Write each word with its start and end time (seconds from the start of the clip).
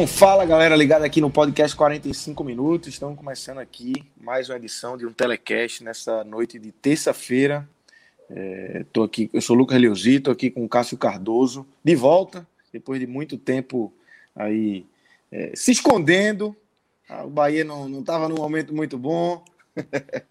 Então, 0.00 0.08
fala 0.08 0.46
galera 0.46 0.74
ligada 0.74 1.04
aqui 1.04 1.20
no 1.20 1.30
podcast 1.30 1.76
45 1.76 2.42
minutos. 2.42 2.88
Estamos 2.88 3.18
começando 3.18 3.58
aqui 3.58 3.92
mais 4.18 4.48
uma 4.48 4.56
edição 4.56 4.96
de 4.96 5.04
um 5.04 5.12
telecast 5.12 5.84
nessa 5.84 6.24
noite 6.24 6.58
de 6.58 6.72
terça-feira. 6.72 7.68
É, 8.30 8.86
tô 8.94 9.02
aqui, 9.02 9.28
eu 9.30 9.42
sou 9.42 9.54
o 9.54 9.58
Lucas 9.58 9.78
Leozzi, 9.78 10.18
tô 10.18 10.30
aqui 10.30 10.50
com 10.50 10.64
o 10.64 10.68
Cássio 10.70 10.96
Cardoso, 10.96 11.66
de 11.84 11.94
volta, 11.94 12.46
depois 12.72 12.98
de 12.98 13.06
muito 13.06 13.36
tempo 13.36 13.92
aí 14.34 14.86
é, 15.30 15.52
se 15.54 15.70
escondendo. 15.70 16.56
Ah, 17.06 17.26
o 17.26 17.28
Bahia 17.28 17.62
não 17.62 18.00
estava 18.00 18.26
num 18.26 18.36
momento 18.36 18.74
muito 18.74 18.96
bom. 18.96 19.44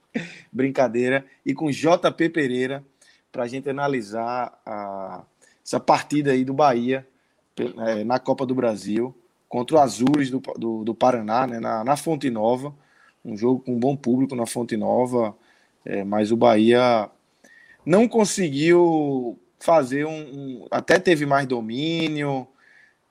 Brincadeira. 0.52 1.24
E 1.46 1.54
com 1.54 1.70
JP 1.70 2.30
Pereira 2.30 2.84
para 3.32 3.44
a 3.44 3.48
gente 3.48 3.70
analisar 3.70 4.60
a, 4.66 5.22
essa 5.64 5.80
partida 5.80 6.32
aí 6.32 6.44
do 6.44 6.56
Bahia 6.56 7.08
é, 7.86 8.04
na 8.04 8.18
Copa 8.18 8.48
do 8.48 8.56
Brasil 8.56 9.16
contra 9.50 9.78
o 9.78 9.80
Azures 9.80 10.30
do, 10.30 10.40
do, 10.58 10.84
do 10.84 10.96
Paraná, 10.96 11.48
né, 11.48 11.60
na, 11.60 11.84
na, 11.84 11.98
Fonte 11.98 12.30
Nova. 12.30 12.74
Um 13.26 13.36
jogo 13.36 13.60
com 13.62 13.74
um 13.74 13.80
bom 13.80 13.98
público 13.98 14.36
na 14.36 14.46
Fonte 14.46 14.78
Nova, 14.78 15.36
é, 15.84 16.04
mas 16.04 16.32
o 16.32 16.38
Bahia 16.38 17.10
não 17.86 18.08
conseguiu 18.08 19.38
fazer 19.60 20.06
um, 20.06 20.12
um. 20.12 20.68
até 20.72 21.00
teve 21.00 21.26
mais 21.26 21.48
domínio, 21.48 22.48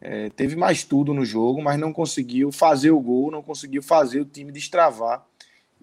é, 0.01 0.31
teve 0.31 0.57
mais 0.57 0.85
tudo 0.85 1.13
no 1.13 1.25
jogo, 1.25 1.61
mas 1.61 1.79
não 1.79 1.93
conseguiu 1.93 2.53
fazer 2.53 2.93
o 2.93 3.01
gol, 3.01 3.31
não 3.31 3.43
conseguiu 3.43 3.83
fazer 3.83 4.21
o 4.21 4.25
time 4.25 4.53
destravar 4.53 5.27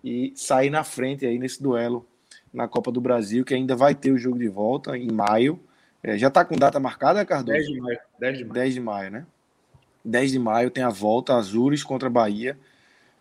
e 0.03 0.33
sair 0.35 0.69
na 0.69 0.83
frente 0.83 1.25
aí 1.25 1.37
nesse 1.37 1.61
duelo 1.61 2.07
na 2.53 2.67
Copa 2.67 2.91
do 2.91 3.01
Brasil, 3.01 3.43
que 3.43 3.53
ainda 3.53 3.75
vai 3.75 3.93
ter 3.93 4.11
o 4.11 4.17
jogo 4.17 4.39
de 4.39 4.47
volta 4.47 4.97
em 4.97 5.11
maio. 5.11 5.59
É, 6.01 6.17
já 6.17 6.29
está 6.29 6.45
com 6.45 6.55
data 6.55 6.79
marcada, 6.79 7.25
Cardoso? 7.25 7.57
10 7.57 7.67
de 7.67 7.81
maio. 7.81 7.99
10 8.19 8.37
de 8.37 8.43
maio. 8.45 8.53
10 8.53 8.73
de 8.73 8.79
maio, 8.79 9.11
né? 9.11 9.25
10 10.05 10.31
de 10.31 10.39
maio 10.39 10.69
tem 10.69 10.83
a 10.83 10.89
volta, 10.89 11.35
Azures 11.35 11.83
contra 11.83 12.09
Bahia. 12.09 12.57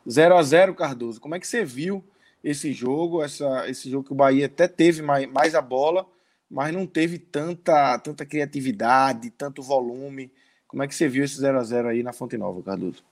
0 0.09 0.37
a 0.37 0.43
0 0.43 0.75
Cardoso. 0.75 1.21
Como 1.21 1.35
é 1.35 1.41
que 1.41 1.47
você 1.47 1.65
viu 1.65 2.05
esse 2.43 2.73
jogo? 2.73 3.23
Essa, 3.23 3.69
esse 3.69 3.91
jogo 3.91 4.07
que 4.07 4.13
o 4.13 4.17
Bahia 4.17 4.47
até 4.47 4.69
teve 4.69 5.01
mais, 5.01 5.27
mais 5.27 5.55
a 5.55 5.63
bola, 5.63 6.07
mas 6.51 6.75
não 6.75 6.87
teve 6.87 7.19
tanta, 7.19 7.99
tanta 7.99 8.27
criatividade, 8.27 9.31
tanto 9.31 9.63
volume. 9.63 10.31
Como 10.69 10.83
é 10.83 10.89
que 10.89 10.95
você 10.95 11.09
viu 11.09 11.25
esse 11.25 11.39
0 11.39 11.59
a 11.59 11.63
0 11.65 11.89
aí 11.89 12.03
na 12.03 12.13
Fonte 12.13 12.37
Nova, 12.37 12.63
Cardoso? 12.63 13.03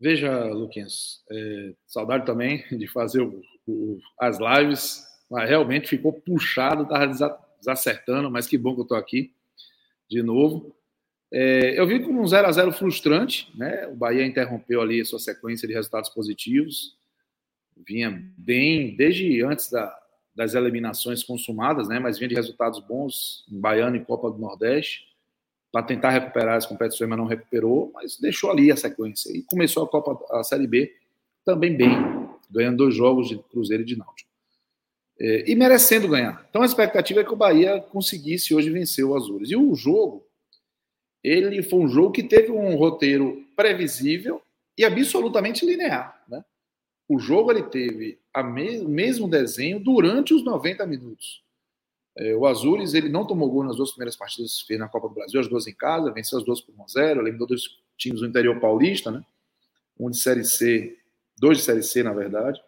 Veja, 0.00 0.44
Luquinhas, 0.46 1.22
é, 1.30 1.74
saudade 1.86 2.24
também 2.24 2.64
de 2.72 2.88
fazer 2.88 3.20
o, 3.20 3.42
o, 3.68 3.98
as 4.18 4.38
lives, 4.38 5.04
mas 5.30 5.48
realmente 5.48 5.88
ficou 5.88 6.12
puxado, 6.12 6.84
estava 6.84 7.38
desacertando, 7.60 8.30
mas 8.30 8.46
que 8.46 8.56
bom 8.56 8.74
que 8.74 8.80
eu 8.80 8.84
estou 8.84 8.96
aqui 8.96 9.34
de 10.08 10.22
novo. 10.22 10.74
É, 11.32 11.78
eu 11.78 11.86
vi 11.86 12.00
como 12.00 12.20
um 12.20 12.26
0 12.26 12.48
a 12.48 12.52
0 12.52 12.72
frustrante, 12.72 13.50
né? 13.54 13.86
O 13.86 13.94
Bahia 13.94 14.26
interrompeu 14.26 14.80
ali 14.80 15.00
a 15.00 15.04
sua 15.04 15.18
sequência 15.18 15.66
de 15.68 15.74
resultados 15.74 16.10
positivos, 16.10 16.96
vinha 17.86 18.22
bem 18.36 18.96
desde 18.96 19.42
antes 19.42 19.70
da, 19.70 19.96
das 20.34 20.54
eliminações 20.54 21.22
consumadas, 21.22 21.88
né? 21.88 21.98
Mas 21.98 22.18
vinha 22.18 22.28
de 22.28 22.34
resultados 22.34 22.80
bons 22.80 23.46
em 23.50 23.60
Baiano 23.60 23.96
e 23.96 24.04
Copa 24.04 24.30
do 24.30 24.38
Nordeste 24.38 25.08
para 25.70 25.84
tentar 25.84 26.10
recuperar 26.10 26.56
as 26.56 26.66
competições, 26.66 27.08
mas 27.08 27.18
não 27.18 27.26
recuperou, 27.26 27.92
mas 27.94 28.18
deixou 28.18 28.50
ali 28.50 28.72
a 28.72 28.76
sequência 28.76 29.30
e 29.30 29.42
começou 29.42 29.84
a 29.84 29.88
Copa, 29.88 30.18
a 30.36 30.42
Série 30.42 30.66
B 30.66 30.92
também 31.44 31.76
bem, 31.76 31.90
ganhando 32.50 32.78
dois 32.78 32.94
jogos 32.94 33.28
de 33.28 33.38
Cruzeiro 33.38 33.84
e 33.84 33.86
de 33.86 33.96
Náutico. 33.96 34.28
É, 35.18 35.50
e 35.50 35.54
merecendo 35.54 36.08
ganhar. 36.08 36.44
Então 36.48 36.62
a 36.62 36.66
expectativa 36.66 37.20
é 37.20 37.24
que 37.24 37.32
o 37.32 37.36
Bahia 37.36 37.80
conseguisse 37.80 38.54
hoje 38.54 38.70
vencer 38.70 39.04
o 39.04 39.14
Azures. 39.14 39.50
E 39.50 39.56
o 39.56 39.74
jogo 39.74 40.26
ele 41.22 41.62
foi 41.62 41.80
um 41.80 41.88
jogo 41.88 42.12
que 42.12 42.22
teve 42.22 42.50
um 42.50 42.76
roteiro 42.76 43.44
previsível 43.54 44.42
e 44.76 44.84
absolutamente 44.84 45.66
linear. 45.66 46.22
Né? 46.28 46.42
O 47.08 47.18
jogo 47.18 47.50
ele 47.50 47.64
teve 47.64 48.18
me 48.44 48.78
o 48.78 48.88
mesmo 48.88 49.28
desenho 49.28 49.78
durante 49.80 50.32
os 50.32 50.44
90 50.44 50.86
minutos. 50.86 51.42
É, 52.16 52.34
o 52.34 52.46
Azures 52.46 52.94
ele 52.94 53.08
não 53.08 53.26
tomou 53.26 53.50
gol 53.50 53.64
nas 53.64 53.76
duas 53.76 53.90
primeiras 53.90 54.16
partidas 54.16 54.60
fez 54.60 54.78
na 54.78 54.88
Copa 54.88 55.08
do 55.08 55.14
Brasil, 55.14 55.40
as 55.40 55.48
duas 55.48 55.66
em 55.66 55.74
casa, 55.74 56.12
venceu 56.12 56.38
as 56.38 56.44
duas 56.44 56.60
por 56.60 56.74
1 56.74 56.82
a 56.82 56.86
0 56.86 57.20
eliminou 57.20 57.46
dois 57.46 57.62
times 57.96 58.20
do 58.20 58.26
interior 58.26 58.58
paulista, 58.58 59.10
né? 59.10 59.24
um 59.98 60.10
de 60.10 60.18
Série 60.18 60.44
C, 60.44 60.96
dois 61.38 61.58
de 61.58 61.64
Série 61.64 61.82
C, 61.82 62.02
na 62.02 62.12
verdade, 62.12 62.60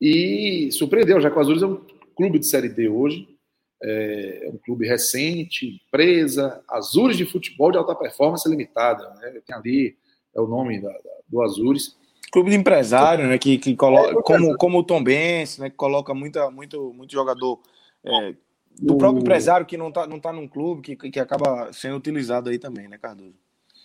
e 0.00 0.70
surpreendeu, 0.72 1.20
já 1.20 1.30
que 1.30 1.36
o 1.36 1.40
Azures 1.40 1.62
é 1.62 1.66
um 1.66 1.84
clube 2.14 2.38
de 2.38 2.46
Série 2.46 2.68
D 2.68 2.88
hoje, 2.88 3.35
é 3.82 4.50
um 4.52 4.58
clube 4.58 4.86
recente, 4.86 5.82
empresa, 5.86 6.62
Azures 6.68 7.16
de 7.16 7.26
Futebol 7.26 7.70
de 7.70 7.78
Alta 7.78 7.94
Performance 7.94 8.48
Limitada, 8.48 9.10
né? 9.20 9.40
tem 9.46 9.54
ali, 9.54 9.96
é 10.34 10.40
o 10.40 10.46
nome 10.46 10.80
da, 10.80 10.90
da, 10.90 11.10
do 11.28 11.42
Azures. 11.42 11.96
Clube 12.32 12.50
de 12.50 12.56
empresário, 12.56 13.26
né? 13.26 13.38
Que, 13.38 13.58
que 13.58 13.76
coloca, 13.76 14.10
é, 14.10 14.22
como, 14.22 14.56
como 14.56 14.78
o 14.78 14.84
Tom 14.84 15.02
Benz, 15.02 15.58
né? 15.58 15.70
Que 15.70 15.76
coloca 15.76 16.12
muita, 16.12 16.50
muito, 16.50 16.92
muito 16.92 17.12
jogador 17.12 17.60
é, 18.04 18.34
do 18.78 18.94
o... 18.94 18.98
próprio 18.98 19.20
empresário 19.20 19.64
que 19.64 19.76
não 19.76 19.88
está 19.88 20.06
não 20.06 20.18
tá 20.18 20.32
num 20.32 20.48
clube, 20.48 20.82
que, 20.82 21.10
que 21.10 21.20
acaba 21.20 21.72
sendo 21.72 21.96
utilizado 21.96 22.50
aí 22.50 22.58
também, 22.58 22.88
né, 22.88 22.98
Cardoso? 22.98 23.34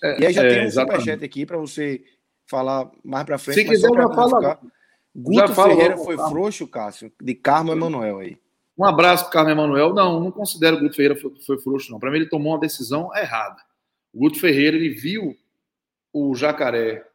É, 0.03 0.21
e 0.21 0.25
aí 0.25 0.33
já 0.33 0.43
é, 0.43 0.49
tem 0.49 0.67
um 0.67 0.71
superchat 0.71 1.23
aqui 1.23 1.45
para 1.45 1.57
você 1.57 2.03
falar 2.47 2.89
mais 3.03 3.25
para 3.25 3.37
frente. 3.37 3.61
Se 3.61 3.65
quiser, 3.65 3.89
já 3.93 4.09
fala. 4.09 4.59
Guto 5.13 5.35
já 5.35 5.47
Ferreira 5.49 5.97
foi 5.97 6.17
frouxo, 6.17 6.67
Cássio, 6.67 7.11
de 7.21 7.35
Carmo 7.35 7.73
Emanuel 7.73 8.19
aí. 8.19 8.37
Um 8.81 8.85
abraço 8.85 9.25
para 9.25 9.29
o 9.29 9.33
Carlos 9.33 9.51
Emanuel. 9.51 9.93
Não, 9.93 10.19
não 10.19 10.31
considero 10.31 10.77
que 10.77 10.81
o 10.81 10.85
Guto 10.85 10.95
Ferreira 10.95 11.15
foi, 11.15 11.31
foi 11.45 11.59
frouxo, 11.59 11.91
não. 11.91 11.99
Para 11.99 12.09
mim, 12.09 12.17
ele 12.17 12.25
tomou 12.25 12.53
uma 12.53 12.59
decisão 12.59 13.15
errada. 13.15 13.61
O 14.11 14.17
Guto 14.17 14.39
Ferreira 14.39 14.75
ele 14.75 14.89
viu 14.89 15.37
o 16.11 16.33
Jacaré 16.33 17.05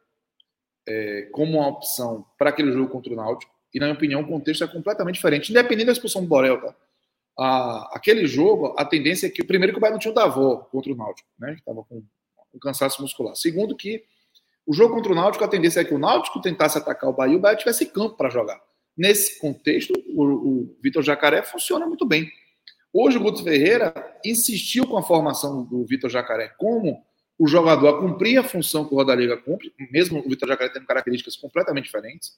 é, 0.87 1.23
como 1.33 1.57
uma 1.57 1.67
opção 1.67 2.25
para 2.37 2.51
aquele 2.51 2.71
jogo 2.71 2.89
contra 2.89 3.11
o 3.11 3.17
Náutico. 3.17 3.53
E, 3.73 3.81
na 3.81 3.87
minha 3.87 3.97
opinião, 3.97 4.21
o 4.21 4.27
contexto 4.27 4.63
é 4.63 4.67
completamente 4.67 5.15
diferente, 5.15 5.51
independente 5.51 5.87
da 5.87 5.91
expulsão 5.91 6.21
do 6.21 6.27
Borel, 6.29 6.61
tá? 6.61 6.73
aquele 7.91 8.25
jogo, 8.25 8.73
a 8.77 8.85
tendência 8.85 9.27
é 9.27 9.29
que, 9.29 9.43
primeiro, 9.43 9.73
que 9.73 9.77
o 9.77 9.81
Bahia 9.81 9.91
não 9.91 9.99
tinha 9.99 10.11
o 10.13 10.15
Davó 10.15 10.55
contra 10.71 10.93
o 10.93 10.95
Náutico, 10.95 11.27
né? 11.37 11.53
Estava 11.53 11.83
com 11.83 12.01
um 12.53 12.59
cansaço 12.59 13.01
muscular. 13.01 13.35
Segundo, 13.35 13.75
que 13.75 14.05
o 14.65 14.73
jogo 14.73 14.95
contra 14.95 15.11
o 15.11 15.15
Náutico, 15.15 15.43
a 15.43 15.49
tendência 15.49 15.81
é 15.81 15.83
que 15.83 15.93
o 15.93 15.99
Náutico 15.99 16.41
tentasse 16.41 16.77
atacar 16.77 17.09
o 17.09 17.13
Bahia 17.13 17.33
e 17.33 17.37
o 17.37 17.41
Bahia 17.41 17.57
tivesse 17.57 17.85
campo 17.87 18.15
para 18.15 18.29
jogar. 18.29 18.59
Nesse 18.97 19.39
contexto, 19.39 19.93
o, 20.07 20.23
o 20.23 20.77
Vitor 20.81 21.03
Jacaré 21.03 21.43
funciona 21.43 21.85
muito 21.85 22.05
bem. 22.05 22.31
Hoje 22.91 23.17
o 23.17 23.21
Guto 23.21 23.43
Ferreira 23.43 23.93
insistiu 24.25 24.87
com 24.87 24.97
a 24.97 25.03
formação 25.03 25.63
do 25.63 25.85
Vitor 25.85 26.09
Jacaré 26.09 26.51
como 26.57 27.05
o 27.37 27.47
jogador 27.47 27.89
a 27.89 27.99
cumprir 27.99 28.39
a 28.39 28.43
função 28.43 28.85
que 28.85 28.93
o 28.93 28.97
Rodallega 28.97 29.37
cumpre, 29.37 29.71
mesmo 29.91 30.19
o 30.19 30.27
Vitor 30.27 30.47
Jacaré 30.47 30.71
tendo 30.71 30.87
características 30.87 31.35
completamente 31.35 31.85
diferentes. 31.85 32.31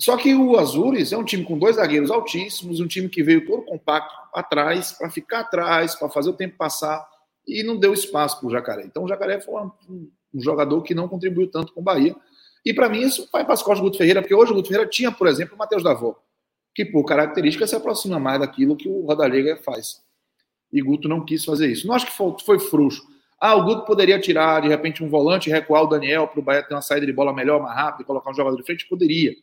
Só 0.00 0.16
que 0.16 0.34
o 0.34 0.58
Azures 0.58 1.12
é 1.12 1.16
um 1.16 1.24
time 1.24 1.44
com 1.44 1.56
dois 1.56 1.76
zagueiros 1.76 2.10
altíssimos, 2.10 2.80
um 2.80 2.88
time 2.88 3.08
que 3.08 3.22
veio 3.22 3.46
todo 3.46 3.62
compacto 3.62 4.12
atrás, 4.34 4.92
para 4.92 5.08
ficar 5.10 5.40
atrás, 5.40 5.94
para 5.94 6.08
fazer 6.08 6.30
o 6.30 6.32
tempo 6.32 6.56
passar, 6.56 7.06
e 7.46 7.62
não 7.62 7.76
deu 7.76 7.92
espaço 7.92 8.40
para 8.40 8.48
o 8.48 8.50
Jacaré. 8.50 8.84
Então 8.84 9.04
o 9.04 9.08
Jacaré 9.08 9.40
foi 9.40 9.62
um, 9.62 10.10
um 10.34 10.40
jogador 10.40 10.82
que 10.82 10.94
não 10.94 11.06
contribuiu 11.06 11.48
tanto 11.48 11.72
com 11.72 11.80
o 11.80 11.84
Bahia. 11.84 12.16
E 12.64 12.72
para 12.72 12.88
mim 12.88 13.00
isso 13.00 13.28
vai 13.32 13.44
para 13.44 13.54
as 13.54 13.62
costas 13.62 13.80
do 13.80 13.84
Guto 13.84 13.98
Ferreira, 13.98 14.22
porque 14.22 14.34
hoje 14.34 14.52
o 14.52 14.54
Guto 14.54 14.68
Ferreira 14.68 14.88
tinha, 14.88 15.10
por 15.10 15.26
exemplo, 15.26 15.54
o 15.54 15.58
Matheus 15.58 15.82
Davó, 15.82 16.16
que 16.74 16.84
por 16.84 17.04
característica 17.04 17.66
se 17.66 17.74
aproxima 17.74 18.18
mais 18.18 18.40
daquilo 18.40 18.76
que 18.76 18.88
o 18.88 19.04
Rodalega 19.04 19.56
faz. 19.56 20.00
E 20.72 20.80
Guto 20.80 21.08
não 21.08 21.24
quis 21.24 21.44
fazer 21.44 21.70
isso. 21.70 21.86
Não 21.86 21.94
acho 21.94 22.06
que 22.06 22.12
foi, 22.12 22.34
foi 22.44 22.58
frouxo. 22.58 23.02
Ah, 23.38 23.56
o 23.56 23.64
Guto 23.64 23.84
poderia 23.84 24.20
tirar, 24.20 24.62
de 24.62 24.68
repente, 24.68 25.02
um 25.02 25.08
volante 25.08 25.50
recuar 25.50 25.82
o 25.82 25.88
Daniel 25.88 26.28
para 26.28 26.38
o 26.38 26.42
Bahia 26.42 26.62
ter 26.62 26.74
uma 26.74 26.80
saída 26.80 27.04
de 27.04 27.12
bola 27.12 27.32
melhor, 27.32 27.60
mais 27.60 27.74
rápida, 27.74 28.04
colocar 28.04 28.30
um 28.30 28.34
jogador 28.34 28.56
de 28.56 28.62
frente? 28.62 28.86
Poderia. 28.86 29.34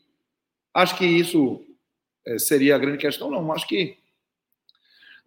Acho 0.74 0.98
que 0.98 1.06
isso 1.06 1.62
é, 2.26 2.40
seria 2.40 2.76
a 2.76 2.80
grande 2.80 2.98
questão, 2.98 3.30
não. 3.30 3.52
Acho 3.52 3.68
que 3.68 3.98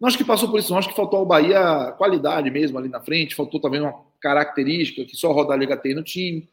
Não 0.01 0.07
acho 0.07 0.17
que 0.17 0.25
passou 0.25 0.49
por 0.49 0.59
isso, 0.59 0.71
não 0.71 0.79
acho 0.79 0.89
que 0.89 0.95
faltou 0.95 1.19
ao 1.19 1.25
Bahia 1.25 1.91
qualidade 1.97 2.49
mesmo 2.49 2.77
ali 2.77 2.89
na 2.89 2.99
frente, 2.99 3.35
faltou 3.35 3.61
também 3.61 3.79
uma 3.79 3.93
característica 4.19 5.05
que 5.05 5.15
só 5.15 5.29
o 5.29 5.33
Rodalega 5.33 5.77
tem 5.77 5.93
no 5.93 6.03
time 6.03 6.49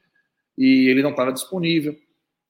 e 0.61 0.91
ele 0.91 1.03
não 1.03 1.11
estava 1.11 1.33
disponível. 1.33 1.97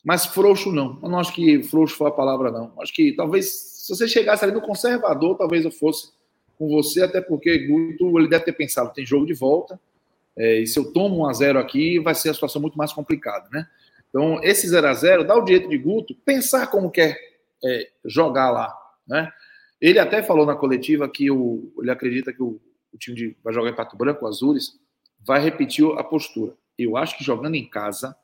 Mas 0.05 0.27
frouxo 0.27 0.73
não. 0.73 0.99
Eu 1.01 1.09
não 1.09 1.21
acho 1.21 1.33
que 1.33 1.62
frouxo 1.62 1.95
foi 1.95 2.09
a 2.09 2.12
palavra, 2.12 2.51
não. 2.51 2.73
Acho 2.81 2.93
que 2.93 3.12
talvez, 3.12 3.47
se 3.49 3.95
você 3.95 4.09
chegasse 4.09 4.45
ali 4.45 4.53
no 4.53 4.61
conservador, 4.61 5.37
talvez 5.37 5.65
eu 5.65 5.71
fosse 5.71 6.11
com 6.59 6.69
você, 6.69 7.03
até 7.03 7.21
porque 7.21 7.67
Guto 7.69 8.19
ele 8.19 8.29
deve 8.29 8.45
ter 8.45 8.53
pensado, 8.53 8.93
tem 8.93 9.07
jogo 9.07 9.25
de 9.25 9.33
volta, 9.33 9.81
é, 10.37 10.59
e 10.59 10.67
se 10.67 10.79
eu 10.79 10.93
tomo 10.93 11.19
um 11.19 11.27
a 11.27 11.33
0 11.33 11.59
aqui, 11.59 12.01
vai 12.01 12.15
ser 12.15 12.31
a 12.31 12.35
situação 12.35 12.61
muito 12.61 12.77
mais 12.77 12.93
complicada, 12.93 13.49
né? 13.53 13.67
Então, 14.09 14.43
esse 14.43 14.69
0 14.69 14.89
a 14.89 14.93
0 14.93 15.25
dá 15.25 15.37
o 15.37 15.45
direito 15.45 15.69
de 15.69 15.79
Guto 15.79 16.15
pensar 16.25 16.67
como 16.67 16.91
quer 16.91 17.17
é, 17.65 17.89
jogar 18.05 18.51
lá, 18.51 18.77
né? 19.07 19.31
Ele 19.81 19.99
até 19.99 20.23
falou 20.23 20.45
na 20.45 20.57
coletiva 20.57 21.09
que 21.09 21.31
o, 21.31 21.73
ele 21.81 21.91
acredita 21.91 22.33
que 22.33 22.43
o, 22.43 22.61
o 22.93 22.99
time 22.99 23.17
de, 23.17 23.37
vai 23.43 23.55
jogar 23.55 23.71
em 23.71 23.75
Pato 23.75 23.97
Branco, 23.97 24.27
Azures, 24.27 24.79
vai 25.25 25.41
repetir 25.41 25.87
a 25.97 26.05
postura. 26.05 26.55
Eu 26.82 26.97
acho 26.97 27.17
que 27.17 27.25
jogando 27.25 27.55
em 27.55 27.69
casa 27.69 28.17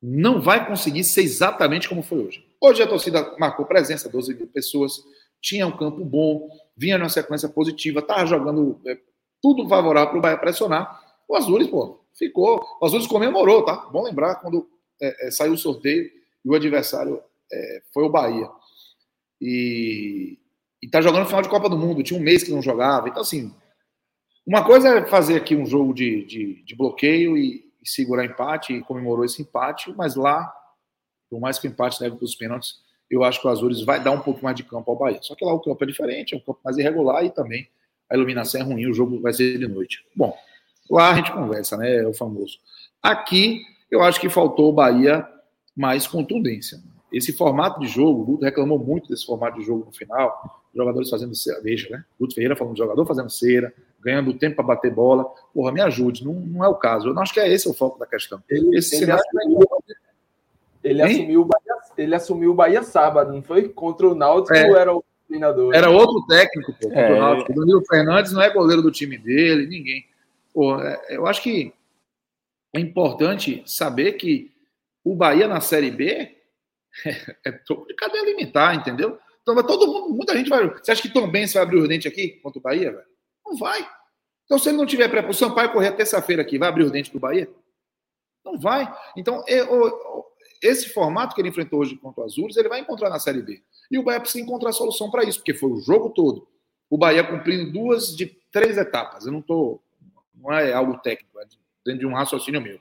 não 0.00 0.40
vai 0.40 0.66
conseguir 0.66 1.04
ser 1.04 1.22
exatamente 1.22 1.88
como 1.88 2.02
foi 2.02 2.18
hoje. 2.18 2.46
Hoje 2.60 2.82
a 2.82 2.86
torcida 2.86 3.36
marcou 3.38 3.66
presença, 3.66 4.08
12 4.08 4.34
mil 4.34 4.46
pessoas, 4.46 5.02
tinha 5.40 5.66
um 5.66 5.76
campo 5.76 6.04
bom, 6.04 6.48
vinha 6.76 6.98
numa 6.98 7.08
sequência 7.08 7.48
positiva, 7.48 8.00
estava 8.00 8.26
jogando 8.26 8.80
é, 8.86 8.98
tudo 9.42 9.68
favorável 9.68 10.10
para 10.10 10.18
o 10.18 10.22
Bahia 10.22 10.38
pressionar. 10.38 11.00
O 11.28 11.36
Azures, 11.36 11.68
pô, 11.68 12.00
ficou. 12.14 12.64
O 12.80 12.86
Azures 12.86 13.06
comemorou, 13.06 13.64
tá? 13.64 13.76
Bom 13.92 14.02
lembrar 14.02 14.36
quando 14.36 14.68
é, 15.00 15.28
é, 15.28 15.30
saiu 15.30 15.52
o 15.52 15.58
sorteio 15.58 16.10
e 16.44 16.48
o 16.48 16.54
adversário 16.54 17.22
é, 17.52 17.82
foi 17.92 18.04
o 18.04 18.10
Bahia. 18.10 18.48
E, 19.40 20.38
está 20.82 21.00
jogando 21.00 21.22
no 21.22 21.26
final 21.26 21.42
de 21.42 21.48
Copa 21.48 21.68
do 21.68 21.76
Mundo, 21.76 22.02
tinha 22.02 22.18
um 22.18 22.22
mês 22.22 22.42
que 22.42 22.50
não 22.50 22.62
jogava. 22.62 23.08
Então, 23.08 23.22
assim, 23.22 23.54
uma 24.48 24.64
coisa 24.64 24.88
é 24.88 25.04
fazer 25.04 25.36
aqui 25.36 25.54
um 25.54 25.66
jogo 25.66 25.92
de, 25.92 26.24
de, 26.24 26.62
de 26.64 26.74
bloqueio 26.74 27.36
e, 27.36 27.70
e, 27.82 27.86
segurar 27.88 28.24
empate, 28.24 28.72
e 28.72 28.80
comemorou 28.80 29.22
esse 29.22 29.42
empate, 29.42 29.92
mas 29.94 30.16
lá, 30.16 30.50
por 31.28 31.38
mais 31.38 31.58
que 31.58 31.68
o 31.68 31.70
empate 31.70 32.02
leve 32.02 32.16
para 32.16 32.24
os 32.24 32.34
pênaltis, 32.34 32.76
eu 33.10 33.22
acho 33.24 33.42
que 33.42 33.46
o 33.46 33.50
Azures 33.50 33.82
vai 33.82 34.02
dar 34.02 34.10
um 34.10 34.20
pouco 34.20 34.42
mais 34.42 34.56
de 34.56 34.62
campo 34.62 34.90
ao 34.90 34.96
Bahia. 34.96 35.18
Só 35.20 35.34
que 35.34 35.44
lá 35.44 35.52
o 35.52 35.60
campo 35.60 35.84
é 35.84 35.86
diferente, 35.86 36.34
é 36.34 36.38
um 36.38 36.40
campo 36.40 36.60
mais 36.64 36.78
irregular 36.78 37.22
e 37.26 37.30
também 37.30 37.68
a 38.08 38.16
iluminação 38.16 38.62
é 38.62 38.64
ruim, 38.64 38.86
o 38.86 38.94
jogo 38.94 39.20
vai 39.20 39.34
ser 39.34 39.58
de 39.58 39.68
noite. 39.68 40.02
Bom, 40.16 40.34
lá 40.90 41.10
a 41.10 41.14
gente 41.16 41.30
conversa, 41.30 41.76
né? 41.76 41.96
É 41.96 42.06
o 42.06 42.14
famoso. 42.14 42.58
Aqui, 43.02 43.60
eu 43.90 44.02
acho 44.02 44.18
que 44.18 44.30
faltou 44.30 44.70
o 44.70 44.72
Bahia 44.72 45.28
mais 45.76 46.06
contundência. 46.06 46.80
Esse 47.12 47.34
formato 47.34 47.80
de 47.80 47.86
jogo, 47.86 48.22
o 48.22 48.24
Guto 48.24 48.44
reclamou 48.46 48.78
muito 48.78 49.10
desse 49.10 49.26
formato 49.26 49.58
de 49.58 49.64
jogo 49.66 49.84
no 49.84 49.92
final, 49.92 50.64
jogadores 50.74 51.10
fazendo 51.10 51.34
cera, 51.34 51.60
veja, 51.60 51.90
né? 51.90 52.02
Guto 52.18 52.34
Ferreira 52.34 52.56
falando 52.56 52.72
de 52.72 52.78
jogador 52.78 53.04
fazendo 53.04 53.28
cera, 53.28 53.74
ganhando 54.00 54.34
tempo 54.34 54.56
para 54.56 54.64
bater 54.64 54.92
bola. 54.92 55.24
Porra, 55.52 55.72
me 55.72 55.80
ajude, 55.80 56.24
não, 56.24 56.34
não 56.34 56.64
é 56.64 56.68
o 56.68 56.74
caso. 56.74 57.08
Eu 57.08 57.14
não 57.14 57.22
acho 57.22 57.32
que 57.32 57.40
é 57.40 57.52
esse 57.52 57.68
o 57.68 57.74
foco 57.74 57.98
da 57.98 58.06
questão. 58.06 58.42
Ele, 58.48 58.78
esse 58.78 59.02
ele 59.02 59.12
assumiu, 59.12 59.60
ele 60.82 61.02
assumiu, 61.02 61.42
o 61.42 61.44
Bahia, 61.44 61.74
ele 61.96 62.14
assumiu 62.14 62.50
o 62.52 62.54
Bahia 62.54 62.82
sábado, 62.82 63.32
não 63.32 63.42
foi? 63.42 63.68
Contra 63.68 64.08
o 64.08 64.14
Náutico 64.14 64.54
é. 64.54 64.70
era 64.70 64.94
o 64.94 65.04
treinador? 65.26 65.74
Era 65.74 65.90
outro 65.90 66.24
técnico, 66.26 66.74
pô, 66.80 66.90
é. 66.92 67.12
o 67.12 67.18
Náutico. 67.18 67.52
O 67.52 67.54
Danilo 67.54 67.84
Fernandes 67.86 68.32
não 68.32 68.42
é 68.42 68.50
goleiro 68.50 68.82
do 68.82 68.90
time 68.90 69.18
dele, 69.18 69.66
ninguém. 69.66 70.06
Pô, 70.54 70.80
é, 70.80 71.00
eu 71.10 71.26
acho 71.26 71.42
que 71.42 71.72
é 72.74 72.80
importante 72.80 73.62
saber 73.66 74.12
que 74.12 74.52
o 75.04 75.14
Bahia 75.14 75.48
na 75.48 75.60
Série 75.60 75.90
B 75.90 76.36
é, 77.04 77.48
é 77.48 77.52
cadeia 77.96 78.22
alimentar, 78.22 78.74
entendeu? 78.74 79.18
Então 79.42 79.54
vai 79.54 79.64
todo 79.64 79.86
mundo, 79.86 80.14
muita 80.14 80.36
gente 80.36 80.50
vai. 80.50 80.68
Você 80.68 80.92
acha 80.92 81.02
que 81.02 81.12
Tom 81.12 81.30
Benz 81.30 81.54
vai 81.54 81.62
abrir 81.62 81.78
o 81.78 81.88
dente 81.88 82.06
aqui 82.06 82.38
contra 82.42 82.58
o 82.58 82.62
Bahia, 82.62 82.92
velho? 82.92 83.17
Não 83.48 83.56
vai. 83.56 83.88
Então, 84.44 84.58
se 84.58 84.68
ele 84.68 84.76
não 84.76 84.86
tiver 84.86 85.08
pré 85.08 85.26
o 85.26 85.32
Sampaio 85.32 85.72
correr 85.72 85.92
terça-feira 85.92 86.42
aqui, 86.42 86.58
vai 86.58 86.68
abrir 86.68 86.84
o 86.84 86.90
dente 86.90 87.10
pro 87.10 87.20
Bahia? 87.20 87.50
Não 88.44 88.58
vai. 88.58 88.92
Então, 89.16 89.42
esse 90.62 90.90
formato 90.90 91.34
que 91.34 91.40
ele 91.40 91.48
enfrentou 91.48 91.80
hoje 91.80 91.96
contra 91.96 92.22
o 92.22 92.24
Azures, 92.24 92.56
ele 92.56 92.68
vai 92.68 92.80
encontrar 92.80 93.08
na 93.08 93.18
Série 93.18 93.42
B. 93.42 93.62
E 93.90 93.98
o 93.98 94.02
Bahia 94.02 94.20
precisa 94.20 94.44
encontrar 94.44 94.72
solução 94.72 95.10
para 95.10 95.24
isso, 95.24 95.38
porque 95.38 95.54
foi 95.54 95.70
o 95.70 95.80
jogo 95.80 96.10
todo. 96.10 96.46
O 96.90 96.98
Bahia 96.98 97.24
cumprindo 97.24 97.72
duas 97.72 98.14
de 98.14 98.26
três 98.50 98.76
etapas. 98.76 99.26
Eu 99.26 99.32
não 99.32 99.40
estou. 99.40 99.82
Não 100.34 100.52
é 100.52 100.72
algo 100.72 100.98
técnico, 100.98 101.38
é 101.40 101.44
dentro 101.84 102.00
de 102.00 102.06
um 102.06 102.14
raciocínio 102.14 102.60
meu. 102.60 102.78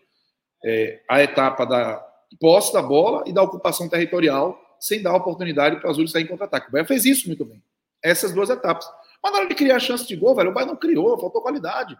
É, 0.64 1.02
a 1.10 1.24
etapa 1.24 1.66
da 1.66 2.06
posse 2.40 2.72
da 2.74 2.82
bola 2.82 3.24
e 3.26 3.34
da 3.34 3.42
ocupação 3.42 3.90
territorial, 3.90 4.60
sem 4.80 5.02
dar 5.02 5.16
oportunidade 5.16 5.78
para 5.78 5.88
o 5.88 5.90
Azul 5.90 6.08
sair 6.08 6.24
em 6.24 6.28
contra-ataque. 6.28 6.70
O 6.70 6.72
Bahia 6.72 6.86
fez 6.86 7.06
isso 7.06 7.28
muito 7.28 7.44
bem. 7.44 7.62
Essas 8.02 8.32
duas 8.32 8.50
etapas. 8.50 8.88
Mas 9.22 9.32
na 9.32 9.40
hora 9.40 9.48
de 9.48 9.56
criar 9.56 9.80
chance 9.80 10.08
de 10.08 10.16
gol, 10.16 10.36
velho, 10.36 10.52
o 10.52 10.54
Bahia 10.54 10.68
não 10.68 10.76
criou, 10.76 11.18
faltou 11.18 11.42
qualidade. 11.42 11.98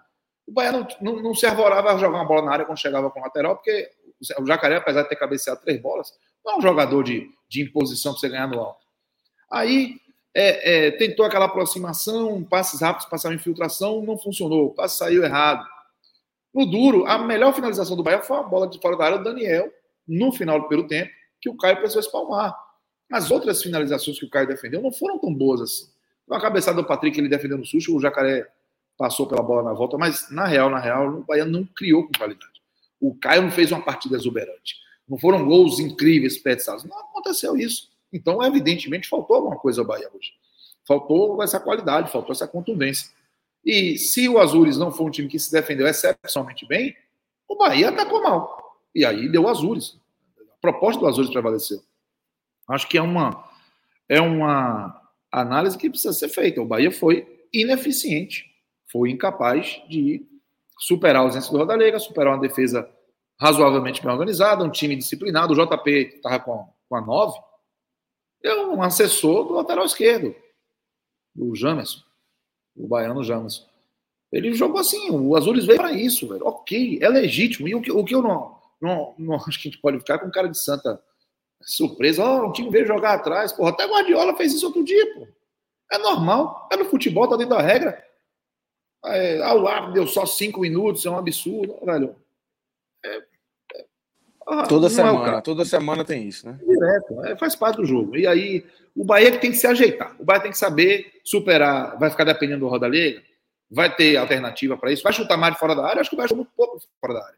O 0.48 0.52
Bahia 0.52 0.72
não, 0.72 0.88
não, 1.02 1.22
não 1.22 1.36
se 1.36 1.46
arvorava 1.46 1.94
a 1.94 1.98
jogar 1.98 2.18
uma 2.20 2.26
bola 2.26 2.44
na 2.44 2.52
área 2.52 2.66
quando 2.66 2.80
chegava 2.80 3.10
com 3.10 3.20
o 3.20 3.24
lateral, 3.24 3.56
porque 3.56 3.90
o 4.40 4.46
Jacaré, 4.46 4.78
apesar 4.78 5.04
de 5.04 5.10
ter 5.10 5.16
cabeceado 5.16 5.62
três 5.62 5.82
bolas, 5.82 6.12
não 6.46 6.54
é 6.54 6.58
um 6.58 6.62
jogador 6.62 7.04
de, 7.04 7.30
de 7.50 7.62
imposição 7.62 8.14
para 8.14 8.22
você 8.22 8.30
ganhar 8.30 8.48
no 8.48 8.60
alto. 8.60 8.86
Aí 9.52 9.98
é, 10.34 10.88
é, 10.88 10.92
tentou 10.92 11.26
aquela 11.26 11.46
aproximação, 11.46 12.44
passes 12.44 12.82
rápidos, 12.82 13.10
passar 13.10 13.30
uma 13.30 13.36
infiltração, 13.36 14.02
não 14.02 14.18
funcionou, 14.18 14.68
o 14.68 14.74
passe 14.74 14.98
saiu 14.98 15.24
errado. 15.24 15.66
No 16.54 16.66
duro, 16.66 17.06
a 17.06 17.18
melhor 17.18 17.54
finalização 17.54 17.96
do 17.96 18.04
Bahia 18.04 18.22
foi 18.22 18.38
a 18.38 18.44
bola 18.44 18.68
de 18.68 18.80
fora 18.80 18.96
da 18.96 19.06
área 19.06 19.18
do 19.18 19.24
Daniel, 19.24 19.72
no 20.08 20.32
final 20.32 20.60
do 20.60 20.68
primeiro 20.68 20.88
tempo, 20.88 21.12
que 21.42 21.50
o 21.50 21.58
Caio 21.58 21.78
precisou 21.78 22.02
espalmar. 22.02 22.56
As 23.12 23.32
outras 23.32 23.62
finalizações 23.62 24.20
que 24.20 24.26
o 24.26 24.30
Caio 24.30 24.48
defendeu 24.48 24.82
não 24.82 24.92
foram 24.92 25.20
tão 25.20 25.34
boas 25.34 25.62
assim. 25.62 25.92
Uma 26.28 26.42
cabeçada 26.42 26.82
do 26.82 26.88
Patrick, 26.88 27.18
ele 27.18 27.30
defendendo 27.30 27.62
o 27.62 27.66
susto, 27.66 27.96
o 27.96 28.02
Jacaré 28.02 28.48
passou 28.98 29.28
pela 29.28 29.42
bola 29.42 29.64
na 29.64 29.74
volta, 29.74 29.98
mas 29.98 30.30
na 30.30 30.46
real, 30.46 30.70
na 30.70 30.80
real, 30.80 31.08
o 31.08 31.24
Bahia 31.24 31.46
não 31.46 31.64
criou 31.64 32.06
com 32.06 32.12
qualidade. 32.18 32.62
O 33.00 33.16
Caio 33.16 33.44
não 33.44 33.52
fez 33.52 33.72
uma 33.72 33.82
partida 33.82 34.18
exuberante. 34.18 34.76
Não 35.08 35.18
foram 35.18 35.46
gols 35.46 35.80
incríveis, 35.80 36.34
desperdiçados. 36.34 36.84
Não 36.84 36.98
aconteceu 37.00 37.56
isso. 37.56 37.90
Então, 38.12 38.44
evidentemente, 38.44 39.08
faltou 39.08 39.36
alguma 39.36 39.56
coisa 39.56 39.82
ao 39.82 39.88
Bahia 39.88 40.10
hoje. 40.14 40.34
Faltou 40.86 41.42
essa 41.42 41.60
qualidade, 41.60 42.12
faltou 42.12 42.32
essa 42.32 42.48
contundência. 42.48 43.10
E 43.64 43.98
se 43.98 44.28
o 44.28 44.40
Azures 44.40 44.78
não 44.78 44.92
for 44.92 45.06
um 45.06 45.12
time 45.12 45.28
que 45.28 45.40
se 45.40 45.52
defendeu 45.52 45.88
excepcionalmente 45.88 46.66
bem, 46.66 46.96
o 47.48 47.56
Bahia 47.56 47.90
atacou 47.90 48.22
mal. 48.24 48.82
E 48.94 49.06
aí 49.06 49.30
deu 49.30 49.44
o 49.44 49.48
Azures. 49.48 49.98
A 50.40 50.62
proposta 50.62 51.00
do 51.00 51.08
Azures 51.08 51.30
prevaleceu. 51.30 51.82
Acho 52.68 52.88
que 52.88 52.98
é 52.98 53.02
uma, 53.02 53.46
é 54.10 54.20
uma 54.20 55.07
análise 55.32 55.78
que 55.78 55.90
precisa 55.90 56.14
ser 56.14 56.30
feita. 56.30 56.62
O 56.62 56.66
Bahia 56.66 56.92
foi 56.92 57.48
ineficiente, 57.54 58.46
foi 58.92 59.12
incapaz 59.12 59.82
de 59.90 60.26
superar 60.80 61.22
a 61.22 61.26
ausência 61.26 61.52
do 61.52 61.58
Rodalega, 61.58 62.00
superar 62.00 62.34
uma 62.34 62.42
defesa 62.42 62.90
razoavelmente 63.40 64.02
bem 64.02 64.12
organizada, 64.12 64.64
um 64.64 64.72
time 64.72 64.96
disciplinado. 64.96 65.54
O 65.54 65.56
JP 65.56 65.90
estava 66.16 66.40
com, 66.40 66.68
com 66.90 66.96
a 66.96 67.02
9, 67.02 67.40
é 68.44 68.56
um 68.56 68.82
assessor 68.82 69.46
do 69.46 69.54
lateral 69.54 69.86
esquerdo, 69.86 70.36
do 71.36 71.56
Jamerson, 71.56 72.02
o 72.76 72.88
baiano 72.88 73.24
Jamerson. 73.24 73.66
Ele 74.32 74.54
jogou 74.54 74.80
assim, 74.80 75.10
o 75.10 75.36
Azures 75.36 75.66
veio 75.66 75.78
para 75.78 75.94
isso, 75.94 76.28
velho. 76.28 76.46
Ok, 76.46 77.00
é 77.02 77.08
legítimo. 77.08 77.68
E 77.68 77.76
o 77.76 77.82
que, 77.82 77.92
o 77.92 78.04
que 78.04 78.14
eu 78.14 78.22
não, 78.22 78.58
não, 78.82 79.16
não 79.18 79.36
acho 79.48 79.62
que 79.62 79.68
a 79.68 79.72
gente 79.72 79.82
pode 79.82 80.00
ficar 80.00 80.20
com 80.20 80.30
cara 80.30 80.50
de 80.50 80.60
santa 80.60 81.02
surpresa. 81.62 82.24
Ó, 82.24 82.42
oh, 82.42 82.50
um 82.50 82.52
time 82.52 82.70
veio 82.70 82.86
jogar 82.86 83.14
atrás. 83.14 83.52
Porra, 83.52 83.72
até 83.72 83.86
Guardiola 83.86 84.36
fez 84.36 84.54
isso 84.54 84.66
outro 84.66 84.84
dia, 84.84 85.14
pô. 85.14 85.28
É 85.92 85.98
normal. 85.98 86.68
É 86.72 86.78
no 86.78 86.86
futebol, 86.86 87.28
tá 87.28 87.36
dentro 87.36 87.56
da 87.56 87.62
regra. 87.62 88.04
É, 89.06 89.42
ah, 89.42 89.54
o 89.54 89.68
árbitro 89.68 89.94
deu 89.94 90.08
só 90.08 90.26
cinco 90.26 90.62
minutos, 90.62 91.06
é 91.06 91.10
um 91.10 91.18
absurdo, 91.18 91.78
velho. 91.86 92.16
É, 93.06 93.24
ah, 94.48 94.66
toda 94.66 94.88
é 94.88 94.90
semana, 94.90 95.38
é 95.38 95.42
toda 95.42 95.66
semana 95.66 96.06
tem 96.06 96.28
isso, 96.28 96.48
né? 96.48 96.58
Direto, 96.66 97.26
é, 97.26 97.36
faz 97.36 97.56
parte 97.56 97.78
do 97.78 97.86
jogo. 97.86 98.16
E 98.16 98.26
aí, 98.26 98.66
o 98.96 99.04
Bahia 99.04 99.32
que 99.32 99.40
tem 99.40 99.52
que 99.52 99.58
se 99.58 99.68
ajeitar. 99.68 100.16
O 100.20 100.24
Bahia 100.24 100.42
tem 100.42 100.52
que 100.52 100.58
saber 100.58 101.20
superar, 101.24 101.98
vai 102.00 102.10
ficar 102.10 102.24
dependendo 102.24 102.62
do 102.62 102.70
Roda 102.70 102.88
Liga, 102.88 103.22
vai 103.70 103.94
ter 103.94 104.16
alternativa 104.16 104.78
para 104.78 104.92
isso, 104.92 105.04
vai 105.04 105.12
chutar 105.12 105.38
mais 105.38 105.54
de 105.54 105.60
fora 105.60 105.76
da 105.76 105.86
área, 105.86 106.02
acho 106.02 106.10
que 106.10 106.16
vai 106.16 106.28
chutar 106.28 106.38
muito 106.38 106.52
pouco 106.56 106.82
fora 107.00 107.14
da 107.14 107.26
área. 107.26 107.38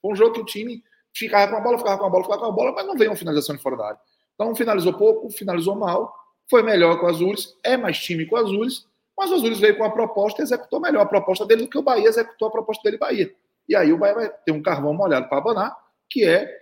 Foi 0.00 0.12
um 0.12 0.16
jogo 0.16 0.32
que 0.32 0.40
o 0.40 0.46
time 0.46 0.82
ficava 1.16 1.50
com 1.50 1.56
a 1.56 1.60
bola, 1.60 1.78
ficava 1.78 1.98
com 1.98 2.06
a 2.06 2.10
bola, 2.10 2.24
ficava 2.24 2.40
com 2.40 2.48
a 2.48 2.52
bola, 2.52 2.72
mas 2.72 2.86
não 2.86 2.96
veio 2.96 3.10
uma 3.10 3.16
finalização 3.16 3.56
de 3.56 3.62
fora 3.62 3.76
da 3.76 3.86
área. 3.86 4.00
Então, 4.34 4.54
finalizou 4.54 4.92
pouco, 4.92 5.30
finalizou 5.30 5.74
mal, 5.74 6.14
foi 6.48 6.62
melhor 6.62 7.00
com 7.00 7.06
o 7.06 7.08
Azures, 7.08 7.54
é 7.64 7.76
mais 7.76 7.98
time 7.98 8.26
com 8.26 8.36
o 8.36 8.38
Azures, 8.38 8.86
mas 9.16 9.30
o 9.30 9.34
Azures 9.34 9.58
veio 9.58 9.78
com 9.78 9.84
a 9.84 9.90
proposta 9.90 10.42
e 10.42 10.44
executou 10.44 10.78
melhor 10.78 11.02
a 11.02 11.06
proposta 11.06 11.46
dele 11.46 11.62
do 11.62 11.70
que 11.70 11.78
o 11.78 11.82
Bahia 11.82 12.08
executou 12.08 12.48
a 12.48 12.50
proposta 12.50 12.82
dele 12.82 12.98
Bahia. 12.98 13.34
E 13.68 13.74
aí 13.74 13.92
o 13.92 13.98
Bahia 13.98 14.14
vai 14.14 14.28
ter 14.28 14.52
um 14.52 14.62
carvão 14.62 14.92
molhado 14.92 15.28
para 15.28 15.38
abanar, 15.38 15.76
que 16.08 16.24
é, 16.24 16.54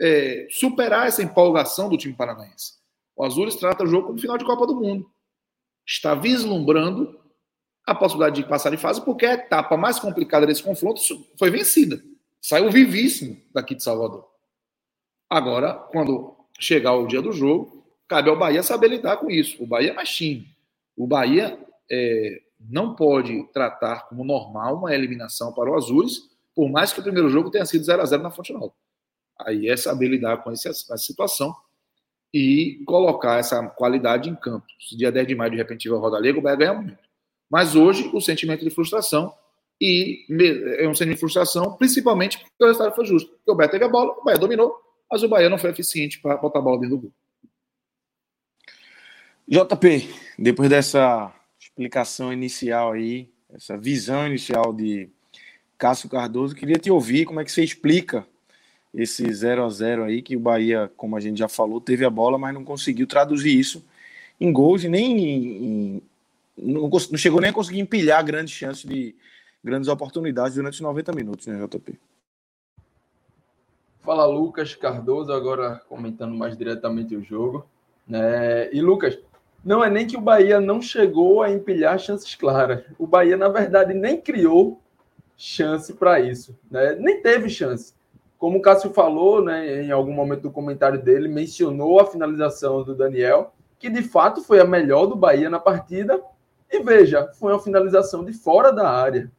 é, 0.00 0.46
superar 0.50 1.08
essa 1.08 1.22
empolgação 1.22 1.88
do 1.88 1.98
time 1.98 2.14
paranaense. 2.14 2.78
O 3.16 3.24
Azures 3.24 3.56
trata 3.56 3.82
o 3.82 3.86
jogo 3.86 4.06
como 4.06 4.18
final 4.18 4.38
de 4.38 4.44
Copa 4.44 4.66
do 4.66 4.74
Mundo. 4.74 5.10
Está 5.86 6.14
vislumbrando 6.14 7.20
a 7.86 7.94
possibilidade 7.94 8.40
de 8.40 8.48
passar 8.48 8.70
de 8.70 8.76
fase, 8.76 9.04
porque 9.04 9.26
a 9.26 9.34
etapa 9.34 9.76
mais 9.76 9.98
complicada 9.98 10.46
desse 10.46 10.62
confronto 10.62 11.00
foi 11.36 11.50
vencida. 11.50 12.00
Saiu 12.40 12.70
vivíssimo 12.70 13.40
daqui 13.52 13.74
de 13.74 13.82
Salvador. 13.82 14.28
Agora, 15.28 15.74
quando 15.74 16.36
chegar 16.58 16.94
o 16.94 17.06
dia 17.06 17.22
do 17.22 17.32
jogo, 17.32 17.86
cabe 18.08 18.30
ao 18.30 18.38
Bahia 18.38 18.62
saber 18.62 18.88
lidar 18.88 19.18
com 19.18 19.30
isso. 19.30 19.62
O 19.62 19.66
Bahia 19.66 19.90
é 19.90 19.94
mais 19.94 20.10
time. 20.10 20.48
O 20.96 21.06
Bahia 21.06 21.58
é, 21.90 22.42
não 22.58 22.94
pode 22.94 23.44
tratar 23.52 24.08
como 24.08 24.24
normal 24.24 24.76
uma 24.76 24.94
eliminação 24.94 25.52
para 25.52 25.70
o 25.70 25.76
Azuis, 25.76 26.28
por 26.54 26.68
mais 26.68 26.92
que 26.92 27.00
o 27.00 27.02
primeiro 27.02 27.30
jogo 27.30 27.50
tenha 27.50 27.64
sido 27.64 27.84
0 27.84 28.02
a 28.02 28.04
0 28.04 28.22
na 28.22 28.30
Fonte 28.30 28.52
Nova. 28.52 28.72
Aí 29.38 29.68
é 29.68 29.76
saber 29.76 30.08
lidar 30.08 30.38
com 30.38 30.50
essa, 30.50 30.72
situação 30.98 31.54
e 32.32 32.82
colocar 32.86 33.38
essa 33.38 33.66
qualidade 33.68 34.28
em 34.28 34.34
campo. 34.34 34.66
Se 34.80 34.96
dia 34.96 35.10
10 35.10 35.28
de 35.28 35.34
maio, 35.34 35.52
de 35.52 35.56
repente, 35.56 35.82
tiver 35.82 35.96
Roda 35.96 36.18
Liga, 36.18 36.38
o 36.38 36.42
Bahia 36.42 36.56
ganha 36.56 36.74
muito. 36.74 36.98
Mas 37.48 37.74
hoje, 37.74 38.10
o 38.12 38.20
sentimento 38.20 38.64
de 38.64 38.70
frustração 38.70 39.34
e 39.80 40.26
é 40.78 40.86
um 40.86 40.94
sentimento 40.94 41.16
de 41.16 41.20
frustração, 41.20 41.72
principalmente 41.76 42.38
porque 42.38 42.64
o 42.64 42.66
resultado 42.66 42.94
foi 42.94 43.06
justo. 43.06 43.30
Porque 43.30 43.50
o 43.50 43.54
Bahia 43.54 43.70
teve 43.70 43.84
a 43.84 43.88
bola, 43.88 44.12
o 44.12 44.24
Bahia 44.24 44.38
dominou, 44.38 44.76
mas 45.10 45.22
o 45.22 45.28
Bahia 45.28 45.48
não 45.48 45.58
foi 45.58 45.70
eficiente 45.70 46.20
para 46.20 46.36
botar 46.36 46.58
a 46.58 46.62
bola 46.62 46.80
dentro 46.80 46.96
do 46.96 47.02
gol. 47.02 47.12
JP, 49.48 50.08
depois 50.38 50.68
dessa 50.68 51.32
explicação 51.58 52.32
inicial 52.32 52.92
aí, 52.92 53.28
essa 53.52 53.76
visão 53.76 54.26
inicial 54.26 54.72
de 54.72 55.08
Cássio 55.78 56.08
Cardoso, 56.08 56.54
queria 56.54 56.78
te 56.78 56.90
ouvir 56.90 57.24
como 57.24 57.40
é 57.40 57.44
que 57.44 57.50
você 57.50 57.64
explica 57.64 58.26
esse 58.92 59.32
0 59.32 59.64
a 59.64 59.70
0 59.70 60.04
aí, 60.04 60.20
que 60.20 60.36
o 60.36 60.40
Bahia, 60.40 60.90
como 60.96 61.16
a 61.16 61.20
gente 61.20 61.38
já 61.38 61.48
falou, 61.48 61.80
teve 61.80 62.04
a 62.04 62.10
bola, 62.10 62.38
mas 62.38 62.52
não 62.52 62.64
conseguiu 62.64 63.06
traduzir 63.06 63.58
isso 63.58 63.84
em 64.40 64.52
gols 64.52 64.84
e 64.84 64.88
nem 64.88 65.18
em, 65.18 66.02
não, 66.56 66.88
não, 66.88 67.18
chegou 67.18 67.40
nem 67.40 67.50
a 67.50 67.52
conseguir 67.52 67.80
empilhar 67.80 68.24
grandes 68.24 68.54
chances 68.54 68.84
de 68.84 69.14
grandes 69.62 69.88
oportunidades 69.88 70.54
durante 70.54 70.74
os 70.74 70.80
90 70.80 71.12
minutos, 71.12 71.46
né, 71.46 71.58
JP? 71.66 71.98
Fala 74.00 74.24
Lucas 74.26 74.74
Cardoso, 74.74 75.32
agora 75.32 75.82
comentando 75.88 76.34
mais 76.34 76.56
diretamente 76.56 77.14
o 77.14 77.22
jogo. 77.22 77.66
Né? 78.08 78.72
E 78.72 78.80
Lucas, 78.80 79.18
não 79.64 79.84
é 79.84 79.90
nem 79.90 80.06
que 80.06 80.16
o 80.16 80.20
Bahia 80.20 80.58
não 80.58 80.80
chegou 80.80 81.42
a 81.42 81.50
empilhar 81.50 81.98
chances 81.98 82.34
claras. 82.34 82.82
O 82.98 83.06
Bahia, 83.06 83.36
na 83.36 83.48
verdade, 83.48 83.92
nem 83.92 84.20
criou 84.20 84.80
chance 85.36 85.92
para 85.92 86.18
isso. 86.18 86.58
Né? 86.70 86.94
Nem 86.94 87.20
teve 87.20 87.48
chance. 87.50 87.94
Como 88.38 88.58
o 88.58 88.62
Cássio 88.62 88.90
falou, 88.90 89.44
né, 89.44 89.82
em 89.82 89.90
algum 89.90 90.14
momento 90.14 90.42
do 90.42 90.50
comentário 90.50 91.00
dele, 91.00 91.28
mencionou 91.28 92.00
a 92.00 92.06
finalização 92.06 92.82
do 92.82 92.94
Daniel, 92.94 93.52
que 93.78 93.90
de 93.90 94.02
fato 94.02 94.42
foi 94.42 94.60
a 94.60 94.64
melhor 94.64 95.04
do 95.06 95.14
Bahia 95.14 95.50
na 95.50 95.60
partida. 95.60 96.18
E 96.70 96.82
veja, 96.82 97.30
foi 97.34 97.52
uma 97.52 97.60
finalização 97.60 98.24
de 98.24 98.32
fora 98.32 98.72
da 98.72 98.88
área, 98.88 99.30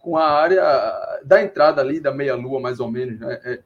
com 0.00 0.16
a 0.16 0.24
área 0.24 1.20
da 1.24 1.42
entrada 1.42 1.80
ali, 1.80 2.00
da 2.00 2.12
meia-lua, 2.12 2.58
mais 2.58 2.80
ou 2.80 2.90
menos, 2.90 3.20
né? 3.20 3.40
É, 3.44 3.60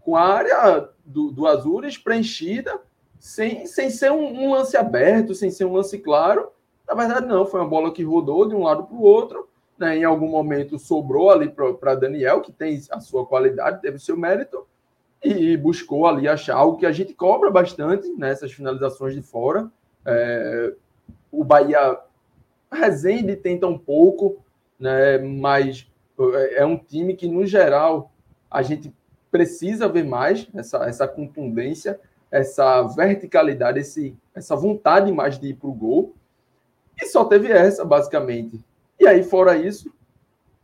com 0.00 0.16
a 0.16 0.22
área 0.22 0.88
do, 1.04 1.30
do 1.30 1.46
Azures 1.46 1.98
preenchida 1.98 2.80
sem, 3.18 3.66
sem 3.66 3.90
ser 3.90 4.10
um, 4.10 4.44
um, 4.44 4.52
lance 4.52 4.76
aberto, 4.76 5.34
sem 5.34 5.50
ser 5.50 5.66
um 5.66 5.74
lance 5.74 5.98
claro. 5.98 6.48
Na 6.88 6.94
verdade, 6.94 7.26
não, 7.26 7.44
foi 7.44 7.60
uma 7.60 7.68
bola 7.68 7.92
que 7.92 8.02
rodou 8.02 8.48
de 8.48 8.54
um 8.54 8.62
lado 8.62 8.84
para 8.84 8.96
o 8.96 9.02
outro. 9.02 9.48
Né? 9.78 9.98
Em 9.98 10.04
algum 10.04 10.28
momento 10.28 10.78
sobrou 10.78 11.30
ali 11.30 11.50
para 11.50 11.94
Daniel, 11.94 12.40
que 12.40 12.50
tem 12.50 12.80
a 12.90 12.98
sua 12.98 13.26
qualidade, 13.26 13.82
teve 13.82 13.98
seu 13.98 14.16
mérito, 14.16 14.66
e 15.22 15.56
buscou 15.56 16.06
ali 16.06 16.26
achar 16.26 16.56
algo 16.56 16.78
que 16.78 16.86
a 16.86 16.92
gente 16.92 17.12
cobra 17.12 17.50
bastante 17.50 18.08
nessas 18.08 18.52
finalizações 18.52 19.14
de 19.14 19.22
fora. 19.22 19.70
É, 20.04 20.72
o 21.30 21.44
Bahia 21.44 21.98
Resende 22.72 23.36
tenta 23.36 23.66
um 23.66 23.76
pouco, 23.76 24.42
né? 24.80 25.18
mas 25.18 25.86
é, 26.18 26.62
é 26.62 26.66
um 26.66 26.76
time 26.76 27.14
que, 27.14 27.28
no 27.28 27.46
geral, 27.46 28.10
a 28.50 28.62
gente 28.62 28.92
precisa 29.30 29.88
ver 29.88 30.04
mais 30.04 30.48
essa, 30.54 30.78
essa 30.88 31.06
contundência 31.06 32.00
essa 32.30 32.82
verticalidade, 32.82 33.80
esse, 33.80 34.16
essa 34.34 34.54
vontade 34.54 35.10
mais 35.10 35.38
de 35.38 35.48
ir 35.48 35.54
para 35.54 35.68
o 35.68 35.74
gol. 35.74 36.14
E 37.00 37.06
só 37.06 37.24
teve 37.24 37.50
essa, 37.50 37.84
basicamente. 37.84 38.60
E 38.98 39.06
aí, 39.06 39.22
fora 39.22 39.56
isso, 39.56 39.92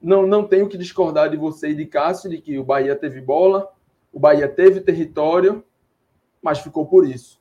não, 0.01 0.27
não 0.27 0.47
tenho 0.47 0.69
que 0.69 0.79
discordar 0.79 1.29
de 1.31 1.37
você 1.37 1.71
e 1.71 1.75
de 1.75 1.87
Cássio, 1.87 2.31
de 2.31 2.39
que 2.39 2.59
o 2.59 2.65
Bahia 2.65 2.95
teve 2.95 3.21
bola, 3.21 3.69
o 4.13 4.21
Bahia 4.21 4.49
teve 4.49 4.81
território, 4.81 5.65
mas 6.41 6.61
ficou 6.61 6.87
por 6.87 7.07
isso. 7.07 7.41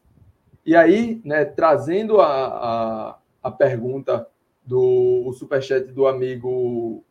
E 0.66 0.76
aí, 0.76 1.22
né, 1.24 1.46
trazendo 1.46 2.20
a, 2.20 2.48
a, 2.48 3.18
a 3.44 3.52
pergunta 3.52 4.28
do 4.66 5.24
o 5.26 5.34
superchat 5.34 5.92
do 5.92 6.08
amigo 6.08 7.04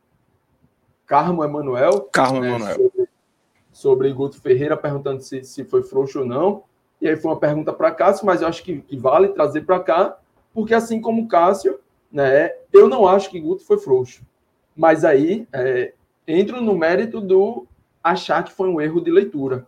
Carmo 1.06 1.44
Emanuel. 1.44 2.02
Carmo 2.12 2.40
né, 2.40 2.48
Emanuel. 2.48 2.74
Sobre, 2.76 3.08
sobre 3.72 4.12
Guto 4.12 4.40
Ferreira, 4.40 4.76
perguntando 4.76 5.22
se, 5.22 5.44
se 5.44 5.64
foi 5.64 5.82
frouxo 5.82 6.20
ou 6.20 6.26
não. 6.26 6.64
E 7.00 7.08
aí 7.08 7.16
foi 7.16 7.30
uma 7.30 7.38
pergunta 7.38 7.72
para 7.72 7.90
Cássio, 7.90 8.26
mas 8.26 8.40
eu 8.40 8.48
acho 8.48 8.62
que, 8.62 8.80
que 8.80 8.96
vale 8.96 9.28
trazer 9.28 9.62
para 9.62 9.80
cá, 9.80 10.18
porque 10.52 10.72
assim 10.72 11.00
como 11.00 11.28
Cássio, 11.28 11.78
né, 12.10 12.50
eu 12.72 12.88
não 12.88 13.06
acho 13.06 13.30
que 13.30 13.40
Guto 13.40 13.64
foi 13.64 13.78
frouxo. 13.78 14.22
Mas 14.74 15.04
aí 15.04 15.46
é, 15.52 15.92
entro 16.26 16.60
no 16.60 16.74
mérito 16.74 17.20
do 17.20 17.66
achar 18.02 18.42
que 18.42 18.52
foi 18.52 18.68
um 18.68 18.80
erro 18.80 19.00
de 19.00 19.10
leitura. 19.10 19.66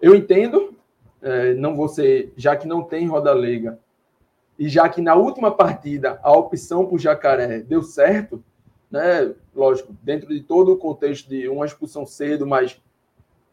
Eu 0.00 0.14
entendo, 0.14 0.74
é, 1.22 1.54
não 1.54 1.74
você, 1.74 2.30
já 2.36 2.54
que 2.56 2.68
não 2.68 2.82
tem 2.82 3.06
roda 3.06 3.32
leiga, 3.32 3.78
e 4.58 4.68
já 4.68 4.88
que 4.88 5.00
na 5.00 5.14
última 5.14 5.50
partida 5.50 6.18
a 6.22 6.32
opção 6.32 6.86
por 6.86 6.98
Jacaré 6.98 7.60
deu 7.60 7.82
certo, 7.82 8.42
né? 8.90 9.34
Lógico, 9.54 9.94
dentro 10.02 10.28
de 10.28 10.40
todo 10.40 10.72
o 10.72 10.76
contexto 10.76 11.28
de 11.28 11.48
uma 11.48 11.66
expulsão 11.66 12.06
cedo, 12.06 12.46
mas 12.46 12.80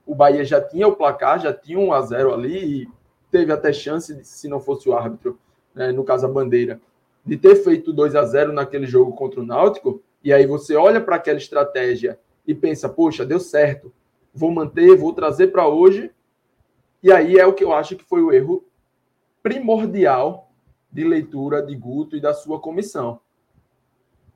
o 0.05 0.13
Bahia 0.15 0.43
já 0.43 0.61
tinha 0.61 0.87
o 0.87 0.95
placar, 0.95 1.39
já 1.39 1.53
tinha 1.53 1.79
um 1.79 1.93
a 1.93 2.01
0 2.01 2.33
ali 2.33 2.83
e 2.83 2.89
teve 3.31 3.51
até 3.51 3.73
chance, 3.73 4.13
de, 4.13 4.27
se 4.27 4.47
não 4.47 4.59
fosse 4.59 4.87
o 4.87 4.93
árbitro, 4.93 5.39
né, 5.73 5.91
no 5.91 6.03
caso 6.03 6.25
a 6.25 6.29
bandeira, 6.29 6.79
de 7.25 7.37
ter 7.37 7.55
feito 7.55 7.91
2 7.91 8.15
a 8.15 8.23
0 8.23 8.53
naquele 8.53 8.85
jogo 8.85 9.13
contra 9.13 9.41
o 9.41 9.45
Náutico. 9.45 10.01
E 10.23 10.31
aí 10.31 10.45
você 10.45 10.75
olha 10.75 11.01
para 11.01 11.15
aquela 11.15 11.37
estratégia 11.37 12.19
e 12.45 12.53
pensa, 12.53 12.87
poxa, 12.87 13.25
deu 13.25 13.39
certo, 13.39 13.91
vou 14.33 14.51
manter, 14.51 14.95
vou 14.95 15.13
trazer 15.13 15.47
para 15.47 15.67
hoje. 15.67 16.11
E 17.01 17.11
aí 17.11 17.37
é 17.37 17.45
o 17.45 17.53
que 17.53 17.63
eu 17.63 17.73
acho 17.73 17.95
que 17.95 18.03
foi 18.03 18.21
o 18.21 18.31
erro 18.31 18.63
primordial 19.41 20.52
de 20.93 21.03
leitura 21.03 21.61
de 21.61 21.75
Guto 21.75 22.15
e 22.15 22.21
da 22.21 22.33
sua 22.33 22.59
comissão. 22.59 23.19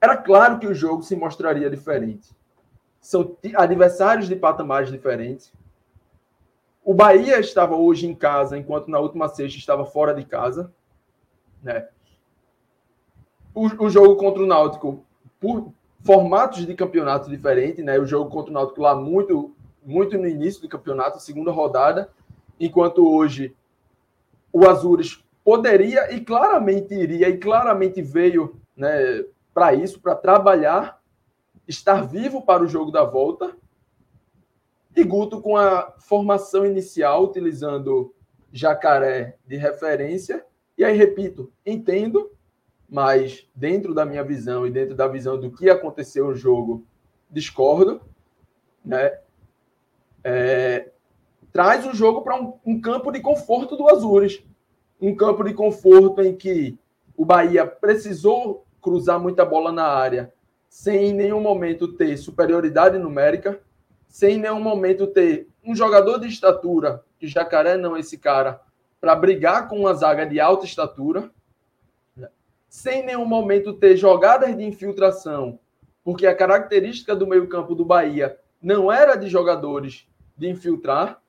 Era 0.02 0.18
claro 0.18 0.60
que 0.60 0.68
o 0.68 0.76
jogo 0.76 1.04
se 1.04 1.16
mostraria 1.16 1.70
diferente 1.70 2.36
são 3.08 3.38
adversários 3.56 4.28
de 4.28 4.36
patamares 4.36 4.92
diferentes. 4.92 5.54
O 6.84 6.94
Bahia 6.94 7.40
estava 7.40 7.74
hoje 7.74 8.06
em 8.06 8.14
casa, 8.14 8.58
enquanto 8.58 8.92
na 8.92 9.00
última 9.00 9.30
sexta 9.30 9.58
estava 9.58 9.86
fora 9.86 10.14
de 10.14 10.26
casa. 10.26 10.74
Né? 11.64 11.88
O, 13.54 13.86
o 13.86 13.90
jogo 13.90 14.18
contra 14.18 14.44
o 14.44 14.46
Náutico, 14.46 15.06
por 15.40 15.72
formatos 16.02 16.66
de 16.66 16.76
campeonato 16.76 17.30
diferentes, 17.30 17.84
né? 17.84 17.98
o 17.98 18.06
jogo 18.06 18.30
contra 18.30 18.52
o 18.52 18.54
Náutico 18.54 18.82
lá 18.82 18.94
muito, 18.94 19.56
muito 19.86 20.18
no 20.18 20.28
início 20.28 20.62
do 20.62 20.68
campeonato, 20.68 21.22
segunda 21.22 21.52
rodada, 21.52 22.10
enquanto 22.60 23.10
hoje 23.10 23.56
o 24.52 24.68
Azures 24.68 25.24
poderia 25.48 26.14
e 26.14 26.20
claramente 26.20 26.94
iria 26.94 27.30
e 27.30 27.38
claramente 27.38 28.02
veio 28.02 28.60
né, 28.76 29.24
para 29.54 29.74
isso, 29.74 29.98
para 30.02 30.14
trabalhar 30.14 31.02
estar 31.66 32.06
vivo 32.06 32.42
para 32.42 32.64
o 32.64 32.68
jogo 32.68 32.92
da 32.92 33.06
volta. 33.06 33.56
E 34.94 35.02
Guto 35.06 35.42
com 35.42 35.56
a 35.56 35.96
formação 36.00 36.66
inicial, 36.66 37.24
utilizando 37.24 38.14
Jacaré 38.52 39.38
de 39.48 39.56
referência. 39.56 40.46
E 40.78 40.84
aí, 40.84 40.98
repito, 40.98 41.50
entendo, 41.66 42.30
mas 42.90 43.50
dentro 43.56 43.94
da 43.94 44.04
minha 44.04 44.26
visão 44.26 44.68
e 44.68 44.70
dentro 44.70 44.96
da 44.96 45.08
visão 45.08 45.40
do 45.40 45.50
que 45.50 45.70
aconteceu 45.70 46.28
no 46.28 46.36
jogo, 46.36 46.86
discordo. 47.32 48.02
Né? 48.84 49.18
É, 50.26 50.92
traz 51.54 51.88
o 51.88 51.96
jogo 51.96 52.22
para 52.22 52.36
um, 52.36 52.60
um 52.66 52.82
campo 52.82 53.14
de 53.14 53.22
conforto 53.22 53.78
do 53.78 53.88
Azures. 53.88 54.46
Um 55.00 55.16
campo 55.16 55.44
de 55.44 55.54
conforto 55.54 56.22
em 56.22 56.36
que 56.36 56.78
o 57.16 57.26
Bahia 57.26 57.66
precisou 57.66 58.66
cruzar 58.82 59.20
muita 59.20 59.46
bola 59.46 59.72
na 59.72 59.86
área 59.86 60.34
sem 60.70 61.08
em 61.08 61.14
nenhum 61.14 61.42
momento 61.42 61.88
ter 61.88 62.18
superioridade 62.18 62.98
numérica, 62.98 63.60
sem 64.08 64.36
em 64.36 64.40
nenhum 64.40 64.60
momento 64.60 65.08
ter 65.08 65.48
um 65.64 65.76
jogador 65.76 66.20
de 66.20 66.28
estatura, 66.28 67.04
que 67.20 67.28
Jacaré 67.28 67.78
não 67.78 67.96
é 67.96 68.00
esse 68.00 68.18
cara, 68.18 68.62
para 69.02 69.16
brigar 69.16 69.68
com 69.68 69.80
uma 69.80 69.94
zaga 69.94 70.26
de 70.26 70.40
alta 70.40 70.66
estatura, 70.66 71.32
sem 72.70 73.02
em 73.02 73.06
nenhum 73.06 73.26
momento 73.26 73.74
ter 73.74 73.98
jogadas 73.98 74.56
de 74.56 74.64
infiltração, 74.64 75.60
porque 76.04 76.28
a 76.28 76.36
característica 76.36 77.16
do 77.16 77.28
meio-campo 77.28 77.74
do 77.74 77.86
Bahia 77.86 78.38
não 78.62 78.92
era 78.92 79.16
de 79.16 79.28
jogadores 79.28 80.08
de 80.38 80.48
infiltrar. 80.48 81.22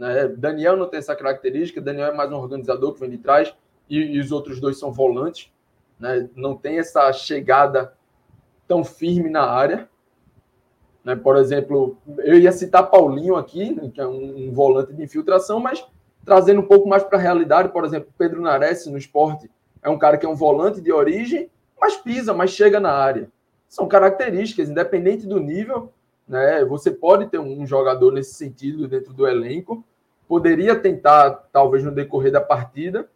Né? 0.00 0.28
Daniel 0.28 0.78
não 0.78 0.88
tem 0.88 0.98
essa 0.98 1.14
característica, 1.14 1.78
Daniel 1.78 2.06
é 2.08 2.14
mais 2.14 2.32
um 2.32 2.36
organizador 2.36 2.94
que 2.94 3.00
vem 3.00 3.10
de 3.10 3.18
trás, 3.18 3.54
e, 3.88 3.98
e 3.98 4.18
os 4.18 4.32
outros 4.32 4.58
dois 4.58 4.78
são 4.78 4.90
volantes. 4.90 5.52
Né? 5.98 6.26
Não 6.34 6.56
tem 6.56 6.78
essa 6.78 7.12
chegada 7.12 7.92
tão 8.66 8.82
firme 8.82 9.28
na 9.28 9.42
área. 9.42 9.86
Né? 11.04 11.14
Por 11.14 11.36
exemplo, 11.36 11.98
eu 12.20 12.38
ia 12.38 12.50
citar 12.50 12.90
Paulinho 12.90 13.36
aqui, 13.36 13.74
né, 13.74 13.90
que 13.92 14.00
é 14.00 14.06
um, 14.06 14.48
um, 14.48 14.52
volante 14.52 14.94
de 14.94 15.02
infiltração, 15.02 15.60
mas 15.60 15.86
trazendo 16.24 16.62
um 16.62 16.66
pouco 16.66 16.88
mais 16.88 17.04
para 17.04 17.18
a 17.18 17.20
realidade, 17.20 17.68
por 17.68 17.84
exemplo, 17.84 18.10
Pedro 18.16 18.40
Nares 18.40 18.86
no 18.86 18.96
esporte 18.96 19.50
é 19.82 19.90
um 19.90 19.98
cara 19.98 20.16
que 20.16 20.24
é 20.24 20.28
um 20.28 20.34
volante 20.34 20.80
de 20.80 20.90
origem, 20.90 21.50
mas 21.78 21.96
pisa, 21.96 22.32
mas 22.32 22.50
chega 22.50 22.80
na 22.80 22.92
área. 22.92 23.30
São 23.68 23.86
características, 23.86 24.70
independente 24.70 25.26
do 25.26 25.38
nível, 25.38 25.92
né? 26.26 26.64
Você 26.64 26.90
pode 26.90 27.26
ter 27.26 27.38
um 27.38 27.66
jogador 27.66 28.12
nesse 28.12 28.34
sentido 28.34 28.86
dentro 28.86 29.12
do 29.12 29.26
elenco, 29.26 29.84
poderia 30.30 30.76
tentar, 30.76 31.48
talvez 31.52 31.82
no 31.82 31.90
decorrer 31.90 32.30
da 32.30 32.40
partida, 32.40 33.10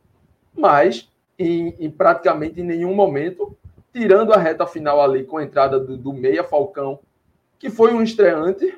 mas 0.52 1.08
em, 1.38 1.68
em 1.78 1.88
praticamente 1.88 2.60
em 2.60 2.64
nenhum 2.64 2.92
momento, 2.92 3.56
tirando 3.92 4.32
a 4.32 4.36
reta 4.36 4.66
final 4.66 5.00
ali 5.00 5.22
com 5.22 5.36
a 5.36 5.44
entrada 5.44 5.78
do, 5.78 5.96
do 5.96 6.12
Meia 6.12 6.42
Falcão, 6.42 6.98
que 7.56 7.70
foi 7.70 7.94
um 7.94 8.02
estreante, 8.02 8.76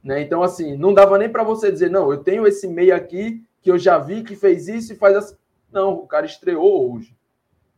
né? 0.00 0.20
Então, 0.20 0.44
assim, 0.44 0.76
não 0.76 0.94
dava 0.94 1.18
nem 1.18 1.28
para 1.28 1.42
você 1.42 1.72
dizer, 1.72 1.90
não, 1.90 2.12
eu 2.12 2.18
tenho 2.22 2.46
esse 2.46 2.68
meia 2.68 2.94
aqui 2.94 3.44
que 3.60 3.68
eu 3.68 3.76
já 3.76 3.98
vi 3.98 4.22
que 4.22 4.36
fez 4.36 4.68
isso 4.68 4.92
e 4.92 4.96
faz 4.96 5.16
assim. 5.16 5.36
Não, 5.72 5.94
o 5.94 6.06
cara 6.06 6.26
estreou 6.26 6.94
hoje. 6.94 7.16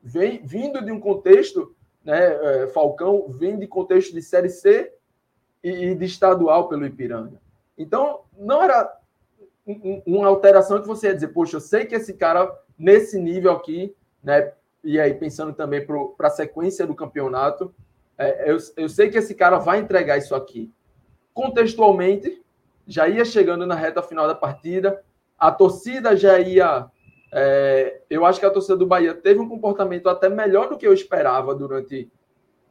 Vem, 0.03 0.43
vindo 0.45 0.85
de 0.85 0.93
um 0.93 1.01
contexto, 1.01 1.75
né? 2.05 2.65
É, 2.65 2.67
Falcão 2.67 3.27
vem 3.31 3.59
de 3.59 3.67
contexto 3.67 4.13
de 4.13 4.21
Série 4.21 4.51
C 4.51 4.93
e, 5.65 5.71
e 5.71 5.95
de 5.95 6.05
estadual 6.05 6.69
pelo 6.69 6.85
Ipiranga. 6.85 7.41
Então, 7.79 8.21
não 8.37 8.63
era 8.63 9.01
uma 10.07 10.29
alteração 10.29 10.81
que 10.81 10.87
você 10.87 11.09
ia 11.09 11.15
dizer, 11.15 11.29
poxa, 11.29 11.57
eu 11.57 11.61
sei 11.61 11.85
que 11.85 11.95
esse 11.95 12.15
cara, 12.15 12.53
nesse 12.79 13.19
nível 13.19 13.53
aqui, 13.53 13.95
né? 14.23 14.53
E 14.83 14.99
aí, 14.99 15.15
pensando 15.15 15.53
também 15.53 15.87
para 15.87 16.27
a 16.27 16.31
sequência 16.31 16.87
do 16.87 16.95
campeonato, 16.95 17.73
é, 18.19 18.51
eu, 18.51 18.57
eu 18.77 18.89
sei 18.89 19.09
que 19.09 19.19
esse 19.19 19.35
cara 19.35 19.59
vai 19.59 19.79
entregar 19.79 20.19
isso 20.19 20.35
aqui. 20.35 20.73
Contextualmente, 21.33 22.43
já 22.87 23.09
ia 23.09 23.25
chegando 23.25 23.65
na 23.65 23.77
reta 23.77 24.03
final 24.03 24.27
da 24.27 24.35
partida, 24.35 25.03
a 25.39 25.53
torcida 25.53 26.17
já 26.17 26.39
ia 26.41 26.91
é, 27.35 28.03
eu 28.11 28.27
acho 28.27 28.39
que 28.39 28.45
a 28.45 28.51
torcida 28.51 28.77
do 28.77 28.87
Bahia 28.87 29.15
teve 29.15 29.41
um 29.41 29.49
comportamento 29.49 30.07
até 30.11 30.29
melhor 30.29 30.69
do 30.69 30.77
que 30.77 30.87
eu 30.87 30.93
esperava 30.93 31.55
durante 31.55 32.13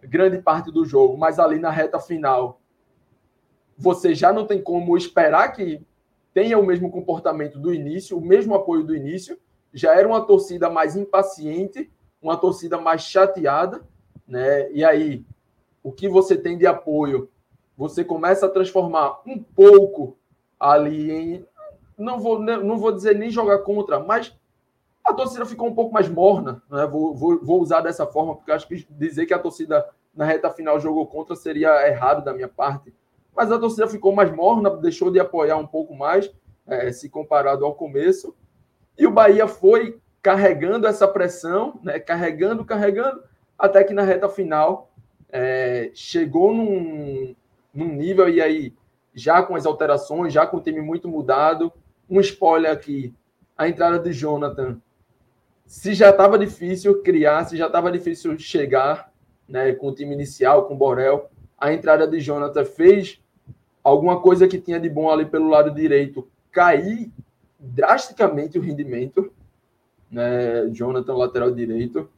grande 0.03 0.37
parte 0.37 0.71
do 0.71 0.85
jogo, 0.85 1.17
mas 1.17 1.39
ali 1.39 1.57
na 1.57 1.71
reta 1.71 1.99
final 1.99 2.61
você 3.75 4.13
já 4.13 4.31
não 4.31 4.45
tem 4.45 4.61
como 4.61 4.95
esperar 4.95 5.51
que 5.53 5.81
tenha 6.33 6.57
o 6.57 6.65
mesmo 6.65 6.89
comportamento 6.89 7.59
do 7.59 7.73
início, 7.73 8.17
o 8.17 8.21
mesmo 8.21 8.55
apoio 8.55 8.83
do 8.83 8.95
início. 8.95 9.37
Já 9.73 9.95
era 9.95 10.07
uma 10.07 10.21
torcida 10.21 10.69
mais 10.69 10.95
impaciente, 10.95 11.91
uma 12.21 12.37
torcida 12.37 12.77
mais 12.77 13.01
chateada, 13.01 13.81
né? 14.27 14.71
E 14.71 14.83
aí, 14.83 15.25
o 15.83 15.91
que 15.91 16.07
você 16.07 16.37
tem 16.37 16.57
de 16.57 16.67
apoio, 16.67 17.29
você 17.77 18.03
começa 18.03 18.45
a 18.45 18.49
transformar 18.49 19.21
um 19.25 19.41
pouco 19.41 20.17
ali 20.59 21.11
em 21.11 21.45
não 21.97 22.19
vou 22.19 22.39
não 22.39 22.77
vou 22.77 22.91
dizer 22.91 23.15
nem 23.15 23.29
jogar 23.29 23.59
contra, 23.59 23.99
mas 23.99 24.35
a 25.03 25.13
torcida 25.13 25.45
ficou 25.45 25.67
um 25.67 25.75
pouco 25.75 25.93
mais 25.93 26.09
morna, 26.09 26.61
né? 26.69 26.85
vou, 26.85 27.15
vou, 27.15 27.39
vou 27.43 27.61
usar 27.61 27.81
dessa 27.81 28.05
forma, 28.05 28.35
porque 28.35 28.51
acho 28.51 28.67
que 28.67 28.85
dizer 28.89 29.25
que 29.25 29.33
a 29.33 29.39
torcida 29.39 29.87
na 30.13 30.25
reta 30.25 30.49
final 30.49 30.79
jogou 30.79 31.07
contra 31.07 31.35
seria 31.35 31.87
errado 31.87 32.23
da 32.23 32.33
minha 32.33 32.47
parte. 32.47 32.93
Mas 33.35 33.51
a 33.51 33.59
torcida 33.59 33.87
ficou 33.87 34.13
mais 34.13 34.31
morna, 34.31 34.69
deixou 34.69 35.11
de 35.11 35.19
apoiar 35.19 35.57
um 35.57 35.67
pouco 35.67 35.95
mais, 35.95 36.31
é, 36.67 36.91
se 36.91 37.09
comparado 37.09 37.65
ao 37.65 37.73
começo. 37.73 38.35
E 38.97 39.07
o 39.07 39.11
Bahia 39.11 39.47
foi 39.47 39.99
carregando 40.21 40.87
essa 40.87 41.07
pressão, 41.07 41.79
né? 41.81 41.99
carregando, 41.99 42.65
carregando, 42.65 43.23
até 43.57 43.83
que 43.83 43.93
na 43.93 44.03
reta 44.03 44.29
final 44.29 44.91
é, 45.29 45.91
chegou 45.93 46.53
num, 46.53 47.35
num 47.73 47.87
nível, 47.87 48.29
e 48.29 48.41
aí, 48.41 48.73
já 49.13 49.41
com 49.41 49.55
as 49.55 49.65
alterações, 49.65 50.33
já 50.33 50.45
com 50.45 50.57
o 50.57 50.61
time 50.61 50.81
muito 50.81 51.07
mudado. 51.07 51.71
Um 52.09 52.19
spoiler 52.19 52.71
aqui: 52.71 53.13
a 53.57 53.67
entrada 53.67 53.99
de 53.99 54.11
Jonathan 54.11 54.79
se 55.71 55.93
já 55.93 56.09
estava 56.09 56.37
difícil 56.37 57.01
criar, 57.01 57.45
se 57.45 57.55
já 57.55 57.67
estava 57.67 57.89
difícil 57.89 58.37
chegar 58.37 59.09
né, 59.47 59.71
com 59.71 59.87
o 59.87 59.95
time 59.95 60.13
inicial, 60.13 60.67
com 60.67 60.73
o 60.73 60.77
Borel, 60.77 61.29
a 61.57 61.71
entrada 61.71 62.05
de 62.05 62.19
Jonathan 62.19 62.65
fez 62.65 63.20
alguma 63.83 64.19
coisa 64.21 64.47
que 64.47 64.59
tinha 64.59 64.79
de 64.79 64.89
bom 64.89 65.09
ali 65.09 65.25
pelo 65.25 65.49
lado 65.49 65.71
direito 65.71 66.27
cair 66.51 67.11
drasticamente 67.59 68.57
o 68.57 68.61
rendimento, 68.61 69.31
né, 70.09 70.67
Jonathan 70.71 71.15
lateral 71.15 71.51
direito, 71.51 72.09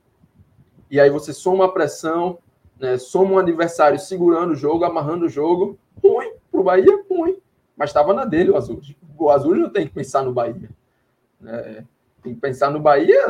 e 0.90 1.00
aí 1.00 1.10
você 1.10 1.34
soma 1.34 1.66
a 1.66 1.70
pressão, 1.70 2.40
né, 2.80 2.98
soma 2.98 3.32
um 3.32 3.40
adversário 3.40 4.00
segurando 4.00 4.52
o 4.52 4.56
jogo, 4.56 4.86
amarrando 4.86 5.26
o 5.26 5.30
jogo, 5.30 5.78
ruim 6.02 6.34
para 6.52 6.62
o 6.62 6.64
Bahia, 6.64 7.04
ruim, 7.10 7.38
mas 7.76 7.90
estava 7.90 8.14
na 8.14 8.26
dele 8.26 8.52
o 8.52 8.58
Azul. 8.58 8.82
O 9.18 9.30
Azul 9.30 9.56
não 9.56 9.70
tem 9.70 9.88
que 9.88 9.94
pensar 9.94 10.24
no 10.24 10.34
Bahia. 10.34 10.70
Né? 11.40 11.86
tem 12.24 12.34
que 12.34 12.40
pensar 12.40 12.72
no 12.72 12.80
Bahia, 12.80 13.22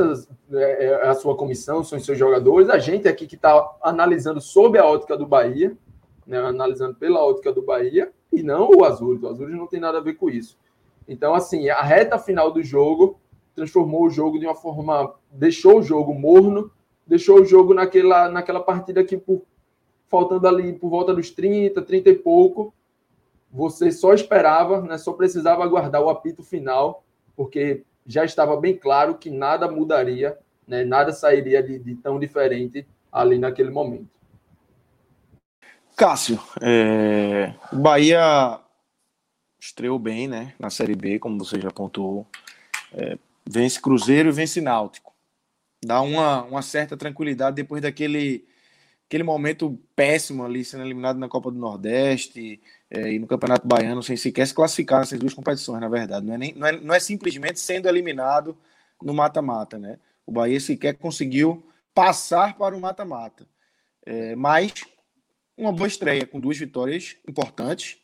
é, 0.51 0.85
é 0.85 1.07
a 1.07 1.15
sua 1.15 1.35
comissão, 1.35 1.83
são 1.83 1.97
os 1.97 2.05
seus 2.05 2.17
jogadores, 2.17 2.69
a 2.69 2.77
gente 2.77 3.07
aqui 3.07 3.25
que 3.25 3.35
está 3.35 3.75
analisando 3.81 4.39
sob 4.39 4.77
a 4.77 4.85
ótica 4.85 5.17
do 5.17 5.25
Bahia, 5.25 5.75
né, 6.27 6.37
analisando 6.37 6.93
pela 6.95 7.25
ótica 7.25 7.51
do 7.51 7.63
Bahia, 7.63 8.13
e 8.33 8.43
não 8.43 8.69
o 8.69 8.83
Azul. 8.83 9.19
O 9.21 9.27
Azul 9.27 9.49
não 9.49 9.67
tem 9.67 9.79
nada 9.79 9.97
a 9.97 10.01
ver 10.01 10.15
com 10.15 10.29
isso. 10.29 10.57
Então, 11.07 11.33
assim, 11.33 11.69
a 11.69 11.81
reta 11.81 12.17
final 12.17 12.51
do 12.51 12.63
jogo 12.63 13.19
transformou 13.55 14.05
o 14.05 14.09
jogo 14.09 14.39
de 14.39 14.45
uma 14.45 14.55
forma. 14.55 15.13
deixou 15.31 15.79
o 15.79 15.83
jogo 15.83 16.13
morno, 16.13 16.71
deixou 17.05 17.41
o 17.41 17.45
jogo 17.45 17.73
naquela, 17.73 18.29
naquela 18.29 18.61
partida 18.61 19.03
que, 19.03 19.17
por, 19.17 19.43
faltando 20.07 20.47
ali 20.47 20.73
por 20.73 20.89
volta 20.89 21.13
dos 21.13 21.29
30, 21.29 21.81
30 21.81 22.09
e 22.09 22.15
pouco, 22.15 22.73
você 23.51 23.91
só 23.91 24.13
esperava, 24.13 24.81
né, 24.81 24.97
só 24.97 25.13
precisava 25.13 25.63
aguardar 25.63 26.01
o 26.01 26.09
apito 26.09 26.41
final, 26.41 27.03
porque 27.35 27.83
já 28.05 28.25
estava 28.25 28.59
bem 28.59 28.75
claro 28.75 29.15
que 29.15 29.29
nada 29.29 29.69
mudaria, 29.69 30.37
né, 30.67 30.83
nada 30.83 31.11
sairia 31.11 31.61
de, 31.61 31.77
de 31.77 31.95
tão 31.95 32.19
diferente 32.19 32.87
ali 33.11 33.37
naquele 33.37 33.69
momento. 33.69 34.07
Cássio, 35.95 36.39
é... 36.61 37.53
o 37.71 37.77
Bahia 37.77 38.59
estreou 39.59 39.97
bem 39.97 40.27
né, 40.27 40.53
na 40.59 40.69
Série 40.69 40.95
B, 40.95 41.19
como 41.19 41.37
você 41.43 41.59
já 41.59 41.71
pontuou. 41.71 42.27
É, 42.91 43.17
vence 43.45 43.81
Cruzeiro 43.81 44.29
e 44.29 44.31
vence 44.31 44.59
Náutico. 44.59 45.13
Dá 45.83 46.01
uma, 46.01 46.43
uma 46.43 46.61
certa 46.61 46.97
tranquilidade 46.97 47.55
depois 47.55 47.81
daquele 47.81 48.45
aquele 49.13 49.23
momento 49.23 49.79
péssimo 49.95 50.43
ali, 50.43 50.65
sendo 50.65 50.83
eliminado 50.83 51.19
na 51.19 51.29
Copa 51.29 51.51
do 51.51 51.59
Nordeste 51.59 52.59
é, 52.89 53.13
e 53.13 53.19
no 53.19 53.27
Campeonato 53.27 53.67
Baiano, 53.67 54.01
sem 54.01 54.17
sequer 54.17 54.47
se 54.47 54.55
classificar 54.55 55.01
nessas 55.01 55.19
duas 55.19 55.35
competições, 55.35 55.79
na 55.79 55.87
verdade. 55.87 56.25
Não 56.25 56.33
é, 56.33 56.37
nem, 56.37 56.53
não 56.55 56.67
é, 56.67 56.71
não 56.79 56.95
é 56.95 56.99
simplesmente 56.99 57.59
sendo 57.59 57.87
eliminado 57.87 58.57
no 59.01 59.13
mata-mata, 59.13 59.77
né? 59.77 59.99
O 60.25 60.31
Bahia 60.31 60.59
sequer 60.59 60.95
conseguiu 60.95 61.63
passar 61.93 62.57
para 62.57 62.75
o 62.75 62.81
mata-mata. 62.81 63.45
É, 64.03 64.35
mas 64.35 64.73
uma 65.63 65.71
boa 65.71 65.87
estreia, 65.87 66.25
com 66.25 66.39
duas 66.39 66.57
vitórias 66.57 67.15
importantes, 67.27 67.97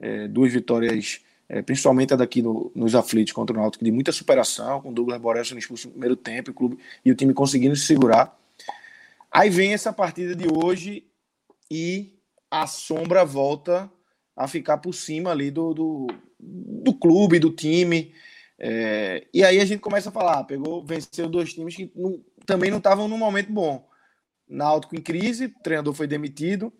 é, 0.00 0.28
duas 0.28 0.52
vitórias, 0.52 1.20
é, 1.48 1.62
principalmente 1.62 2.12
a 2.12 2.16
daqui 2.16 2.42
no, 2.42 2.72
nos 2.74 2.94
aflitos 2.94 3.32
contra 3.32 3.56
o 3.56 3.60
Náutico, 3.60 3.84
de 3.84 3.92
muita 3.92 4.12
superação, 4.12 4.80
com 4.80 4.90
o 4.90 4.92
Douglas 4.92 5.20
Borel 5.20 5.44
sendo 5.44 5.58
expulso 5.58 5.86
no 5.86 5.92
primeiro 5.92 6.16
tempo, 6.16 6.50
o 6.50 6.54
clube, 6.54 6.78
e 7.04 7.10
o 7.10 7.14
time 7.14 7.32
conseguindo 7.32 7.76
se 7.76 7.86
segurar. 7.86 8.38
Aí 9.30 9.50
vem 9.50 9.72
essa 9.72 9.92
partida 9.92 10.34
de 10.34 10.46
hoje 10.52 11.04
e 11.70 12.14
a 12.50 12.66
sombra 12.66 13.24
volta 13.24 13.90
a 14.36 14.46
ficar 14.46 14.78
por 14.78 14.92
cima 14.92 15.30
ali 15.30 15.50
do, 15.50 15.74
do, 15.74 16.06
do 16.38 16.94
clube, 16.94 17.38
do 17.38 17.50
time. 17.50 18.12
É, 18.58 19.26
e 19.32 19.42
aí 19.44 19.60
a 19.60 19.64
gente 19.64 19.80
começa 19.80 20.08
a 20.08 20.12
falar, 20.12 20.38
ah, 20.38 20.44
pegou, 20.44 20.84
venceu 20.84 21.28
dois 21.28 21.52
times 21.52 21.74
que 21.74 21.90
não, 21.94 22.22
também 22.46 22.70
não 22.70 22.78
estavam 22.78 23.08
num 23.08 23.18
momento 23.18 23.52
bom. 23.52 23.88
Náutico 24.48 24.94
em 24.94 25.00
crise, 25.00 25.46
o 25.46 25.62
treinador 25.62 25.94
foi 25.94 26.06
demitido. 26.06 26.72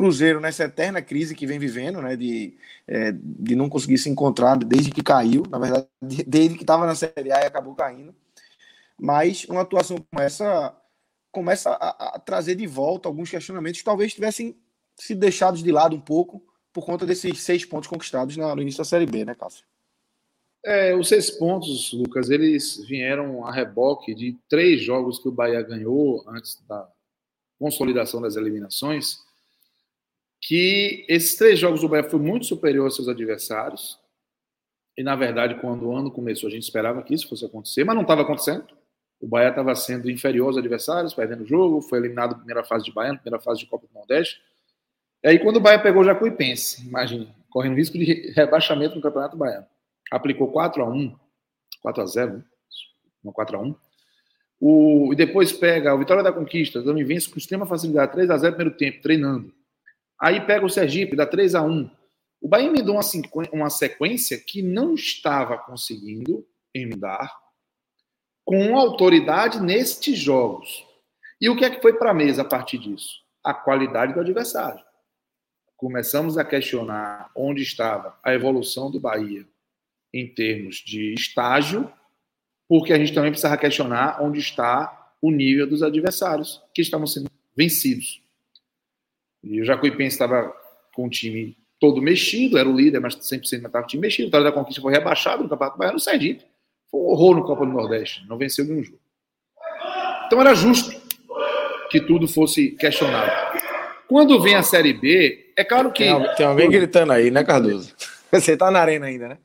Cruzeiro 0.00 0.40
nessa 0.40 0.64
eterna 0.64 1.02
crise 1.02 1.34
que 1.34 1.46
vem 1.46 1.58
vivendo, 1.58 2.00
né, 2.00 2.16
de, 2.16 2.56
é, 2.88 3.12
de 3.12 3.54
não 3.54 3.68
conseguir 3.68 3.98
se 3.98 4.08
encontrar 4.08 4.56
desde 4.56 4.90
que 4.90 5.02
caiu, 5.02 5.42
na 5.50 5.58
verdade, 5.58 5.86
desde 6.00 6.56
que 6.56 6.62
estava 6.62 6.86
na 6.86 6.94
Série 6.94 7.30
A 7.30 7.42
e 7.42 7.44
acabou 7.44 7.74
caindo. 7.74 8.14
Mas 8.98 9.44
uma 9.44 9.60
atuação 9.60 9.98
como 9.98 10.22
essa 10.22 10.74
começa 11.30 11.72
a, 11.72 12.16
a, 12.16 12.18
trazer 12.18 12.54
de 12.54 12.66
volta 12.66 13.10
alguns 13.10 13.30
questionamentos 13.30 13.80
que 13.80 13.84
talvez 13.84 14.14
tivessem 14.14 14.56
sido 14.98 15.20
deixados 15.20 15.62
de 15.62 15.70
lado 15.70 15.94
um 15.94 16.00
pouco 16.00 16.42
por 16.72 16.86
conta 16.86 17.04
desses 17.04 17.42
seis 17.42 17.66
pontos 17.66 17.86
conquistados 17.86 18.38
na, 18.38 18.56
no 18.56 18.62
início 18.62 18.78
da 18.78 18.86
Série 18.86 19.04
B, 19.04 19.26
né, 19.26 19.34
Cássio? 19.34 19.66
É, 20.64 20.96
os 20.96 21.08
seis 21.08 21.30
pontos, 21.30 21.92
Lucas, 21.92 22.30
eles 22.30 22.82
vieram 22.86 23.44
a 23.44 23.52
reboque 23.52 24.14
de 24.14 24.38
três 24.48 24.80
jogos 24.80 25.18
que 25.18 25.28
o 25.28 25.32
Bahia 25.32 25.60
ganhou 25.60 26.24
antes 26.26 26.58
da 26.66 26.88
consolidação 27.58 28.22
das 28.22 28.36
eliminações, 28.36 29.28
que 30.40 31.04
esses 31.08 31.36
três 31.36 31.58
jogos 31.58 31.82
o 31.82 31.88
Bahia 31.88 32.08
foi 32.08 32.18
muito 32.18 32.46
superior 32.46 32.84
aos 32.84 32.96
seus 32.96 33.08
adversários, 33.08 33.98
e 34.96 35.02
na 35.02 35.16
verdade, 35.16 35.60
quando 35.60 35.86
o 35.86 35.96
ano 35.96 36.10
começou, 36.10 36.48
a 36.48 36.50
gente 36.50 36.62
esperava 36.62 37.02
que 37.02 37.14
isso 37.14 37.28
fosse 37.28 37.44
acontecer, 37.44 37.84
mas 37.84 37.94
não 37.94 38.02
estava 38.02 38.22
acontecendo. 38.22 38.66
O 39.20 39.26
Bahia 39.26 39.50
estava 39.50 39.74
sendo 39.74 40.10
inferior 40.10 40.48
aos 40.48 40.56
adversários, 40.56 41.14
perdendo 41.14 41.44
o 41.44 41.46
jogo, 41.46 41.82
foi 41.82 41.98
eliminado 41.98 42.32
na 42.32 42.36
primeira 42.38 42.64
fase 42.64 42.84
de 42.84 42.92
Bahia, 42.92 43.14
primeira 43.14 43.42
fase 43.42 43.60
de 43.60 43.66
Copa 43.66 43.86
do 43.86 43.94
Nordeste. 43.94 44.40
E 45.22 45.28
aí, 45.28 45.38
quando 45.38 45.56
o 45.56 45.60
Bahia 45.60 45.78
pegou 45.78 46.00
o 46.02 46.04
Jacuipense, 46.04 46.86
imagina, 46.86 47.26
correndo 47.50 47.76
risco 47.76 47.98
de 47.98 48.32
rebaixamento 48.32 48.94
no 48.94 49.02
Campeonato 49.02 49.36
Baiano, 49.36 49.66
aplicou 50.10 50.48
4 50.48 50.82
a 50.82 50.88
1 50.88 51.14
4 51.82 52.02
a 52.02 52.06
0 52.06 52.44
não 53.22 53.32
4 53.32 53.56
a 53.56 53.60
1 53.60 53.74
O, 54.60 55.12
e 55.12 55.16
depois 55.16 55.52
pega 55.52 55.94
o 55.94 55.98
Vitória 55.98 56.22
da 56.22 56.32
Conquista, 56.32 56.82
também 56.82 57.04
vence 57.04 57.28
com 57.28 57.38
extrema 57.38 57.66
facilidade, 57.66 58.12
3 58.12 58.30
a 58.30 58.38
0 58.38 58.56
primeiro 58.56 58.78
tempo, 58.78 59.02
treinando. 59.02 59.52
Aí 60.20 60.44
pega 60.44 60.66
o 60.66 60.70
Sergipe, 60.70 61.16
dá 61.16 61.26
3 61.26 61.54
a 61.54 61.62
1 61.62 61.90
O 62.42 62.48
Bahia 62.48 62.70
me 62.70 62.82
deu 62.82 62.92
uma, 62.92 63.02
uma 63.52 63.70
sequência 63.70 64.38
que 64.38 64.60
não 64.60 64.94
estava 64.94 65.56
conseguindo 65.56 66.46
emendar 66.74 67.34
com 68.44 68.76
autoridade 68.76 69.60
nestes 69.60 70.18
jogos. 70.18 70.84
E 71.40 71.48
o 71.48 71.56
que 71.56 71.64
é 71.64 71.70
que 71.70 71.80
foi 71.80 71.94
para 71.94 72.10
a 72.10 72.14
mesa 72.14 72.42
a 72.42 72.44
partir 72.44 72.78
disso? 72.78 73.20
A 73.42 73.54
qualidade 73.54 74.12
do 74.12 74.20
adversário. 74.20 74.84
Começamos 75.76 76.36
a 76.36 76.44
questionar 76.44 77.30
onde 77.34 77.62
estava 77.62 78.18
a 78.22 78.34
evolução 78.34 78.90
do 78.90 79.00
Bahia 79.00 79.46
em 80.12 80.26
termos 80.26 80.76
de 80.76 81.14
estágio, 81.14 81.90
porque 82.68 82.92
a 82.92 82.98
gente 82.98 83.14
também 83.14 83.30
precisava 83.30 83.56
questionar 83.56 84.20
onde 84.20 84.40
está 84.40 85.14
o 85.22 85.30
nível 85.30 85.66
dos 85.66 85.82
adversários 85.82 86.62
que 86.74 86.82
estavam 86.82 87.06
sendo 87.06 87.30
vencidos. 87.56 88.22
E 89.42 89.60
o 89.60 89.64
Jacuipense 89.64 90.14
estava 90.14 90.54
com 90.94 91.06
o 91.06 91.10
time 91.10 91.56
todo 91.78 92.02
mexido, 92.02 92.58
era 92.58 92.68
o 92.68 92.76
líder, 92.76 93.00
mas 93.00 93.16
100% 93.16 93.66
estava 93.66 93.84
o 93.84 93.86
time 93.86 94.02
mexido. 94.02 94.24
O 94.24 94.26
Vitória 94.26 94.44
da 94.44 94.52
Conquista 94.52 94.82
foi 94.82 94.92
rebaixado 94.92 95.42
no 95.42 95.48
Campeonato 95.48 95.78
Baiano, 95.78 95.96
o 95.96 96.00
Sergipe. 96.00 96.44
Foi 96.90 97.00
um 97.00 97.04
horror 97.04 97.36
no 97.36 97.44
Copa 97.44 97.64
do 97.64 97.72
Nordeste, 97.72 98.26
não 98.28 98.36
venceu 98.36 98.64
nenhum 98.64 98.82
jogo. 98.82 99.00
Então 100.26 100.40
era 100.40 100.54
justo 100.54 101.00
que 101.90 102.00
tudo 102.00 102.28
fosse 102.28 102.72
questionado. 102.72 103.30
Quando 104.06 104.40
vem 104.40 104.54
a 104.54 104.62
Série 104.62 104.92
B, 104.92 105.52
é 105.56 105.64
claro 105.64 105.92
que. 105.92 106.04
Tem, 106.04 106.34
tem 106.36 106.46
alguém 106.46 106.68
gritando 106.68 107.12
aí, 107.12 107.30
né, 107.30 107.44
Cardoso? 107.44 107.94
Você 108.30 108.56
tá 108.56 108.70
na 108.70 108.80
arena 108.80 109.06
ainda, 109.06 109.28
né? 109.28 109.38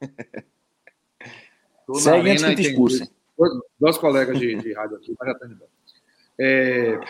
Segue 1.94 2.30
antes 2.30 2.44
que 2.44 2.54
te 2.54 2.62
expulsem. 2.62 3.08
Dois 3.78 3.98
colegas 3.98 4.38
de, 4.38 4.54
de 4.56 4.72
rádio 4.72 4.96
aqui, 4.96 5.14
mas 5.18 5.26
já 5.26 5.32
estão 5.32 5.50
indo. 5.50 5.64
É, 6.38 7.00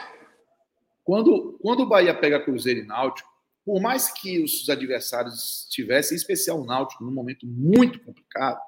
quando, 1.10 1.58
quando 1.60 1.80
o 1.80 1.86
Bahia 1.86 2.14
pega 2.14 2.38
Cruzeiro 2.38 2.78
e 2.78 2.86
Náutico, 2.86 3.28
por 3.64 3.80
mais 3.82 4.12
que 4.12 4.40
os 4.44 4.70
adversários 4.70 5.64
estivessem, 5.64 6.14
em 6.14 6.16
especial 6.16 6.60
o 6.60 6.64
Náutico, 6.64 7.02
num 7.02 7.10
momento 7.10 7.44
muito 7.48 7.98
complicado, 7.98 8.60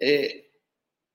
é, 0.00 0.42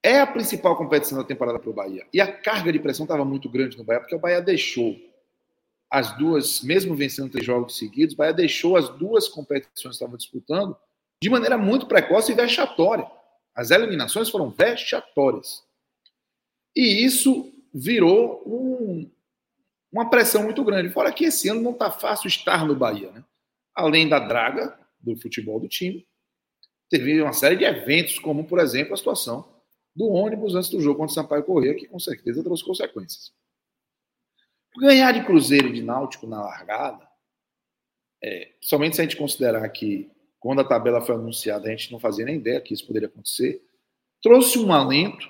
é 0.04 0.20
a 0.20 0.28
principal 0.28 0.78
competição 0.78 1.18
da 1.18 1.24
temporada 1.24 1.58
para 1.58 1.72
o 1.72 1.74
Bahia. 1.74 2.06
E 2.14 2.22
a 2.22 2.32
carga 2.32 2.72
de 2.72 2.78
pressão 2.78 3.06
estava 3.06 3.26
muito 3.26 3.50
grande 3.50 3.76
no 3.76 3.84
Bahia, 3.84 4.00
porque 4.00 4.14
o 4.14 4.20
Bahia 4.20 4.40
deixou 4.40 4.96
as 5.90 6.16
duas, 6.16 6.62
mesmo 6.62 6.96
vencendo 6.96 7.32
três 7.32 7.44
jogos 7.44 7.76
seguidos, 7.76 8.14
o 8.14 8.18
Bahia 8.18 8.34
deixou 8.34 8.78
as 8.78 8.90
duas 9.00 9.28
competições 9.28 9.82
que 9.82 9.90
estavam 9.90 10.16
disputando 10.16 10.78
de 11.20 11.28
maneira 11.28 11.58
muito 11.58 11.88
precoce 11.88 12.34
e 12.34 12.36
vexatória. 12.36 13.10
As 13.56 13.72
eliminações 13.72 14.30
foram 14.30 14.52
vexatórias. 14.52 15.64
E 16.76 17.04
isso 17.04 17.52
virou 17.74 18.44
um, 18.46 19.10
uma 19.98 20.10
pressão 20.10 20.44
muito 20.44 20.64
grande. 20.64 20.90
Fora 20.90 21.12
que 21.12 21.26
esse 21.26 21.50
ano 21.50 21.62
não 21.62 21.72
está 21.72 21.90
fácil 21.92 22.28
estar 22.28 22.66
no 22.66 22.76
Bahia. 22.76 23.12
Né? 23.12 23.24
Além 23.76 24.08
da 24.08 24.20
draga 24.20 24.78
do 25.00 25.16
futebol 25.18 25.60
do 25.60 25.68
time, 25.68 26.08
teve 26.90 27.22
uma 27.22 27.34
série 27.34 27.56
de 27.56 27.64
eventos, 27.64 28.20
como, 28.20 28.46
por 28.46 28.60
exemplo, 28.60 28.94
a 28.94 28.98
situação 28.98 29.48
do 29.96 30.08
ônibus 30.10 30.54
antes 30.54 30.70
do 30.70 30.80
jogo 30.80 31.00
contra 31.00 31.12
o 31.12 31.16
Sampaio 31.16 31.44
Corrêa, 31.44 31.74
que 31.74 31.88
com 31.88 32.00
certeza 32.00 32.44
trouxe 32.44 32.64
consequências. 32.64 33.34
Ganhar 34.80 35.12
de 35.12 35.26
Cruzeiro 35.26 35.70
e 35.70 35.74
de 35.74 35.82
Náutico 35.82 36.28
na 36.28 36.40
largada, 36.40 37.08
é, 38.24 38.52
somente 38.62 38.96
se 38.96 39.02
a 39.02 39.04
gente 39.04 39.18
considerar 39.18 39.68
que 39.70 40.12
quando 40.40 40.62
a 40.62 40.64
tabela 40.64 41.02
foi 41.02 41.16
anunciada 41.16 41.68
a 41.68 41.72
gente 41.72 41.92
não 41.92 42.00
fazia 42.00 42.26
nem 42.26 42.36
ideia 42.36 42.62
que 42.62 42.74
isso 42.74 42.86
poderia 42.86 43.08
acontecer, 43.08 43.64
trouxe 44.22 44.60
um 44.60 44.72
alento, 44.72 45.28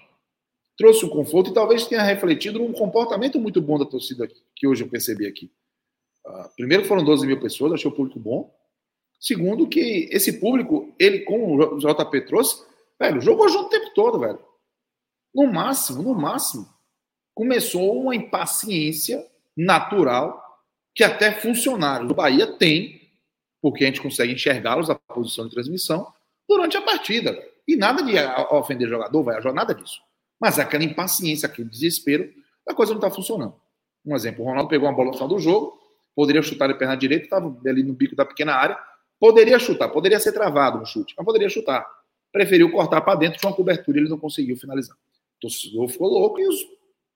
trouxe 0.78 1.06
um 1.06 1.10
conforto 1.10 1.50
e 1.50 1.54
talvez 1.54 1.86
tenha 1.88 2.04
refletido 2.04 2.60
num 2.60 2.72
comportamento 2.72 3.40
muito 3.40 3.60
bom 3.60 3.80
da 3.80 3.86
torcida 3.86 4.30
que 4.56 4.68
hoje 4.68 4.84
eu 4.84 4.90
percebi 4.90 5.26
aqui. 5.26 5.52
Uh, 6.26 6.50
primeiro 6.56 6.86
foram 6.86 7.04
12 7.04 7.26
mil 7.26 7.40
pessoas, 7.40 7.74
achei 7.74 7.90
o 7.90 7.94
público 7.94 8.20
bom. 8.20 8.54
Segundo, 9.20 9.68
que 9.68 10.08
esse 10.12 10.40
público, 10.40 10.94
ele, 11.00 11.22
como 11.22 11.76
o 11.76 11.80
JP 11.80 12.22
trouxe, 12.28 12.64
velho, 13.00 13.20
jogou 13.20 13.50
junto 13.50 13.66
o 13.66 13.70
tempo 13.70 13.92
todo, 13.96 14.20
velho. 14.20 14.40
No 15.34 15.48
máximo, 15.48 16.04
no 16.04 16.14
máximo, 16.14 16.68
começou 17.34 18.00
uma 18.00 18.16
impaciência 18.16 19.26
natural 19.56 20.44
que 20.94 21.04
até 21.04 21.32
funcionários 21.32 22.08
do 22.08 22.14
Bahia 22.14 22.46
têm, 22.58 23.02
porque 23.62 23.84
a 23.84 23.88
gente 23.88 24.02
consegue 24.02 24.34
enxergá-los 24.34 24.90
a 24.90 24.96
posição 24.96 25.46
de 25.46 25.52
transmissão 25.52 26.12
durante 26.48 26.78
a 26.78 26.82
partida. 26.82 27.38
E 27.68 27.76
nada 27.76 28.04
de 28.04 28.14
ofender 28.52 28.88
jogador, 28.88 29.24
vai 29.24 29.54
nada 29.54 29.74
disso. 29.74 30.00
Mas 30.40 30.60
aquela 30.60 30.84
impaciência, 30.84 31.48
aquele 31.48 31.70
desespero, 31.70 32.32
a 32.68 32.74
coisa 32.74 32.94
não 32.94 33.00
está 33.00 33.10
funcionando. 33.10 33.56
Um 34.06 34.16
exemplo, 34.16 34.44
o 34.44 34.48
Ronaldo 34.48 34.70
pegou 34.70 34.88
uma 34.88 34.96
bola 34.96 35.08
no 35.08 35.14
final 35.14 35.28
do 35.28 35.40
jogo, 35.40 35.78
poderia 36.16 36.42
chutar 36.42 36.68
de 36.68 36.76
perna 36.76 36.96
direita, 36.96 37.26
estava 37.26 37.56
ali 37.66 37.84
no 37.84 37.94
bico 37.94 38.16
da 38.16 38.26
pequena 38.26 38.54
área, 38.54 38.78
poderia 39.20 39.60
chutar, 39.60 39.90
poderia 39.90 40.20
ser 40.20 40.32
travado 40.32 40.80
no 40.80 40.86
chute, 40.86 41.14
mas 41.18 41.26
poderia 41.26 41.50
chutar. 41.50 41.86
Preferiu 42.32 42.72
cortar 42.72 43.02
para 43.02 43.18
dentro, 43.18 43.40
tinha 43.40 43.50
uma 43.50 43.56
cobertura 43.56 43.98
e 43.98 44.02
ele 44.02 44.10
não 44.10 44.18
conseguiu 44.18 44.56
finalizar. 44.56 44.96
O 44.96 45.40
torcedor 45.42 45.88
ficou 45.90 46.08
louco 46.08 46.40
e 46.40 46.48
os 46.48 46.66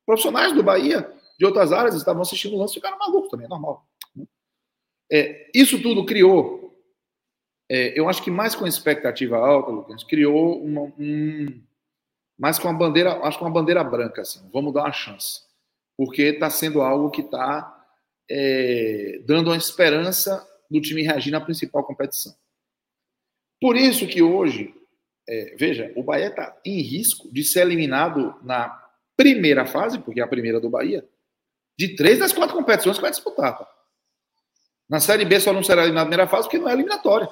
profissionais 0.05 0.53
do 0.53 0.63
Bahia, 0.63 1.09
de 1.37 1.45
outras 1.45 1.71
áreas, 1.71 1.95
estavam 1.95 2.21
assistindo 2.21 2.55
o 2.55 2.59
lance 2.59 2.73
e 2.73 2.75
ficaram 2.75 2.97
malucos 2.97 3.29
também, 3.29 3.45
é 3.45 3.49
normal. 3.49 3.85
É, 5.11 5.49
isso 5.53 5.81
tudo 5.81 6.05
criou, 6.05 6.61
é, 7.69 7.97
eu 7.97 8.09
acho 8.09 8.21
que 8.21 8.29
mais 8.29 8.53
com 8.53 8.67
expectativa 8.67 9.37
alta, 9.37 9.71
Lucas, 9.71 10.03
criou 10.03 10.61
uma, 10.61 10.81
um, 10.99 11.61
mais 12.41 12.57
com 12.57 12.67
uma 12.67 12.77
bandeira, 12.77 13.19
acho 13.21 13.37
que 13.37 13.43
uma 13.43 13.53
bandeira 13.53 13.83
branca, 13.83 14.23
assim, 14.23 14.49
vamos 14.51 14.73
dar 14.73 14.81
uma 14.81 14.91
chance. 14.91 15.41
Porque 15.95 16.23
está 16.23 16.49
sendo 16.49 16.81
algo 16.81 17.11
que 17.11 17.21
está 17.21 17.85
é, 18.27 19.21
dando 19.27 19.51
uma 19.51 19.57
esperança 19.57 20.43
do 20.67 20.81
time 20.81 21.03
reagir 21.03 21.31
na 21.31 21.39
principal 21.39 21.83
competição. 21.83 22.33
Por 23.61 23.77
isso 23.77 24.07
que 24.07 24.23
hoje, 24.23 24.73
é, 25.29 25.55
veja, 25.55 25.93
o 25.95 26.01
Bahia 26.01 26.29
está 26.29 26.59
em 26.65 26.81
risco 26.81 27.31
de 27.31 27.43
ser 27.43 27.61
eliminado 27.61 28.33
na 28.41 28.75
primeira 29.15 29.67
fase, 29.67 29.99
porque 29.99 30.19
é 30.19 30.23
a 30.23 30.27
primeira 30.27 30.59
do 30.59 30.67
Bahia, 30.67 31.07
de 31.77 31.95
três 31.95 32.17
das 32.17 32.33
quatro 32.33 32.55
competições 32.55 32.95
que 32.95 33.03
vai 33.03 33.11
disputar. 33.11 33.55
Tá? 33.55 33.69
Na 34.89 34.99
Série 34.99 35.25
B 35.25 35.39
só 35.39 35.53
não 35.53 35.63
será 35.63 35.83
eliminado 35.83 36.05
na 36.05 36.09
primeira 36.09 36.27
fase 36.27 36.47
porque 36.47 36.57
não 36.57 36.69
é 36.69 36.73
eliminatória. 36.73 37.29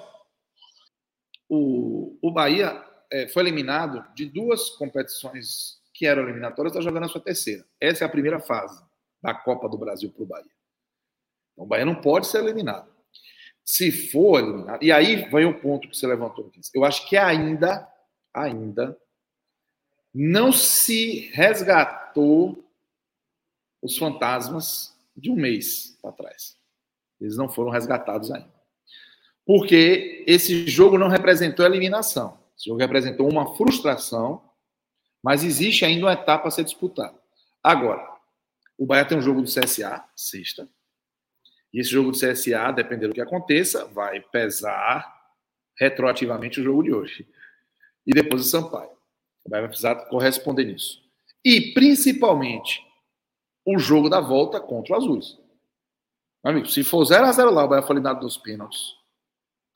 O, 1.50 2.16
o 2.22 2.32
Bahia 2.32 2.89
é, 3.12 3.28
foi 3.28 3.44
eliminado 3.44 4.06
de 4.14 4.26
duas 4.26 4.70
competições 4.72 5.80
que 5.94 6.06
eram 6.06 6.24
eliminatórias, 6.24 6.74
está 6.74 6.82
jogando 6.82 7.06
a 7.06 7.10
sua 7.10 7.22
terceira. 7.22 7.66
Essa 7.80 8.04
é 8.04 8.08
a 8.08 8.10
primeira 8.10 8.40
fase 8.40 8.82
da 9.22 9.34
Copa 9.34 9.68
do 9.68 9.78
Brasil 9.78 10.12
para 10.12 10.24
o 10.24 10.26
Bahia. 10.26 10.52
Então, 11.54 11.66
o 11.66 11.68
Bahia 11.68 11.86
não 11.86 11.96
pode 11.96 12.28
ser 12.28 12.40
eliminado. 12.40 12.90
Se 13.66 13.92
for 13.92 14.40
eliminado, 14.40 14.82
e 14.82 14.92
aí 14.92 15.30
vem 15.30 15.46
o 15.46 15.60
ponto 15.60 15.90
que 15.90 15.98
você 15.98 16.08
levantou. 16.08 16.52
Eu 16.74 16.86
acho 16.86 17.08
que 17.08 17.18
ainda, 17.18 17.88
ainda, 18.34 18.98
não 20.14 20.52
se 20.52 21.30
resgatou 21.34 22.66
os 23.82 23.98
fantasmas 23.98 24.98
de 25.16 25.30
um 25.30 25.36
mês 25.36 25.98
para 26.02 26.12
trás. 26.12 26.58
Eles 27.20 27.38
não 27.38 27.50
foram 27.50 27.70
resgatados 27.70 28.32
ainda. 28.32 28.54
Porque 29.46 30.24
esse 30.28 30.68
jogo 30.68 30.98
não 30.98 31.08
representou 31.08 31.66
eliminação. 31.66 32.40
Esse 32.60 32.68
jogo 32.68 32.82
representou 32.82 33.32
uma 33.32 33.56
frustração, 33.56 34.44
mas 35.24 35.46
existe 35.46 35.86
ainda 35.86 36.08
uma 36.08 36.14
etapa 36.14 36.50
a 36.50 36.52
ser 36.52 36.66
disputada. 36.66 37.18
Agora, 37.64 38.06
o 38.78 38.86
Bahia 38.86 39.06
tem 39.06 39.18
um 39.18 39.22
jogo 39.22 39.42
do 39.42 39.48
CSA, 39.48 40.04
sexta. 40.14 40.70
E 41.74 41.80
esse 41.80 41.90
jogo 41.90 42.12
do 42.12 42.18
CSA, 42.18 42.74
dependendo 42.74 43.10
do 43.10 43.16
que 43.16 43.22
aconteça, 43.22 43.86
vai 43.86 44.20
pesar 44.20 45.10
retroativamente 45.78 46.60
o 46.60 46.64
jogo 46.64 46.84
de 46.84 46.94
hoje. 46.94 47.28
E 48.06 48.12
depois 48.12 48.42
o 48.42 48.50
Sampaio. 48.50 48.92
O 49.46 49.50
Bahia 49.50 49.62
vai 49.62 49.70
precisar 49.70 49.96
corresponder 50.08 50.66
nisso. 50.66 51.02
E, 51.46 51.74
principalmente, 51.74 52.86
o 53.66 53.80
jogo 53.80 54.10
da 54.10 54.20
volta 54.20 54.60
contra 54.60 54.98
o. 54.98 55.40
Meu 56.44 56.52
amigo, 56.52 56.68
se 56.68 56.84
for 56.84 57.06
0x0 57.06 57.52
lá, 57.52 57.64
o 57.64 57.68
Bahia 57.70 57.84
for 57.84 57.94
eliminado 57.94 58.20
dos 58.20 58.38
pênaltis. 58.38 58.99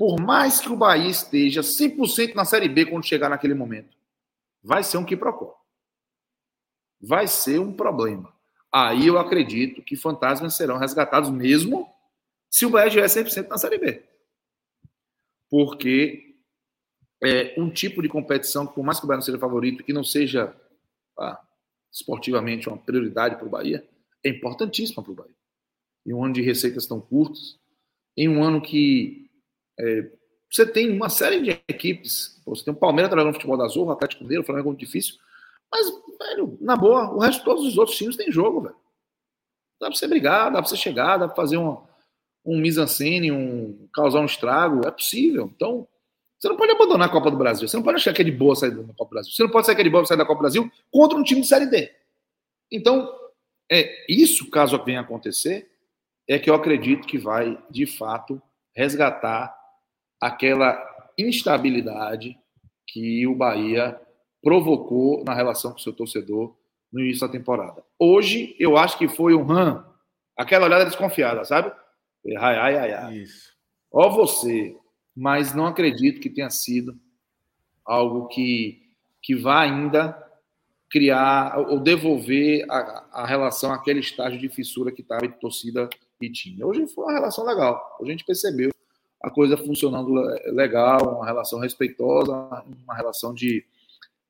Por 0.04 0.20
mais 0.20 0.60
que 0.60 0.68
o 0.68 0.76
Bahia 0.76 1.10
esteja 1.10 1.62
100% 1.62 2.36
na 2.36 2.44
Série 2.44 2.68
B 2.68 2.86
quando 2.88 3.06
chegar 3.06 3.30
naquele 3.30 3.54
momento, 3.54 3.98
vai 4.62 4.84
ser 4.84 4.98
um 4.98 5.06
que 5.06 5.16
procura. 5.16 5.54
Vai 7.00 7.26
ser 7.26 7.58
um 7.58 7.72
problema. 7.72 8.36
Aí 8.70 9.08
eu 9.08 9.18
acredito 9.18 9.82
que 9.82 9.96
fantasmas 9.96 10.58
serão 10.58 10.78
resgatados 10.78 11.30
mesmo 11.30 11.90
se 12.50 12.66
o 12.66 12.70
Bahia 12.70 12.88
estiver 12.88 13.06
100% 13.06 13.48
na 13.48 13.58
Série 13.58 13.78
B. 13.78 14.04
Porque 15.50 16.36
é 17.24 17.56
um 17.58 17.70
tipo 17.70 18.02
de 18.02 18.10
competição 18.10 18.68
que, 18.68 18.76
por 18.76 18.84
mais 18.84 19.00
que 19.00 19.06
o 19.06 19.08
Bahia 19.08 19.20
não 19.20 19.26
seja 19.26 19.40
favorito, 19.40 19.86
que 19.86 19.94
não 19.94 20.04
seja 20.04 20.54
ah, 21.18 21.42
esportivamente 21.90 22.68
uma 22.68 22.78
prioridade 22.78 23.38
para 23.38 23.48
o 23.48 23.50
Bahia, 23.50 23.88
é 24.22 24.28
importantíssima 24.28 25.02
para 25.02 25.14
o 25.14 25.16
Bahia. 25.16 25.36
Em 26.06 26.14
um 26.14 26.26
ano 26.26 26.34
de 26.34 26.42
receitas 26.42 26.86
tão 26.86 27.00
curtas, 27.00 27.58
em 28.18 28.28
um 28.28 28.44
ano 28.44 28.62
que 28.62 29.24
é, 29.80 30.10
você 30.50 30.66
tem 30.66 30.92
uma 30.92 31.10
série 31.10 31.42
de 31.42 31.50
equipes, 31.68 32.42
você 32.46 32.64
tem 32.64 32.74
o 32.74 32.78
Palmeiras 32.78 33.10
trabalhando 33.10 33.34
no 33.34 33.40
futebol 33.40 33.58
da 33.58 33.68
Zorra, 33.68 33.90
o 33.90 33.94
Atlético 33.94 34.24
Mineiro, 34.24 34.44
o 34.44 34.46
Flamengo 34.46 34.68
é 34.68 34.72
muito 34.72 34.80
difícil, 34.80 35.16
Mas, 35.72 35.88
velho, 36.20 36.58
na 36.62 36.76
boa, 36.76 37.12
o 37.12 37.20
resto 37.20 37.40
de 37.40 37.46
todos 37.46 37.66
os 37.66 37.78
outros 37.78 37.98
times 37.98 38.16
tem 38.16 38.32
jogo, 38.32 38.62
velho. 38.62 38.76
Dá 39.82 39.88
pra 39.88 39.96
você 39.96 40.08
brigar, 40.08 40.52
dá 40.52 40.62
pra 40.62 40.70
você 40.70 40.78
chegar, 40.78 41.18
dá 41.18 41.28
pra 41.28 41.36
fazer 41.36 41.58
um, 41.58 41.78
um 42.46 42.58
mise-en-scène, 42.58 43.32
um, 43.32 43.88
causar 43.94 44.20
um 44.20 44.26
estrago. 44.26 44.88
É 44.88 44.92
possível. 44.92 45.52
Então, 45.56 45.88
você 46.40 46.48
não 46.48 46.56
pode 46.56 46.72
abandonar 46.72 47.08
a 47.10 47.12
Copa 47.12 47.32
do 47.32 47.38
Brasil. 47.38 47.68
Você 47.68 47.76
não 47.76 47.84
pode 47.84 47.98
achar 47.98 48.14
que 48.14 48.22
é 48.22 48.26
de 48.26 48.32
boa 48.32 48.56
sair 48.56 48.72
da 48.72 48.94
Copa 48.94 49.06
do 49.06 49.10
Brasil. 49.10 49.32
Você 49.34 49.44
não 49.44 49.50
pode 49.50 49.66
sair 49.66 49.76
que 49.76 49.82
é 49.82 49.84
de 49.84 49.90
boa 49.90 50.06
sair 50.06 50.18
da 50.18 50.26
Copa 50.26 50.38
do 50.38 50.42
Brasil 50.42 50.72
contra 50.92 51.18
um 51.18 51.24
time 51.24 51.42
de 51.42 51.48
Série 51.48 51.66
D. 51.66 51.92
Então, 52.72 53.14
é 53.72 54.06
isso, 54.08 54.50
caso 54.50 54.82
venha 54.84 55.02
acontecer, 55.02 55.70
é 56.28 56.38
que 56.38 56.50
eu 56.50 56.56
acredito 56.56 57.08
que 57.08 57.18
vai, 57.18 57.62
de 57.70 57.86
fato, 57.86 58.42
resgatar 58.76 59.54
aquela 60.24 60.82
instabilidade 61.18 62.40
que 62.88 63.28
o 63.28 63.36
Bahia 63.36 64.00
provocou 64.42 65.22
na 65.26 65.34
relação 65.34 65.72
com 65.72 65.78
o 65.78 65.82
seu 65.82 65.92
torcedor 65.92 66.56
no 66.92 67.02
início 67.02 67.28
da 67.28 67.32
temporada. 67.32 67.84
Hoje, 68.00 68.56
eu 68.58 68.78
acho 68.78 68.98
que 68.98 69.08
foi 69.08 69.36
um 69.36 69.44
ram, 69.44 69.86
aquela 70.38 70.66
olhada 70.66 70.86
desconfiada, 70.86 71.44
sabe? 71.44 71.72
Ai, 72.38 72.56
ai, 72.56 72.78
ai, 72.78 72.94
ai. 72.94 73.18
Isso. 73.18 73.52
Ó 73.92 74.10
você, 74.10 74.78
mas 75.14 75.54
não 75.54 75.66
acredito 75.66 76.22
que 76.22 76.30
tenha 76.30 76.50
sido 76.50 76.98
algo 77.84 78.28
que, 78.28 78.82
que 79.22 79.36
vá 79.36 79.62
ainda 79.62 80.18
criar 80.90 81.58
ou 81.60 81.80
devolver 81.80 82.66
a, 82.70 83.24
a 83.24 83.26
relação 83.26 83.74
àquele 83.74 84.00
estágio 84.00 84.40
de 84.40 84.48
fissura 84.48 84.92
que 84.92 85.02
estava 85.02 85.26
entre 85.26 85.40
torcida 85.40 85.90
e 86.22 86.32
time. 86.32 86.64
Hoje 86.64 86.88
foi 86.88 87.04
uma 87.04 87.14
relação 87.14 87.46
legal. 87.46 87.98
A 88.02 88.06
gente 88.06 88.24
percebeu 88.24 88.74
a 89.24 89.30
coisa 89.30 89.56
funcionando 89.56 90.14
legal, 90.52 91.16
uma 91.16 91.26
relação 91.26 91.60
respeitosa, 91.60 92.34
uma 92.84 92.94
relação 92.94 93.34
de, 93.34 93.66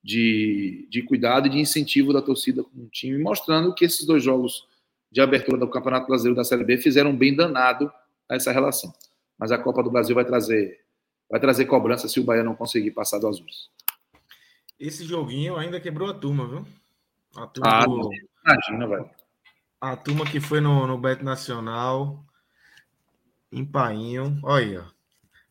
de, 0.00 0.86
de 0.88 1.02
cuidado 1.02 1.48
e 1.48 1.50
de 1.50 1.58
incentivo 1.58 2.12
da 2.12 2.22
torcida 2.22 2.62
com 2.62 2.78
o 2.78 2.88
time, 2.88 3.20
mostrando 3.20 3.74
que 3.74 3.84
esses 3.84 4.06
dois 4.06 4.22
jogos 4.22 4.68
de 5.10 5.20
abertura 5.20 5.58
do 5.58 5.68
Campeonato 5.68 6.06
Brasileiro 6.06 6.36
da 6.36 6.44
Série 6.44 6.62
B 6.62 6.78
fizeram 6.78 7.10
um 7.10 7.16
bem 7.16 7.34
danado 7.34 7.92
a 8.28 8.36
essa 8.36 8.52
relação. 8.52 8.94
Mas 9.36 9.50
a 9.50 9.58
Copa 9.58 9.82
do 9.82 9.90
Brasil 9.90 10.14
vai 10.14 10.24
trazer 10.24 10.80
vai 11.28 11.40
trazer 11.40 11.64
cobrança 11.64 12.06
se 12.06 12.20
o 12.20 12.24
Bahia 12.24 12.44
não 12.44 12.54
conseguir 12.54 12.92
passar 12.92 13.18
do 13.18 13.26
Azuis. 13.26 13.68
Esse 14.78 15.04
joguinho 15.04 15.56
ainda 15.56 15.80
quebrou 15.80 16.08
a 16.08 16.14
turma, 16.14 16.46
viu? 16.46 16.64
A 17.34 17.46
turma 17.46 17.70
ah, 17.70 17.84
do... 17.84 18.10
imagina, 18.44 18.86
velho. 18.86 19.10
A 19.80 19.96
turma 19.96 20.24
que 20.24 20.38
foi 20.38 20.60
no, 20.60 20.86
no 20.86 20.98
Beto 20.98 21.24
Nacional, 21.24 22.24
em 23.54 23.64
Painho, 23.64 24.38
olha, 24.42 24.84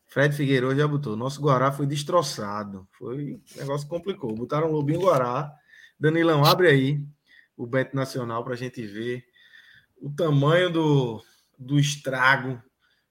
Fred 0.06 0.36
Figueiredo 0.36 0.76
já 0.76 0.86
botou. 0.86 1.16
Nosso 1.16 1.40
Guará 1.40 1.72
foi 1.72 1.86
destroçado. 1.86 2.86
Foi. 2.92 3.40
Negócio 3.56 3.88
complicou. 3.88 4.34
Botaram 4.34 4.68
o 4.68 4.72
Lobinho 4.72 5.00
Guará. 5.00 5.52
Danilão, 5.98 6.44
abre 6.44 6.68
aí 6.68 7.02
o 7.56 7.66
Beto 7.66 7.96
Nacional 7.96 8.44
para 8.44 8.54
a 8.54 8.56
gente 8.56 8.84
ver 8.86 9.24
o 9.96 10.10
tamanho 10.10 10.70
do, 10.70 11.22
do 11.58 11.78
estrago 11.78 12.62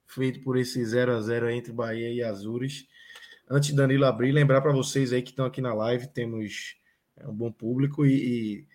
feito 0.06 0.40
por 0.42 0.56
esse 0.56 0.84
0 0.84 1.16
a 1.16 1.20
0 1.20 1.50
entre 1.50 1.72
Bahia 1.72 2.12
e 2.12 2.22
Azures. 2.22 2.86
Antes 3.50 3.70
de 3.70 3.76
Danilo 3.76 4.06
abrir, 4.06 4.32
lembrar 4.32 4.60
para 4.60 4.72
vocês 4.72 5.12
aí 5.12 5.20
que 5.22 5.30
estão 5.30 5.44
aqui 5.44 5.60
na 5.60 5.74
live, 5.74 6.06
temos 6.06 6.76
é, 7.16 7.26
um 7.26 7.34
bom 7.34 7.50
público 7.50 8.06
e, 8.06 8.66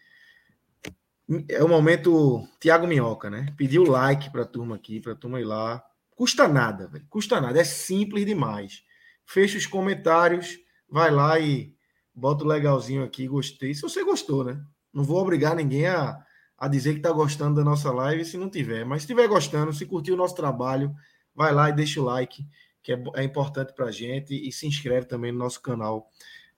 e 1.29 1.45
é 1.47 1.63
o 1.63 1.67
momento 1.67 2.47
Tiago 2.59 2.85
Minhoca, 2.85 3.29
né? 3.29 3.53
Pediu 3.57 3.83
like 3.83 4.29
para 4.31 4.41
a 4.41 4.45
turma 4.45 4.75
aqui, 4.75 4.99
para 4.99 5.13
a 5.13 5.15
turma 5.15 5.39
ir 5.39 5.45
lá. 5.45 5.83
Custa 6.19 6.49
nada, 6.49 6.85
velho. 6.85 7.05
Custa 7.09 7.39
nada. 7.39 7.61
É 7.61 7.63
simples 7.63 8.25
demais. 8.25 8.83
Fecha 9.25 9.57
os 9.57 9.65
comentários, 9.65 10.59
vai 10.89 11.09
lá 11.09 11.39
e 11.39 11.73
bota 12.13 12.43
o 12.43 12.47
legalzinho 12.47 13.05
aqui, 13.05 13.25
gostei. 13.25 13.73
Se 13.73 13.81
você 13.81 14.03
gostou, 14.03 14.43
né? 14.43 14.61
Não 14.93 15.05
vou 15.05 15.21
obrigar 15.21 15.55
ninguém 15.55 15.87
a, 15.87 16.21
a 16.57 16.67
dizer 16.67 16.91
que 16.91 16.99
está 16.99 17.13
gostando 17.13 17.55
da 17.55 17.63
nossa 17.63 17.89
live 17.89 18.25
se 18.25 18.35
não 18.35 18.49
tiver. 18.49 18.83
Mas 18.83 19.03
se 19.03 19.05
estiver 19.05 19.29
gostando, 19.29 19.71
se 19.71 19.85
curtiu 19.85 20.13
o 20.13 20.17
nosso 20.17 20.35
trabalho, 20.35 20.93
vai 21.33 21.53
lá 21.53 21.69
e 21.69 21.73
deixa 21.73 22.01
o 22.01 22.03
like, 22.03 22.45
que 22.83 22.91
é, 22.91 23.01
é 23.15 23.23
importante 23.23 23.71
para 23.73 23.85
a 23.85 23.91
gente, 23.91 24.35
e 24.35 24.51
se 24.51 24.67
inscreve 24.67 25.05
também 25.05 25.31
no 25.31 25.39
nosso 25.39 25.61
canal 25.61 26.09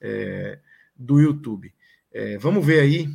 é, 0.02 0.60
do 0.96 1.20
YouTube. 1.20 1.72
É, 2.12 2.36
vamos 2.40 2.66
ver 2.66 2.80
aí. 2.80 3.08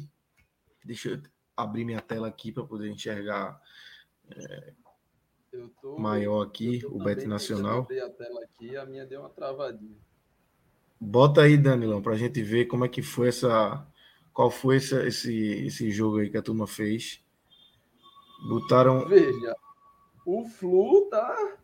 Deixa 0.85 1.09
eu 1.09 1.21
abrir 1.57 1.85
minha 1.85 2.01
tela 2.01 2.29
aqui 2.29 2.53
para 2.53 2.63
poder 2.63 2.89
enxergar 2.89 3.61
é, 4.31 4.75
tô, 5.81 5.99
maior 5.99 6.43
aqui, 6.43 6.83
o 6.87 7.03
Bet 7.03 7.27
Nacional. 7.27 7.87
Eu 7.91 8.07
a 8.07 8.11
tela 8.11 8.41
aqui, 8.43 8.77
a 8.77 8.85
minha 8.85 9.07
deu 9.07 9.21
uma 9.21 9.31
travadinha. 9.31 9.97
Bota 11.01 11.43
aí, 11.43 11.57
Danilão, 11.57 12.01
para 12.01 12.15
a 12.15 12.17
gente 12.17 12.43
ver 12.43 12.67
como 12.67 12.85
é 12.85 12.89
que 12.89 13.03
foi 13.03 13.29
essa. 13.29 13.87
Qual 14.33 14.51
foi 14.51 14.77
esse, 14.77 14.95
esse, 15.07 15.67
esse 15.67 15.91
jogo 15.91 16.19
aí 16.19 16.31
que 16.31 16.37
a 16.37 16.43
turma 16.43 16.67
fez. 16.67 17.23
Botaram. 18.49 19.07
Veja, 19.07 19.57
o 20.25 20.45
Flu 20.45 21.09
tá. 21.11 21.57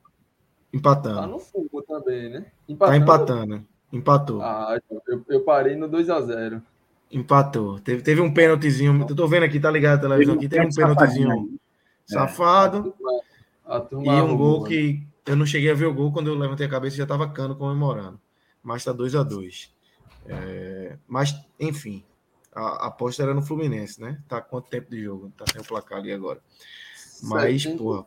Empatando. 0.72 1.20
Tá 1.20 1.26
no 1.26 1.38
fogo 1.38 1.82
também, 1.82 2.30
né? 2.30 2.52
Empatando. 2.68 2.90
Tá 2.90 2.96
empatando. 2.96 3.66
Empatou. 3.92 4.40
Ah, 4.40 4.78
eu, 5.06 5.24
eu 5.28 5.40
parei 5.42 5.76
no 5.76 5.86
2x0. 5.86 6.62
Empatou. 7.10 7.78
Teve, 7.80 8.02
teve 8.02 8.22
um 8.22 8.32
pênaltizinho. 8.32 9.06
Eu 9.06 9.14
tô 9.14 9.28
vendo 9.28 9.42
aqui, 9.42 9.60
tá 9.60 9.70
ligado 9.70 9.98
a 9.98 10.02
televisão 10.02 10.34
aqui. 10.34 10.48
Teve 10.48 10.66
um 10.66 10.70
pênaltizinho 10.70 11.58
safado. 12.06 12.94
É, 12.98 13.31
e 13.66 14.20
um 14.22 14.36
gol 14.36 14.64
que 14.64 15.06
eu 15.26 15.36
não 15.36 15.46
cheguei 15.46 15.70
a 15.70 15.74
ver 15.74 15.86
o 15.86 15.94
gol 15.94 16.12
quando 16.12 16.28
eu 16.28 16.34
levantei 16.34 16.66
a 16.66 16.70
cabeça 16.70 16.96
já 16.96 17.06
tava 17.06 17.28
cano 17.28 17.56
comemorando. 17.56 18.20
Mas 18.62 18.84
tá 18.84 18.92
2 18.92 19.14
a 19.14 19.22
2 19.22 19.72
é, 20.26 20.96
Mas, 21.06 21.34
enfim, 21.58 22.04
a, 22.54 22.60
a 22.60 22.86
aposta 22.88 23.22
era 23.22 23.34
no 23.34 23.42
Fluminense, 23.42 24.00
né? 24.00 24.20
Tá 24.28 24.40
quanto 24.40 24.70
tempo 24.70 24.90
de 24.90 25.02
jogo? 25.02 25.32
Tá 25.36 25.44
sem 25.50 25.60
o 25.60 25.64
placar 25.64 25.98
ali 25.98 26.12
agora. 26.12 26.40
Mas, 27.22 27.66
porra, 27.66 28.04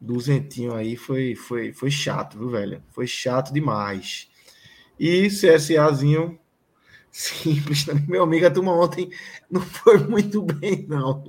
duzentinho 0.00 0.74
aí 0.74 0.96
foi, 0.96 1.34
foi, 1.34 1.72
foi 1.72 1.90
chato, 1.90 2.38
viu, 2.38 2.48
velho? 2.48 2.82
Foi 2.90 3.06
chato 3.06 3.52
demais. 3.52 4.30
E 4.98 5.28
CSAzinho 5.28 6.38
simples 7.10 7.84
também. 7.84 8.06
Meu 8.08 8.22
amigo, 8.22 8.46
a 8.46 8.50
turma 8.50 8.72
ontem 8.72 9.10
não 9.50 9.60
foi 9.60 9.98
muito 9.98 10.42
bem, 10.42 10.86
não. 10.88 11.24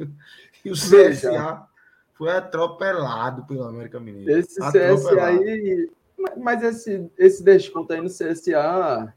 E 0.64 0.72
o 0.72 0.74
CSA 0.74 1.68
foi 2.16 2.32
atropelado 2.32 3.46
pelo 3.46 3.64
América 3.64 4.00
Mineiro. 4.00 4.40
Esse 4.40 4.60
CSA 4.60 5.24
aí. 5.24 5.90
Mas 6.38 6.64
esse, 6.64 7.10
esse 7.18 7.44
desconto 7.44 7.94
aí 7.94 8.02
no 8.02 8.10
CSA. 8.10 9.14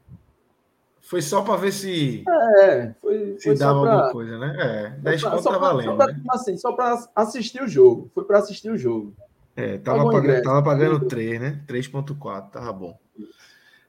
Foi 1.01 1.21
só 1.21 1.41
para 1.41 1.55
ver 1.55 1.71
se. 1.71 2.23
É, 2.61 2.93
foi, 3.01 3.35
se 3.39 3.55
dava 3.55 3.81
pra, 3.81 3.93
alguma 3.93 4.11
coisa, 4.11 4.37
né? 4.37 4.55
É, 4.59 4.89
10 5.01 5.23
pontos 5.23 5.43
tá 5.43 5.57
valendo. 5.57 5.89
Só 5.89 5.95
pra, 5.95 6.07
né? 6.07 6.23
assim, 6.29 6.57
só 6.57 6.71
para 6.73 7.09
assistir 7.15 7.63
o 7.63 7.67
jogo. 7.67 8.11
Foi 8.13 8.23
para 8.25 8.37
assistir 8.37 8.69
o 8.69 8.77
jogo. 8.77 9.13
É, 9.55 9.77
tava, 9.77 10.05
pagando, 10.05 10.23
ingresso, 10.25 10.43
tava 10.43 10.63
pagando 10.63 11.07
3, 11.07 11.41
né? 11.41 11.61
3,4, 11.67 12.51
tava 12.51 12.71
bom. 12.71 12.97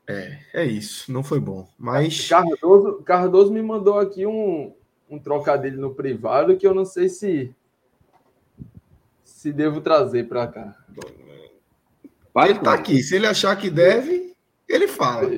É, 0.07 0.39
é 0.55 0.65
isso, 0.65 1.13
não 1.13 1.23
foi 1.23 1.39
bom. 1.39 1.69
Mas. 1.79 2.29
Cardoso, 2.29 3.03
Cardoso 3.05 3.53
me 3.53 3.63
mandou 3.63 3.99
aqui 3.99 4.27
um, 4.27 4.73
um 5.09 5.19
trocadilho 5.19 5.81
no 5.81 5.95
privado 5.95 6.57
que 6.57 6.67
eu 6.67 6.75
não 6.75 6.85
sei 6.85 7.09
se. 7.09 7.55
Se 9.41 9.55
devo 9.55 9.81
trazer 9.81 10.29
para 10.29 10.47
cá. 10.47 10.77
Vai, 12.35 12.51
ele 12.51 12.59
tá 12.59 12.75
aqui. 12.75 13.03
Se 13.03 13.17
ele 13.17 13.27
achar 13.27 13.57
que 13.57 13.71
deve, 13.71 14.37
ele 14.69 14.87
fala. 14.87 15.31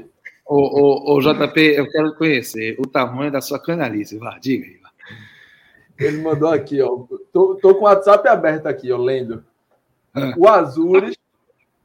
Ô, 0.45 0.57
ô, 0.57 1.15
ô, 1.15 1.21
JP, 1.21 1.61
eu 1.61 1.89
quero 1.89 2.13
conhecer 2.17 2.75
o 2.81 2.83
tamanho 2.83 3.31
da 3.31 3.41
sua 3.41 3.63
canalice. 3.63 4.19
Vá, 4.19 4.41
diga 4.41 4.67
aí. 4.67 4.81
Ele 6.01 6.21
mandou 6.21 6.49
aqui, 6.49 6.83
ó. 6.83 7.07
Tô, 7.33 7.55
tô 7.55 7.77
com 7.77 7.83
o 7.83 7.85
WhatsApp 7.85 8.27
aberto 8.27 8.67
aqui, 8.67 8.91
ó, 8.91 8.99
lendo. 8.99 9.45
O 10.37 10.49
Azures 10.49 11.17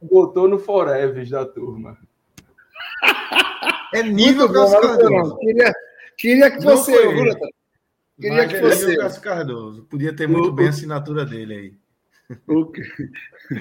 botou 0.02 0.48
no 0.48 0.58
Forever 0.58 1.30
da 1.30 1.46
turma. 1.46 1.96
É 3.94 4.02
nível 4.02 4.52
Cardoso. 4.52 5.36
Queria, 5.36 5.72
queria 6.16 6.50
que 6.50 6.62
fosse 6.62 6.92
eu, 6.92 7.12
Queria 8.20 8.38
Mas 8.38 8.48
que 8.48 8.56
é 8.56 8.60
fosse 8.60 8.96
eu. 8.96 9.20
Cardoso. 9.20 9.84
Podia 9.84 10.12
ter 10.12 10.26
muito 10.26 10.50
bem 10.50 10.66
a 10.66 10.70
assinatura 10.70 11.24
dele 11.24 11.54
aí. 11.54 11.87
Eu 12.50 12.70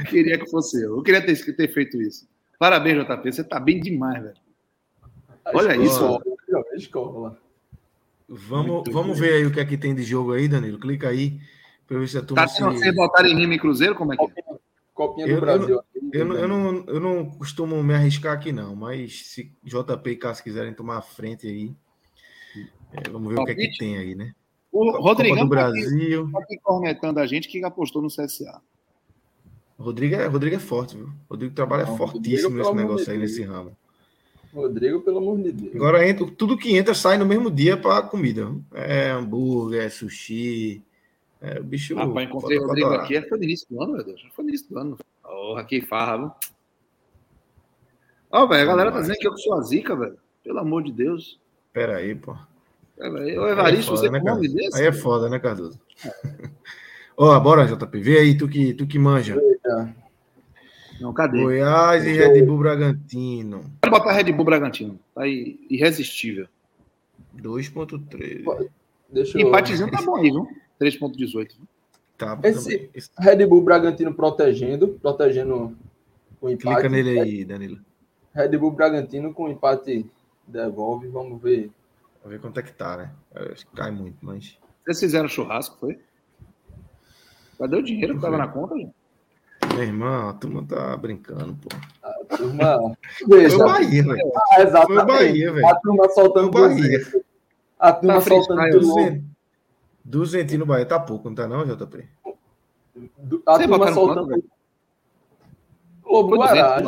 queria 0.10 0.38
que 0.38 0.50
fosse 0.50 0.84
eu. 0.84 0.98
Eu 0.98 1.04
queria 1.04 1.26
ter, 1.26 1.56
ter 1.56 1.68
feito 1.70 2.02
isso. 2.02 2.28
Parabéns, 2.60 3.06
JP. 3.06 3.32
Você 3.32 3.44
tá 3.44 3.60
bem 3.60 3.80
demais, 3.80 4.22
velho. 4.22 4.36
Olha 5.54 5.76
escola, 5.78 6.22
isso. 6.26 6.76
Escola. 6.76 7.42
Vamos, 8.28 8.84
vamos 8.92 9.18
ver 9.18 9.36
aí 9.36 9.46
o 9.46 9.52
que 9.54 9.60
é 9.62 9.66
que 9.66 9.78
tem 9.78 9.96
de 9.96 10.04
jogo 10.04 10.34
aí, 10.34 10.50
Danilo. 10.50 10.78
Clica 10.78 11.08
aí 11.08 11.40
para 11.88 12.00
ver 12.00 12.10
se 12.10 12.18
a 12.18 12.22
turma 12.22 12.44
tá 12.44 12.48
se... 12.50 12.62
vocês 12.62 12.94
botarem 12.94 13.36
Rima 13.38 13.56
e 13.56 13.60
Cruzeiro, 13.60 13.96
como 13.96 14.14
é 14.14 14.18
que 14.18 14.24
é? 14.26 14.44
Copinha 14.94 15.28
do 15.28 15.34
eu, 15.34 15.40
Brasil. 15.40 15.82
Eu, 16.12 16.28
eu, 16.28 16.34
eu, 16.34 16.48
não, 16.48 16.84
eu 16.88 17.00
não 17.00 17.26
costumo 17.30 17.82
me 17.82 17.94
arriscar 17.94 18.34
aqui, 18.34 18.52
não, 18.52 18.76
mas 18.76 19.28
se 19.28 19.54
JP 19.64 20.10
e 20.10 20.16
Cássio 20.18 20.44
quiserem 20.44 20.74
tomar 20.74 20.98
a 20.98 21.02
frente 21.02 21.48
aí, 21.48 21.74
é, 22.92 23.10
vamos 23.10 23.30
ver 23.30 23.36
Palpite. 23.36 23.54
o 23.54 23.60
que 23.60 23.68
é 23.68 23.72
que 23.72 23.78
tem 23.78 23.98
aí, 23.98 24.16
né? 24.16 24.34
O 24.78 25.02
Rodrigão 25.02 25.44
do 25.44 25.50
Brasil. 25.50 26.28
Está 26.28 26.40
aqui 26.40 26.58
cornetando 26.62 27.20
a 27.20 27.26
gente 27.26 27.48
que 27.48 27.64
apostou 27.64 28.02
no 28.02 28.10
CSA. 28.10 28.62
Rodrigo 29.78 30.16
é, 30.16 30.28
Rodrigo 30.28 30.56
é 30.56 30.60
forte, 30.60 30.96
viu? 30.96 31.10
Rodrigo 31.30 31.54
trabalha 31.54 31.86
não, 31.86 31.98
fortíssimo 31.98 32.50
Rodrigo, 32.50 32.58
nesse 32.58 32.76
negócio 32.76 33.12
aí, 33.12 33.18
nesse 33.18 33.44
ramo. 33.44 33.78
Rodrigo, 34.54 35.02
pelo 35.02 35.18
amor 35.18 35.38
de 35.42 35.52
Deus. 35.52 35.76
Agora 35.76 36.08
entra, 36.08 36.26
tudo 36.28 36.58
que 36.58 36.76
entra 36.76 36.94
sai 36.94 37.18
no 37.18 37.26
mesmo 37.26 37.50
dia 37.50 37.76
para 37.76 38.04
comida. 38.04 38.52
É 38.74 39.10
hambúrguer, 39.10 39.84
é 39.84 39.90
sushi. 39.90 40.84
É, 41.42 41.60
o 41.60 41.64
bicho. 41.64 41.96
Rapaz, 41.96 42.28
encontrei 42.28 42.60
o 42.60 42.68
Rodrigo 42.68 42.90
aqui, 42.90 43.20
foi 43.22 43.38
no 43.38 43.44
início 43.44 43.68
do 43.70 43.82
ano, 43.82 43.94
meu 43.94 44.04
Deus. 44.04 44.28
Foi 44.36 44.44
no 44.44 44.50
início 44.50 44.70
do 44.70 44.80
ano. 44.80 44.98
Porra, 45.24 45.64
que 45.64 45.82
farra, 45.82 46.18
viu? 46.18 46.32
Ó, 48.32 48.44
oh, 48.44 48.48
velho, 48.48 48.62
a 48.62 48.66
galera 48.66 48.92
tá 48.92 49.02
dizendo 49.02 49.18
que 49.18 49.28
eu 49.28 49.38
sou 49.38 49.56
a 49.56 49.62
zica, 49.62 49.96
velho. 49.96 50.18
Pelo 50.44 50.60
amor 50.60 50.84
de 50.84 50.92
Deus. 50.92 51.40
Pera 51.74 51.98
aí, 51.98 52.14
pô. 52.14 52.36
Aí, 53.00 53.38
ô 53.38 53.48
Evaristo, 53.48 53.94
é 53.94 53.96
foda, 53.96 54.02
você 54.02 54.10
né, 54.10 54.20
come 54.20 54.48
desse? 54.48 54.78
Aí 54.78 54.88
é 54.88 54.92
foda, 54.92 55.30
né, 55.30 55.40
Cardoso? 55.40 55.80
Ó, 57.16 57.36
oh, 57.36 57.40
bora, 57.40 57.66
JP. 57.66 58.00
Vê 58.00 58.20
aí, 58.20 58.38
tu 58.38 58.48
que, 58.48 58.74
tu 58.74 58.86
que 58.86 59.00
manja. 59.00 59.36
Eita. 59.36 59.96
Não, 61.00 61.14
cadê? 61.14 61.42
Goiás 61.42 62.06
e 62.06 62.12
Red 62.12 62.44
Bull 62.44 62.60
Bragantino. 62.60 63.64
Quero 63.82 63.96
botar 63.96 64.12
Red 64.12 64.32
Bull 64.32 64.46
Bragantino. 64.46 65.00
Tá 65.14 65.28
irresistível. 65.28 66.48
2.13. 67.36 68.70
Deixa 69.10 69.40
eu... 69.40 69.48
Empatezinho 69.48 69.92
tá 69.92 70.02
bom 70.02 70.16
aí, 70.18 70.32
viu? 70.32 70.48
3.18. 70.82 71.56
Tá, 72.18 72.40
Esse 72.44 72.90
Red 73.20 73.46
Bull 73.46 73.62
Bragantino 73.62 74.14
protegendo, 74.14 74.90
protegendo 75.00 75.78
o 76.42 76.50
empate. 76.50 76.82
Clica 76.82 76.90
nele 76.90 77.20
aí, 77.20 77.46
Danilo. 77.46 77.80
Red 78.34 78.58
Bull 78.58 78.72
Bragantino 78.72 79.34
com 79.34 79.50
empate 79.50 80.06
devolve, 80.48 81.08
vamos 81.08 81.42
ver. 81.42 81.70
Vamos 82.28 82.36
ver 82.36 82.42
quanto 82.42 82.60
é 82.60 82.64
que 82.64 82.74
tá, 82.74 82.98
né? 82.98 83.12
Acho 83.54 83.66
que 83.66 83.74
cai 83.74 83.90
muito, 83.90 84.18
mas. 84.22 84.58
Vocês 84.84 85.00
fizeram 85.00 85.30
churrasco, 85.30 85.78
foi? 85.80 85.98
Cadê 87.58 87.78
o 87.78 87.82
dinheiro 87.82 88.16
que 88.16 88.22
tava 88.22 88.38
na 88.38 88.50
conta, 88.50 88.76
gente? 88.76 88.94
Meu 89.74 89.84
irmão, 89.84 90.28
a 90.30 90.34
turma 90.34 90.66
tá 90.68 90.98
brincando, 90.98 91.56
pô. 91.56 91.70
A 92.04 92.36
turma. 92.36 92.98
Veja, 93.30 93.58
Foi 93.58 93.66
Bahia, 93.66 94.04
velho. 94.04 94.32
Ah, 94.36 94.62
exatamente. 94.62 94.96
Foi 94.98 95.06
Bahia, 95.06 95.54
velho. 95.54 95.68
A 95.68 95.76
turma 95.76 96.10
soltando 96.10 96.52
Foi 96.52 96.68
Bahia. 96.68 97.24
A 97.80 97.94
turma 97.94 98.14
tá 98.16 98.22
soltando 98.22 98.70
tudo. 98.72 99.24
Duzentinho 100.04 100.60
no 100.60 100.66
Bahia 100.66 100.86
tá 100.86 101.00
pouco, 101.00 101.30
não 101.30 101.36
tá 101.36 101.48
não, 101.48 101.66
JP? 101.66 102.10
A 103.46 103.54
Você 103.54 103.68
turma 103.68 103.94
soltando. 103.94 104.28
Quanto, 104.28 104.50
Lobo 106.06 106.36
Guará. 106.36 106.82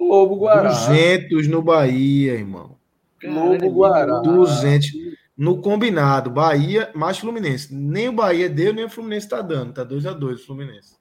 Lobo 0.00 0.36
Guará. 0.36 0.68
200 0.68 1.46
no 1.46 1.62
Bahia, 1.62 2.32
irmão. 2.34 2.77
Lobo 3.24 3.70
Guará. 3.70 4.20
200. 4.20 5.18
No 5.36 5.60
combinado, 5.62 6.30
Bahia 6.30 6.90
mais 6.94 7.18
Fluminense. 7.18 7.72
Nem 7.72 8.08
o 8.08 8.12
Bahia 8.12 8.48
deu, 8.48 8.72
nem 8.72 8.84
o 8.84 8.90
Fluminense 8.90 9.28
tá 9.28 9.40
dando. 9.40 9.72
Tá 9.72 9.84
2x2 9.84 10.34
o 10.34 10.38
Fluminense. 10.38 10.96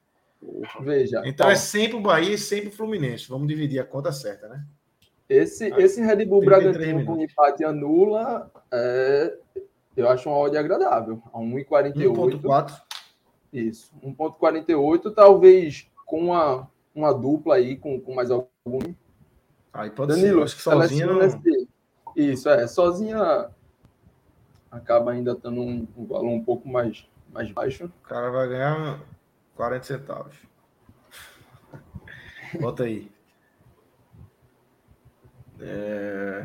Veja. 0.81 1.23
Então 1.25 1.47
ó, 1.47 1.51
é 1.51 1.55
sempre 1.55 1.97
o 1.97 2.01
Bahia 2.01 2.35
e 2.35 2.37
sempre 2.37 2.69
o 2.69 2.71
Fluminense. 2.71 3.27
Vamos 3.27 3.47
dividir 3.47 3.79
a 3.79 3.83
conta 3.83 4.11
certa, 4.11 4.47
né? 4.47 4.63
Esse, 5.27 5.73
ah, 5.73 5.79
esse 5.79 6.01
Red 6.01 6.23
Bull 6.25 6.45
Bragantino 6.45 7.03
com 7.03 7.21
empate 7.21 7.63
anula, 7.63 8.49
é, 8.71 9.35
eu 9.95 10.07
acho 10.07 10.29
uma 10.29 10.37
odd 10.37 10.57
agradável. 10.57 11.21
A 11.33 11.39
1,48. 11.39 12.41
1,4. 12.41 12.81
Isso. 13.51 13.91
1,48, 14.03 15.13
talvez 15.13 15.89
com 16.05 16.25
uma, 16.25 16.69
uma 16.93 17.11
dupla 17.11 17.55
aí, 17.55 17.75
com, 17.75 17.99
com 17.99 18.13
mais 18.13 18.31
algum. 18.31 18.79
Aí 19.73 19.89
pode 19.89 20.13
Danilo, 20.13 20.39
ser. 20.39 20.43
Acho 20.43 20.55
que 20.55 20.61
sozinha. 20.61 21.07
Não... 21.07 21.19
Isso, 22.17 22.49
é. 22.49 22.65
Sozinha 22.67 23.51
acaba 24.71 25.11
ainda 25.11 25.35
tendo 25.35 25.61
um, 25.61 25.87
um 25.95 26.03
valor 26.07 26.29
um 26.29 26.43
pouco 26.43 26.67
mais, 26.67 27.07
mais 27.31 27.51
baixo. 27.51 27.85
O 27.85 28.07
cara 28.07 28.31
vai 28.31 28.49
ganhar 28.49 28.99
40 29.55 29.83
centavos. 29.85 30.35
Bota 32.59 32.85
aí. 32.85 33.11
É... 35.59 36.43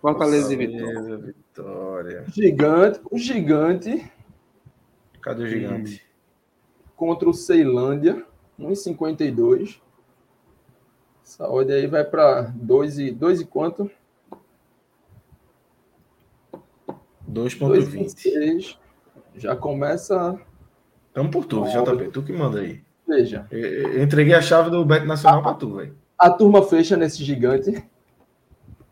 Fortaleza 0.00 0.50
e 0.50 0.56
Vitória. 0.56 1.16
Vitória. 1.18 2.24
Gigante. 2.28 3.00
O 3.10 3.18
gigante. 3.18 4.12
Cadê 5.20 5.42
o 5.42 5.46
gigante? 5.46 6.06
Contra 6.96 7.28
o 7.28 7.34
Ceilândia. 7.34 8.24
1,52. 8.58 9.83
Saúde 11.24 11.72
aí 11.72 11.86
vai 11.86 12.04
para 12.04 12.42
2 12.54 12.98
e, 12.98 13.10
2 13.10 13.40
e 13.40 13.44
quanto? 13.46 13.90
2,20. 17.28 18.78
Já 19.34 19.56
começa 19.56 20.38
Tamo 21.14 21.30
por 21.30 21.46
tu, 21.46 21.64
JP. 21.64 22.10
Tu 22.10 22.22
que 22.24 22.32
manda 22.32 22.60
aí. 22.60 22.82
Veja. 23.06 23.46
Eu, 23.50 23.60
eu 23.60 24.02
entreguei 24.02 24.34
a 24.34 24.42
chave 24.42 24.68
do 24.68 24.84
Beto 24.84 25.06
Nacional 25.06 25.42
para 25.42 25.54
tu, 25.54 25.76
velho. 25.76 25.96
A 26.18 26.28
turma 26.28 26.62
fecha 26.62 26.96
nesse 26.96 27.24
gigante. 27.24 27.88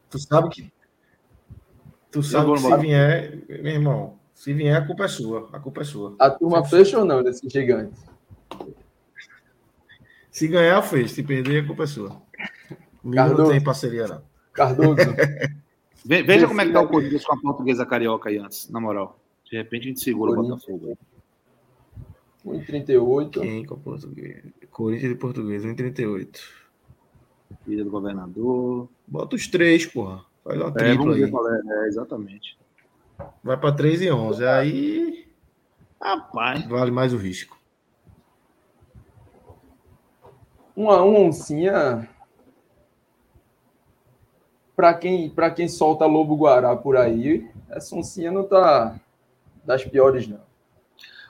Tu 0.09 0.18
sabe 0.18 0.49
que. 0.49 0.73
Tu 2.11 2.23
sabe 2.23 2.53
que 2.53 2.61
se 2.61 2.77
vier, 2.77 3.42
meu 3.49 3.73
irmão, 3.73 4.18
se 4.35 4.53
vier, 4.53 4.77
a 4.77 4.87
culpa 4.87 5.05
é 5.05 5.09
sua. 5.09 5.49
A 5.53 5.59
culpa 5.59 5.81
é 5.81 5.85
sua. 5.85 6.14
A 6.18 6.31
turma 6.31 6.64
fecha 6.64 6.99
ou 6.99 7.05
não 7.05 7.23
nesse 7.23 7.49
gigante? 7.49 7.99
Se 10.33 10.49
ganhar, 10.49 10.83
fez. 10.83 11.12
Se 11.12 11.23
perder, 11.23 11.62
a 11.62 11.66
culpa 11.66 11.85
é 11.85 11.87
sua. 11.87 12.21
Comigo 13.01 13.29
não 13.29 13.51
tem 13.51 13.62
parceria, 13.62 14.09
não. 14.09 14.23
Cardoso. 14.53 14.97
Veja 16.05 16.49
como 16.49 16.61
é 16.61 16.66
que 16.66 16.73
tá 16.73 16.81
o 16.81 16.88
Corinthians 16.88 17.25
com 17.25 17.35
a 17.35 17.40
portuguesa 17.40 17.87
carioca 17.87 18.29
aí 18.29 18.38
antes, 18.38 18.68
na 18.68 18.81
moral. 18.81 19.21
De 19.49 19.57
repente 19.57 19.85
a 19.85 19.88
gente 19.88 20.01
segura 20.01 20.33
o 20.33 20.42
Botafogo. 20.42 20.99
1,38. 22.45 23.40
Quem 23.40 23.64
com 23.64 23.79
português? 23.79 24.42
Corinthians 24.71 25.12
e 25.12 25.14
Português, 25.14 25.64
1,38. 25.64 26.40
Filha 27.64 27.85
do 27.85 27.90
governador. 27.90 28.88
Bota 29.07 29.37
os 29.37 29.47
três, 29.47 29.87
porra. 29.87 30.25
Faz 30.42 30.59
uma 30.59 30.71
é, 30.71 30.73
tripla 30.73 31.14
aí. 31.14 31.23
É, 31.23 31.85
é, 31.85 31.87
exatamente. 31.87 32.59
Vai 33.45 33.57
para 33.57 33.73
3 33.73 34.03
e 34.03 34.11
11. 34.11 34.45
Aí. 34.45 35.27
Rapaz. 36.01 36.66
Vale 36.66 36.90
mais 36.90 37.14
o 37.14 37.16
risco. 37.16 37.62
Uma, 40.77 41.03
uma 41.03 41.19
oncinha. 41.19 42.09
Para 44.75 44.95
quem, 44.95 45.31
pra 45.31 45.51
quem 45.51 45.69
solta 45.69 46.07
lobo 46.07 46.37
guará 46.37 46.75
por 46.75 46.97
aí, 46.97 47.49
essa 47.71 47.95
oncinha 47.95 48.33
não 48.33 48.45
tá 48.45 48.99
das 49.65 49.85
piores, 49.85 50.27
não. 50.27 50.41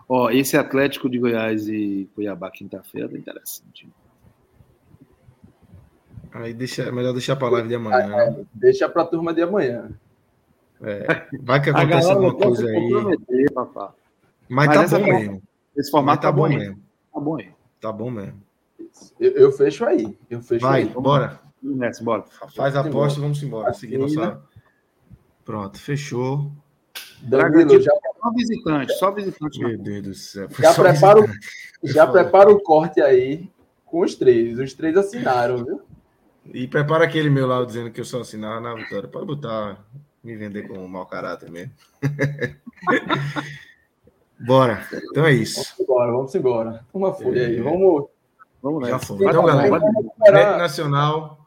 Ó, 0.09 0.31
esse 0.31 0.57
Atlético 0.57 1.09
de 1.09 1.19
Goiás 1.19 1.69
e 1.69 2.09
Cuiabá 2.15 2.51
quinta-feira 2.51 3.09
tá 3.09 3.17
interessante. 3.17 3.89
Aí 6.33 6.55
deixa, 6.55 6.83
é 6.85 6.93
melhor 6.93 7.13
deixar 7.13 7.37
para 7.37 7.49
live 7.51 7.69
de 7.69 7.75
amanhã. 7.75 8.17
É, 8.17 8.29
é, 8.29 8.45
deixa 8.55 8.89
para 8.89 9.03
a 9.03 9.07
turma 9.07 9.35
de 9.35 9.43
amanhã. 9.43 9.91
É, 10.81 11.29
vai 11.41 11.63
que 11.63 11.71
acontece 11.71 12.11
alguma 12.11 12.35
coisa 12.35 12.67
aí. 12.69 12.91
Mas, 14.49 14.67
Mas 14.67 14.91
tá 14.91 14.99
bom 14.99 15.05
forma, 15.05 15.19
mesmo. 15.19 15.43
Esse 15.77 15.91
formato 15.91 16.23
tá, 16.23 16.29
tá, 16.29 16.33
bom 16.33 16.49
mesmo. 16.49 16.83
Tá 17.13 17.21
bom 17.21 17.37
aí. 17.39 17.53
Tá 17.81 17.93
bom 17.93 18.11
mesmo. 18.11 18.42
Eu, 19.19 19.31
eu 19.33 19.53
fecho 19.53 19.85
aí. 19.85 20.17
Eu 20.29 20.41
fecho 20.43 20.65
vai, 20.65 20.83
aí. 20.83 20.89
bora. 20.89 21.41
Nessa, 21.63 22.03
bora. 22.03 22.25
Faz 22.55 22.75
a 22.75 22.81
aposta 22.81 23.19
e 23.19 23.23
vamos 23.23 23.43
embora. 23.43 23.73
Seguir 23.73 23.99
nossa... 23.99 24.43
Pronto, 25.45 25.79
fechou. 25.79 26.53
Danilo, 27.23 27.81
já 27.81 27.93
só 28.21 28.31
visitante, 28.33 28.93
só 28.95 29.11
visitante. 29.11 29.59
Meu 29.61 29.79
Deus 29.79 30.03
do 30.03 30.15
céu. 30.15 30.49
Já 30.59 30.75
prepara, 30.75 31.21
o, 31.21 31.27
já 31.87 32.07
prepara 32.07 32.51
o 32.51 32.61
corte 32.61 33.01
aí 33.01 33.51
com 33.85 34.01
os 34.01 34.15
três. 34.15 34.59
Os 34.59 34.75
três 34.75 34.97
assinaram, 34.97 35.65
viu? 35.65 35.83
E 36.53 36.67
prepara 36.67 37.05
aquele 37.05 37.31
meu 37.31 37.47
lá 37.47 37.65
dizendo 37.65 37.91
que 37.91 38.01
eu 38.01 38.05
só 38.05 38.21
assinava 38.21 38.61
na 38.61 38.75
vitória. 38.75 39.09
Pode 39.09 39.27
botar, 39.27 39.85
me 40.23 40.37
vender 40.37 40.67
com 40.67 40.87
mau 40.89 41.07
caráter 41.07 41.51
mesmo. 41.51 41.73
Bora. 44.45 44.85
Então 45.11 45.25
é 45.25 45.33
isso. 45.33 45.61
Vamos 45.61 45.81
embora, 45.81 46.13
vamos 46.13 46.35
embora. 46.35 46.87
Uma 46.93 47.13
folha 47.13 47.43
é... 47.43 47.47
aí. 47.47 47.61
Vamos. 47.61 48.07
Vamos 48.63 48.89
Já 48.89 48.99
foi. 48.99 49.27
Então, 49.27 49.45
galera, 49.45 49.79
recuperar... 49.79 50.59
nacional. 50.59 51.47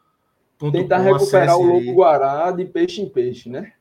Tentar 0.72 1.00
recuperar 1.00 1.58
o 1.58 1.64
Lobo 1.64 1.94
Guará 1.94 2.52
de 2.52 2.66
peixe 2.66 3.02
em 3.02 3.10
peixe, 3.10 3.50
né? 3.50 3.74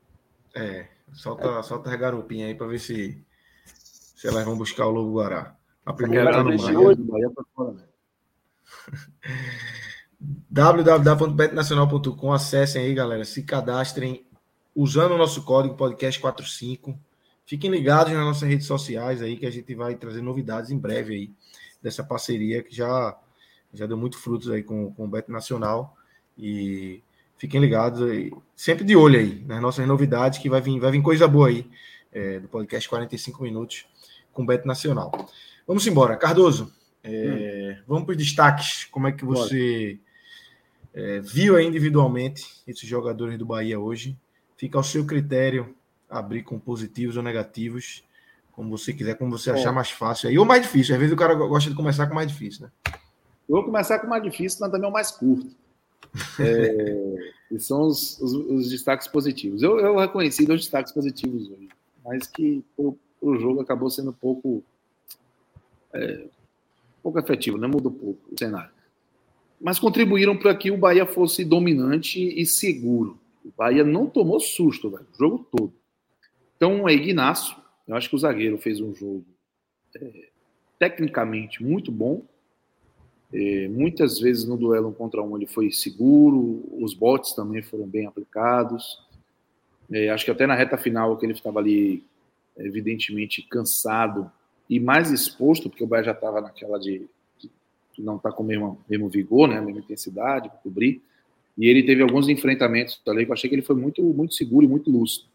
É. 0.55 0.87
Solta, 1.13 1.49
é. 1.49 1.63
solta 1.63 1.91
a 1.91 1.97
garopinha 1.97 2.47
aí 2.47 2.55
para 2.55 2.67
ver 2.67 2.79
se, 2.79 3.23
se 3.65 4.27
elas 4.27 4.45
vão 4.45 4.57
buscar 4.57 4.87
o 4.87 4.91
Lobo 4.91 5.13
Guará. 5.13 5.55
A 5.85 5.93
primeira 5.93 6.33
tá 6.33 6.43
no 6.43 6.57
Bahia. 6.57 7.05
www.betnacional.com 10.51 12.33
Acessem 12.33 12.83
aí, 12.83 12.95
galera. 12.95 13.25
Se 13.25 13.43
cadastrem 13.43 14.27
usando 14.75 15.13
o 15.13 15.19
nosso 15.19 15.45
código 15.45 15.77
podcast45. 15.77 16.97
Fiquem 17.47 17.71
ligados 17.71 18.13
nas 18.13 18.25
nossas 18.25 18.49
redes 18.49 18.67
sociais 18.67 19.21
aí, 19.21 19.37
que 19.37 19.47
a 19.47 19.51
gente 19.51 19.75
vai 19.75 19.95
trazer 19.95 20.23
novidades 20.23 20.71
em 20.71 20.79
breve 20.79 21.15
aí 21.15 21.31
dessa 21.83 22.03
parceria 22.03 22.63
que 22.63 22.75
já, 22.75 23.17
já 23.75 23.87
deu 23.87 23.97
muito 23.97 24.19
frutos 24.19 24.51
aí 24.51 24.63
com, 24.63 24.93
com 24.93 25.05
o 25.05 25.09
Bet 25.09 25.31
Nacional. 25.31 25.97
E 26.39 27.03
fiquem 27.37 27.61
ligados 27.61 28.03
aí, 28.03 28.33
sempre 28.57 28.85
de 28.85 28.97
olho 28.97 29.19
aí 29.19 29.45
nas 29.47 29.61
nossas 29.61 29.87
novidades, 29.87 30.39
que 30.39 30.49
vai 30.49 30.61
vir, 30.61 30.81
vai 30.81 30.91
vir 30.91 31.03
coisa 31.03 31.29
boa 31.29 31.49
aí 31.49 31.69
é, 32.13 32.41
do 32.41 32.49
podcast 32.49 32.89
45 32.89 33.43
minutos 33.43 33.87
com 34.33 34.43
o 34.43 34.47
Beto 34.47 34.67
Nacional. 34.67 35.13
Vamos 35.67 35.87
embora. 35.87 36.17
Cardoso, 36.17 36.73
é, 37.03 37.77
hum. 37.79 37.83
vamos 37.87 38.05
para 38.05 38.13
os 38.13 38.19
destaques. 38.19 38.85
Como 38.85 39.07
é 39.07 39.13
que 39.13 39.25
você 39.25 39.99
é, 40.95 41.21
viu 41.21 41.61
individualmente 41.61 42.47
esses 42.67 42.89
jogadores 42.89 43.37
do 43.37 43.45
Bahia 43.45 43.79
hoje. 43.81 44.17
Fica 44.57 44.79
ao 44.79 44.85
seu 44.85 45.05
critério 45.05 45.75
abrir 46.09 46.45
com 46.45 46.59
positivos 46.61 47.17
ou 47.17 47.23
negativos, 47.23 48.05
como 48.53 48.71
você 48.71 48.93
quiser, 48.93 49.19
como 49.19 49.37
você 49.37 49.51
achar 49.51 49.73
mais 49.73 49.91
fácil. 49.91 50.29
Aí, 50.29 50.39
ou 50.39 50.45
mais 50.45 50.63
difícil. 50.63 50.95
Às 50.95 51.01
vezes 51.01 51.13
o 51.13 51.17
cara 51.17 51.35
gosta 51.35 51.69
de 51.69 51.75
começar 51.75 52.07
com 52.07 52.15
mais 52.15 52.29
difícil, 52.29 52.67
né? 52.67 52.71
Eu 53.49 53.57
vou 53.57 53.65
começar 53.65 53.99
com 53.99 54.07
o 54.07 54.11
mais 54.11 54.23
difícil, 54.23 54.59
mas 54.61 54.71
também 54.71 54.87
é 54.87 54.91
o 54.91 54.93
mais 54.93 55.11
curto. 55.11 55.55
É, 56.41 57.33
são 57.59 57.83
os, 57.83 58.21
os, 58.21 58.33
os, 58.33 58.71
destaques 58.71 59.07
positivos. 59.07 59.63
Eu, 59.63 59.79
eu 59.79 59.97
reconheci 59.97 60.47
dois 60.47 60.61
destaques 60.61 60.93
positivos 60.93 61.49
hoje, 61.51 61.69
mas 62.05 62.27
que 62.27 62.65
o, 62.77 62.97
o 63.21 63.37
jogo 63.37 63.61
acabou 63.61 63.91
sendo 63.91 64.11
um 64.11 64.15
pouco, 64.15 64.63
é, 65.93 66.27
pouco 67.03 67.19
efetivo, 67.19 67.59
né? 67.59 67.67
mudou 67.67 67.93
pouco 67.93 68.21
o 68.33 68.39
cenário. 68.39 68.71
Mas 69.61 69.79
contribuíram 69.79 70.37
para 70.37 70.55
que 70.55 70.71
o 70.71 70.77
Bahia 70.77 71.07
fosse 71.07 71.45
dominante 71.45 72.21
e 72.21 72.45
seguro. 72.45 73.19
O 73.45 73.53
Bahia 73.57 73.85
não 73.85 74.07
tomou 74.07 74.41
susto, 74.41 74.91
velho, 74.91 75.07
o 75.13 75.19
jogo 75.19 75.47
todo. 75.51 75.73
Então, 76.57 76.89
é 76.89 76.95
Ignacio, 76.95 77.57
eu 77.87 77.95
acho 77.95 78.09
que 78.09 78.17
o 78.17 78.19
zagueiro 78.19 78.59
fez 78.59 78.81
um 78.81 78.95
jogo 78.95 79.25
é, 79.97 80.29
tecnicamente 80.79 81.63
muito 81.63 81.93
bom, 81.93 82.23
é, 83.37 83.67
muitas 83.69 84.21
vezes 84.21 84.45
no 84.45 84.57
duelo 84.57 84.91
um 84.91 84.93
contra 84.93 85.21
um 85.21 85.37
ele 85.37 85.47
foi 85.47 85.73
seguro, 85.73 86.63
os 86.81 86.95
botes 86.95 87.33
também 87.33 87.63
foram 87.63 87.85
bem 87.85 88.07
aplicados. 88.07 89.03
É, 89.91 90.09
acho 90.11 90.25
que 90.25 90.31
até 90.31 90.47
na 90.47 90.55
reta 90.55 90.79
final 90.79 91.17
que 91.17 91.27
ele 91.27 91.33
estava 91.33 91.59
ali, 91.59 92.05
evidentemente, 92.57 93.43
cansado 93.43 94.31
e 94.71 94.79
mais 94.79 95.11
exposto, 95.11 95.69
porque 95.69 95.83
o 95.83 95.87
Bahia 95.87 96.05
já 96.05 96.13
estava 96.13 96.41
naquela 96.41 96.79
de, 96.79 97.09
de, 97.41 97.51
não 97.99 98.17
estar 98.17 98.31
tá 98.31 98.37
com 98.37 98.45
o 98.45 98.47
mesmo, 98.47 98.79
mesmo 98.89 99.09
vigor, 99.09 99.49
né, 99.49 99.59
a 99.59 99.63
mesma 99.63 99.81
intensidade 99.81 100.49
para 100.49 100.59
cobrir. 100.59 101.03
E 101.59 101.67
ele 101.67 101.83
teve 101.83 102.03
alguns 102.03 102.29
enfrentamentos 102.29 103.01
ali 103.09 103.25
que 103.25 103.33
eu 103.33 103.35
achei 103.35 103.51
que 103.51 103.57
ele 103.57 103.63
foi 103.63 103.75
muito, 103.75 104.01
muito 104.01 104.35
seguro 104.35 104.65
e 104.65 104.69
muito 104.69 104.93
lúcido. 104.93 105.27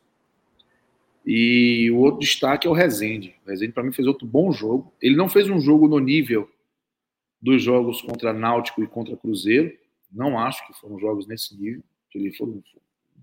E 1.26 1.92
o 1.92 1.98
outro 1.98 2.22
destaque 2.22 2.66
é 2.66 2.70
o 2.70 2.74
Rezende. 2.74 3.36
O 3.46 3.50
Rezende, 3.50 3.74
para 3.74 3.84
mim, 3.84 3.92
fez 3.92 4.08
outro 4.08 4.26
bom 4.26 4.54
jogo. 4.54 4.92
Ele 5.02 5.18
não 5.18 5.28
fez 5.28 5.50
um 5.50 5.60
jogo 5.60 5.86
no 5.86 6.00
nível 6.00 6.50
dos 7.42 7.62
jogos 7.62 8.02
contra 8.02 8.34
Náutico 8.34 8.84
e 8.84 8.88
contra 8.88 9.16
Cruzeiro. 9.16 9.76
Não 10.12 10.38
acho 10.38 10.66
que 10.68 10.74
foram 10.80 11.00
jogos 11.00 11.28
nesse 11.28 11.56
nível. 11.56 11.84
Ele 12.14 12.34
foi 12.34 12.48
um 12.48 12.64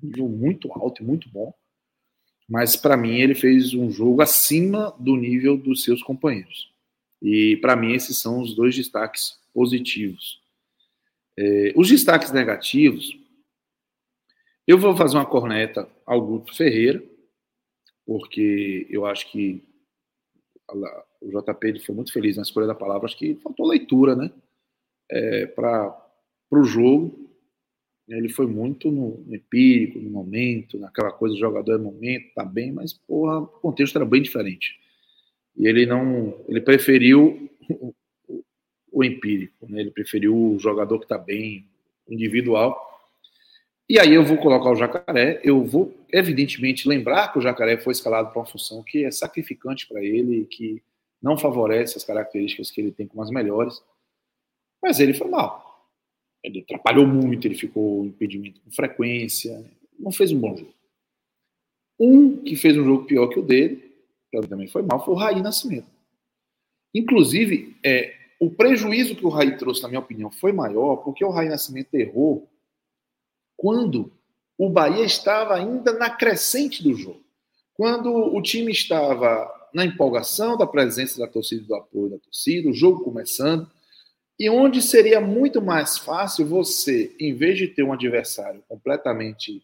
nível 0.02 0.28
muito 0.28 0.72
alto 0.72 1.02
e 1.02 1.06
muito 1.06 1.28
bom. 1.28 1.52
Mas 2.48 2.76
para 2.76 2.96
mim 2.96 3.18
ele 3.20 3.34
fez 3.34 3.74
um 3.74 3.90
jogo 3.90 4.22
acima 4.22 4.94
do 4.98 5.16
nível 5.16 5.56
dos 5.56 5.82
seus 5.82 6.02
companheiros. 6.02 6.72
E 7.20 7.56
para 7.56 7.74
mim 7.74 7.92
esses 7.92 8.18
são 8.18 8.40
os 8.40 8.54
dois 8.54 8.74
destaques 8.74 9.38
positivos. 9.52 10.40
É, 11.36 11.72
os 11.74 11.88
destaques 11.88 12.30
negativos, 12.30 13.18
eu 14.66 14.78
vou 14.78 14.96
fazer 14.96 15.16
uma 15.16 15.26
corneta 15.26 15.88
ao 16.04 16.24
Guto 16.24 16.54
Ferreira, 16.54 17.02
porque 18.06 18.86
eu 18.88 19.04
acho 19.04 19.30
que 19.30 19.62
o 21.26 21.40
JP 21.40 21.80
foi 21.80 21.94
muito 21.94 22.12
feliz 22.12 22.36
na 22.36 22.42
escolha 22.42 22.66
da 22.66 22.74
palavra, 22.74 23.06
acho 23.06 23.18
que 23.18 23.34
faltou 23.36 23.66
leitura, 23.66 24.14
né? 24.14 24.30
É, 25.10 25.46
para 25.46 25.96
o 26.50 26.64
jogo. 26.64 27.26
Ele 28.08 28.28
foi 28.28 28.46
muito 28.46 28.90
no, 28.90 29.18
no, 29.26 29.34
empírico, 29.34 29.98
no 29.98 30.10
momento, 30.10 30.78
naquela 30.78 31.10
coisa 31.10 31.34
do 31.34 31.40
jogador 31.40 31.74
é 31.74 31.78
momento, 31.78 32.32
tá 32.34 32.44
bem, 32.44 32.70
mas 32.70 32.92
porra, 32.92 33.40
o 33.40 33.46
contexto 33.46 33.96
era 33.96 34.04
bem 34.04 34.22
diferente. 34.22 34.78
E 35.56 35.66
ele 35.66 35.86
não. 35.86 36.38
Ele 36.48 36.60
preferiu 36.60 37.50
o, 37.68 37.94
o, 38.28 38.44
o 38.92 39.04
empírico, 39.04 39.66
né? 39.68 39.80
ele 39.80 39.90
preferiu 39.90 40.36
o 40.36 40.58
jogador 40.58 40.98
que 40.98 41.04
está 41.04 41.18
bem, 41.18 41.66
individual. 42.08 42.84
E 43.88 44.00
aí 44.00 44.14
eu 44.14 44.24
vou 44.24 44.36
colocar 44.36 44.70
o 44.70 44.76
Jacaré, 44.76 45.40
eu 45.44 45.64
vou, 45.64 45.94
evidentemente, 46.12 46.88
lembrar 46.88 47.32
que 47.32 47.38
o 47.38 47.42
Jacaré 47.42 47.76
foi 47.76 47.92
escalado 47.92 48.30
para 48.30 48.40
uma 48.40 48.46
função 48.46 48.82
que 48.82 49.04
é 49.04 49.10
sacrificante 49.12 49.86
para 49.86 50.02
ele, 50.02 50.44
que 50.46 50.82
não 51.22 51.36
favorece 51.36 51.96
as 51.96 52.04
características 52.04 52.70
que 52.70 52.80
ele 52.80 52.92
tem 52.92 53.06
como 53.06 53.22
as 53.22 53.30
melhores. 53.30 53.82
Mas 54.82 55.00
ele 55.00 55.14
foi 55.14 55.28
mal. 55.28 55.88
Ele 56.42 56.60
atrapalhou 56.60 57.06
muito, 57.06 57.46
ele 57.46 57.54
ficou 57.54 58.04
impedimento 58.04 58.60
com 58.60 58.70
frequência, 58.70 59.64
não 59.98 60.12
fez 60.12 60.30
um 60.32 60.38
bom 60.38 60.56
jogo. 60.56 60.74
Um 61.98 62.42
que 62.42 62.54
fez 62.56 62.76
um 62.76 62.84
jogo 62.84 63.04
pior 63.04 63.28
que 63.28 63.38
o 63.38 63.42
dele, 63.42 63.92
que 64.30 64.40
também 64.42 64.68
foi 64.68 64.82
mal, 64.82 65.04
foi 65.04 65.14
o 65.14 65.16
Raí 65.16 65.40
Nascimento. 65.42 65.88
Inclusive, 66.94 67.76
é, 67.82 68.14
o 68.38 68.50
prejuízo 68.50 69.16
que 69.16 69.24
o 69.24 69.30
Raí 69.30 69.56
trouxe, 69.56 69.82
na 69.82 69.88
minha 69.88 70.00
opinião, 70.00 70.30
foi 70.30 70.52
maior 70.52 70.96
porque 70.96 71.24
o 71.24 71.30
Raí 71.30 71.48
Nascimento 71.48 71.94
errou 71.94 72.48
quando 73.56 74.12
o 74.58 74.68
Bahia 74.68 75.04
estava 75.04 75.54
ainda 75.54 75.92
na 75.92 76.10
crescente 76.10 76.82
do 76.82 76.94
jogo. 76.94 77.24
Quando 77.74 78.10
o 78.12 78.40
time 78.40 78.72
estava 78.72 79.50
na 79.76 79.84
empolgação 79.84 80.56
da 80.56 80.66
presença 80.66 81.18
da 81.18 81.26
torcida 81.26 81.62
do 81.62 81.74
apoio 81.74 82.12
da 82.12 82.18
torcida, 82.18 82.66
o 82.66 82.72
jogo 82.72 83.04
começando, 83.04 83.70
e 84.40 84.48
onde 84.48 84.80
seria 84.80 85.20
muito 85.20 85.60
mais 85.60 85.98
fácil 85.98 86.46
você, 86.46 87.14
em 87.20 87.34
vez 87.34 87.58
de 87.58 87.68
ter 87.68 87.82
um 87.82 87.92
adversário 87.92 88.64
completamente 88.66 89.62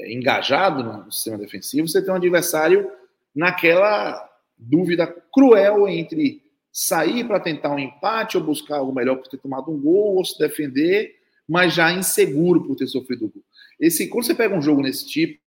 é, 0.00 0.12
engajado 0.12 0.84
no 0.84 1.10
sistema 1.10 1.38
defensivo, 1.38 1.88
você 1.88 2.00
ter 2.00 2.12
um 2.12 2.14
adversário 2.14 2.88
naquela 3.34 4.30
dúvida 4.56 5.08
cruel 5.34 5.88
entre 5.88 6.40
sair 6.70 7.26
para 7.26 7.40
tentar 7.40 7.74
um 7.74 7.80
empate 7.80 8.38
ou 8.38 8.44
buscar 8.44 8.76
algo 8.76 8.94
melhor 8.94 9.16
por 9.16 9.26
ter 9.26 9.38
tomado 9.38 9.72
um 9.72 9.80
gol 9.80 10.18
ou 10.18 10.24
se 10.24 10.38
defender, 10.38 11.16
mas 11.48 11.74
já 11.74 11.92
inseguro 11.92 12.62
por 12.62 12.76
ter 12.76 12.86
sofrido 12.86 13.24
o 13.24 13.28
gol. 13.28 13.42
Esse, 13.80 14.06
quando 14.06 14.24
você 14.24 14.36
pega 14.36 14.54
um 14.54 14.62
jogo 14.62 14.82
nesse 14.82 15.04
tipo, 15.04 15.42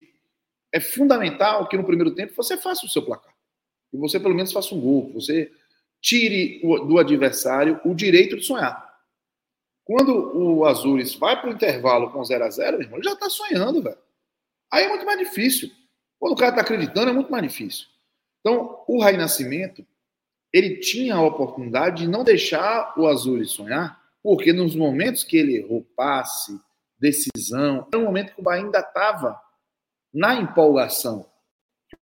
é 0.74 0.82
fundamental 0.82 1.70
que 1.70 1.78
no 1.78 1.86
primeiro 1.86 2.14
tempo 2.14 2.34
você 2.36 2.58
faça 2.58 2.86
o 2.86 2.89
seu 2.89 3.02
placar 3.02 3.35
que 3.96 4.02
você 4.02 4.20
pelo 4.20 4.36
menos 4.36 4.52
faça 4.52 4.74
um 4.74 4.80
gol, 4.80 5.12
você 5.14 5.52
tire 6.02 6.62
do 6.62 6.98
adversário 7.00 7.80
o 7.84 7.93
direito 7.93 8.38
de 8.38 8.46
sonhar. 8.46 8.86
Quando 9.84 10.36
o 10.36 10.66
Azures 10.66 11.16
vai 11.16 11.39
para 11.39 11.50
o 11.50 11.54
intervalo 11.54 12.12
com 12.12 12.24
0 12.24 12.43
a 12.43 12.50
0 12.50 12.82
irmão, 12.82 12.98
ele 12.98 13.06
já 13.06 13.14
está 13.14 13.30
sonhando, 13.30 13.82
velho. 13.82 13.98
Aí 14.72 14.86
é 14.86 14.89
muito 14.89 15.06
mais 15.06 15.20
difícil. 15.20 15.72
Quando 16.20 16.34
o 16.34 16.36
cara 16.36 16.52
está 16.52 16.62
acreditando, 16.62 17.10
é 17.10 17.14
muito 17.14 17.32
mais 17.32 17.43
difícil. 17.43 17.88
Então, 18.39 18.84
o 18.88 19.02
Raí 19.02 19.18
Nascimento, 19.18 19.86
ele 20.52 20.78
tinha 20.78 21.16
a 21.16 21.22
oportunidade 21.22 22.04
de 22.04 22.10
não 22.10 22.24
deixar 22.24 22.93
o 22.98 23.08
Azures 23.08 23.52
sonhar, 23.52 24.02
porque 24.24 24.52
nos 24.54 24.76
momentos 24.76 25.24
que 25.24 25.38
ele 25.38 25.58
errou 25.58 25.86
passe, 25.96 26.60
decisão, 26.98 27.88
era 27.91 28.02
um 28.02 28.06
momento 28.06 28.34
que 28.34 28.39
o 28.39 28.43
Bahia 28.43 28.64
ainda 28.64 28.80
estava 28.80 29.39
na 30.14 30.36
empolgação 30.36 31.30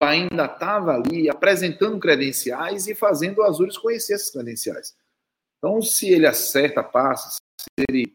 ainda 0.03 0.45
estava 0.45 0.93
ali 0.93 1.29
apresentando 1.29 1.99
credenciais 1.99 2.87
e 2.87 2.95
fazendo 2.95 3.39
o 3.39 3.43
Azures 3.43 3.77
conhecer 3.77 4.13
essas 4.13 4.31
credenciais. 4.31 4.95
Então, 5.57 5.81
se 5.81 6.09
ele 6.09 6.27
acerta 6.27 6.83
passes, 6.83 7.37
se 7.57 7.85
ele 7.89 8.13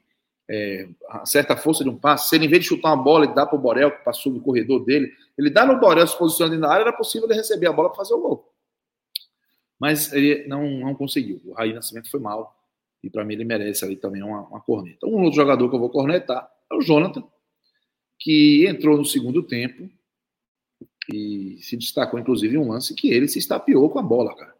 é, 0.51 0.89
acerta 1.09 1.55
a 1.55 1.57
força 1.57 1.85
de 1.85 1.91
um 1.91 1.97
passe, 1.97 2.29
se 2.29 2.37
ele, 2.37 2.47
em 2.47 2.49
vez 2.49 2.63
de 2.63 2.69
chutar 2.69 2.95
uma 2.95 3.03
bola 3.03 3.25
e 3.25 3.35
dá 3.35 3.47
para 3.47 3.57
o 3.57 3.61
Borel, 3.61 3.91
que 3.91 4.05
passou 4.05 4.33
no 4.33 4.41
corredor 4.41 4.85
dele, 4.85 5.13
ele 5.37 5.51
dá 5.51 5.67
no 5.67 5.79
Borel 5.79 6.07
se 6.07 6.17
posicionando 6.17 6.59
na 6.59 6.71
área, 6.71 6.83
era 6.83 6.93
possível 6.93 7.29
ele 7.29 7.39
receber 7.39 7.67
a 7.67 7.73
bola 7.73 7.89
para 7.89 7.99
fazer 7.99 8.15
o 8.15 8.21
gol. 8.21 8.53
Mas 9.79 10.13
ele 10.13 10.47
não, 10.49 10.69
não 10.69 10.95
conseguiu. 10.95 11.41
O 11.45 11.53
Raí 11.53 11.73
Nascimento 11.73 12.11
foi 12.11 12.19
mal. 12.19 12.57
E 13.03 13.09
para 13.09 13.25
mim 13.25 13.35
ele 13.35 13.45
merece 13.45 13.85
ali 13.85 13.97
também 13.97 14.23
uma, 14.23 14.41
uma 14.49 14.61
corneta. 14.61 15.07
Um 15.07 15.23
outro 15.23 15.37
jogador 15.37 15.69
que 15.69 15.77
eu 15.77 15.81
vou 15.81 15.91
cornetar 15.91 16.51
é 16.71 16.75
o 16.75 16.81
Jonathan, 16.81 17.23
que 18.19 18.67
entrou 18.67 18.97
no 18.97 19.05
segundo 19.05 19.43
tempo, 19.43 19.89
e 21.09 21.59
se 21.61 21.77
destacou, 21.77 22.21
inclusive, 22.21 22.59
um 22.59 22.69
lance 22.69 22.95
que 22.95 23.11
ele 23.11 23.29
se 23.29 23.39
estapeou 23.39 23.89
com 23.89 23.99
a 23.99 24.03
bola, 24.03 24.35
cara. 24.37 24.55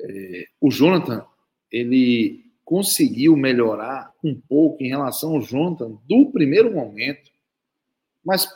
É, 0.00 0.46
o 0.60 0.70
Jonathan, 0.70 1.26
ele 1.70 2.44
conseguiu 2.64 3.36
melhorar 3.36 4.12
um 4.22 4.38
pouco 4.38 4.82
em 4.82 4.88
relação 4.88 5.34
ao 5.34 5.40
Jonathan 5.40 5.98
do 6.06 6.30
primeiro 6.30 6.72
momento, 6.72 7.30
mas, 8.24 8.48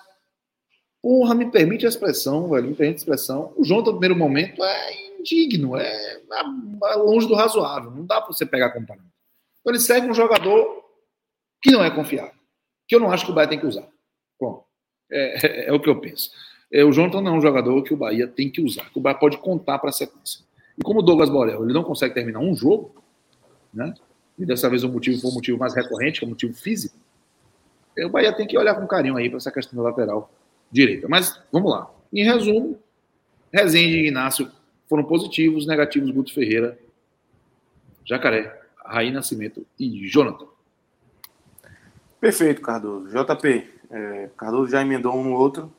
porra, 1.01 1.35
me 1.35 1.51
permite 1.51 1.87
a 1.87 1.89
expressão, 1.89 2.49
velho, 2.49 2.69
me 2.69 2.75
permite 2.75 2.99
a 2.99 3.03
expressão, 3.03 3.53
o 3.57 3.65
Jonathan 3.65 3.93
do 3.93 3.99
primeiro 3.99 4.17
momento 4.17 4.63
é 4.63 5.19
indigno, 5.19 5.77
é, 5.77 6.21
é 6.21 6.95
longe 6.97 7.27
do 7.27 7.35
razoável, 7.35 7.91
não 7.91 8.07
dá 8.07 8.21
para 8.21 8.33
você 8.33 8.47
pegar 8.47 8.71
comparando. 8.71 9.11
Então 9.61 9.73
ele 9.73 9.81
segue 9.81 10.07
um 10.07 10.15
jogador 10.15 10.85
que 11.61 11.71
não 11.71 11.83
é 11.83 11.91
confiável, 11.91 12.39
que 12.87 12.95
eu 12.95 13.01
não 13.01 13.11
acho 13.11 13.25
que 13.25 13.31
o 13.33 13.35
Bahia 13.35 13.49
tem 13.49 13.59
que 13.59 13.67
usar. 13.67 13.89
Bom, 14.39 14.65
é, 15.11 15.47
é, 15.47 15.69
é 15.69 15.73
o 15.73 15.81
que 15.81 15.89
eu 15.89 16.01
penso. 16.01 16.31
É, 16.73 16.85
o 16.85 16.91
Jonathan 16.91 17.21
não 17.21 17.35
é 17.35 17.39
um 17.39 17.41
jogador 17.43 17.83
que 17.83 17.93
o 17.93 17.97
Bahia 17.97 18.27
tem 18.27 18.51
que 18.51 18.63
usar, 18.63 18.89
que 18.91 18.99
o 18.99 19.03
Bahia 19.03 19.19
pode 19.19 19.37
contar 19.39 19.79
para 19.79 19.91
a 19.91 19.93
sequência. 19.93 20.41
E 20.79 20.83
como 20.83 21.01
o 21.01 21.03
Douglas 21.03 21.29
Borel 21.29 21.63
ele 21.65 21.73
não 21.75 21.85
consegue 21.85 22.15
terminar 22.15 22.41
um 22.41 22.55
jogo, 22.57 22.95
né? 23.73 23.93
E 24.39 24.47
dessa 24.47 24.71
vez 24.71 24.83
o 24.83 24.89
motivo 24.89 25.21
foi 25.21 25.31
um 25.31 25.35
motivo 25.35 25.59
mais 25.59 25.75
recorrente, 25.75 26.19
que 26.19 26.25
é 26.25 26.27
um 26.27 26.31
motivo 26.31 26.55
físico. 26.55 26.97
O 27.99 28.09
Bahia 28.09 28.33
tem 28.33 28.47
que 28.47 28.57
olhar 28.57 28.75
com 28.75 28.87
carinho 28.87 29.17
aí 29.17 29.29
para 29.29 29.37
essa 29.37 29.53
questão 29.53 29.77
da 29.77 29.91
lateral 29.91 30.33
direita. 30.71 31.07
Mas 31.09 31.39
vamos 31.53 31.71
lá. 31.71 31.91
Em 32.11 32.25
resumo, 32.25 32.79
Rezende 33.53 33.99
e 33.99 34.09
Inácio 34.09 34.51
foram 34.89 35.05
positivos, 35.05 35.67
negativos 35.67 36.11
Guto 36.11 36.33
Ferreira, 36.33 36.79
Jacaré, 38.05 38.59
Raí 38.85 39.11
Nascimento 39.11 39.67
e 39.79 40.09
Jonathan. 40.09 40.47
Perfeito, 42.19 42.63
Cardoso. 42.63 43.09
JP, 43.09 43.71
é, 43.91 44.31
Cardoso 44.37 44.71
já 44.71 44.81
emendou 44.81 45.15
um 45.15 45.25
no 45.25 45.33
outro. 45.33 45.73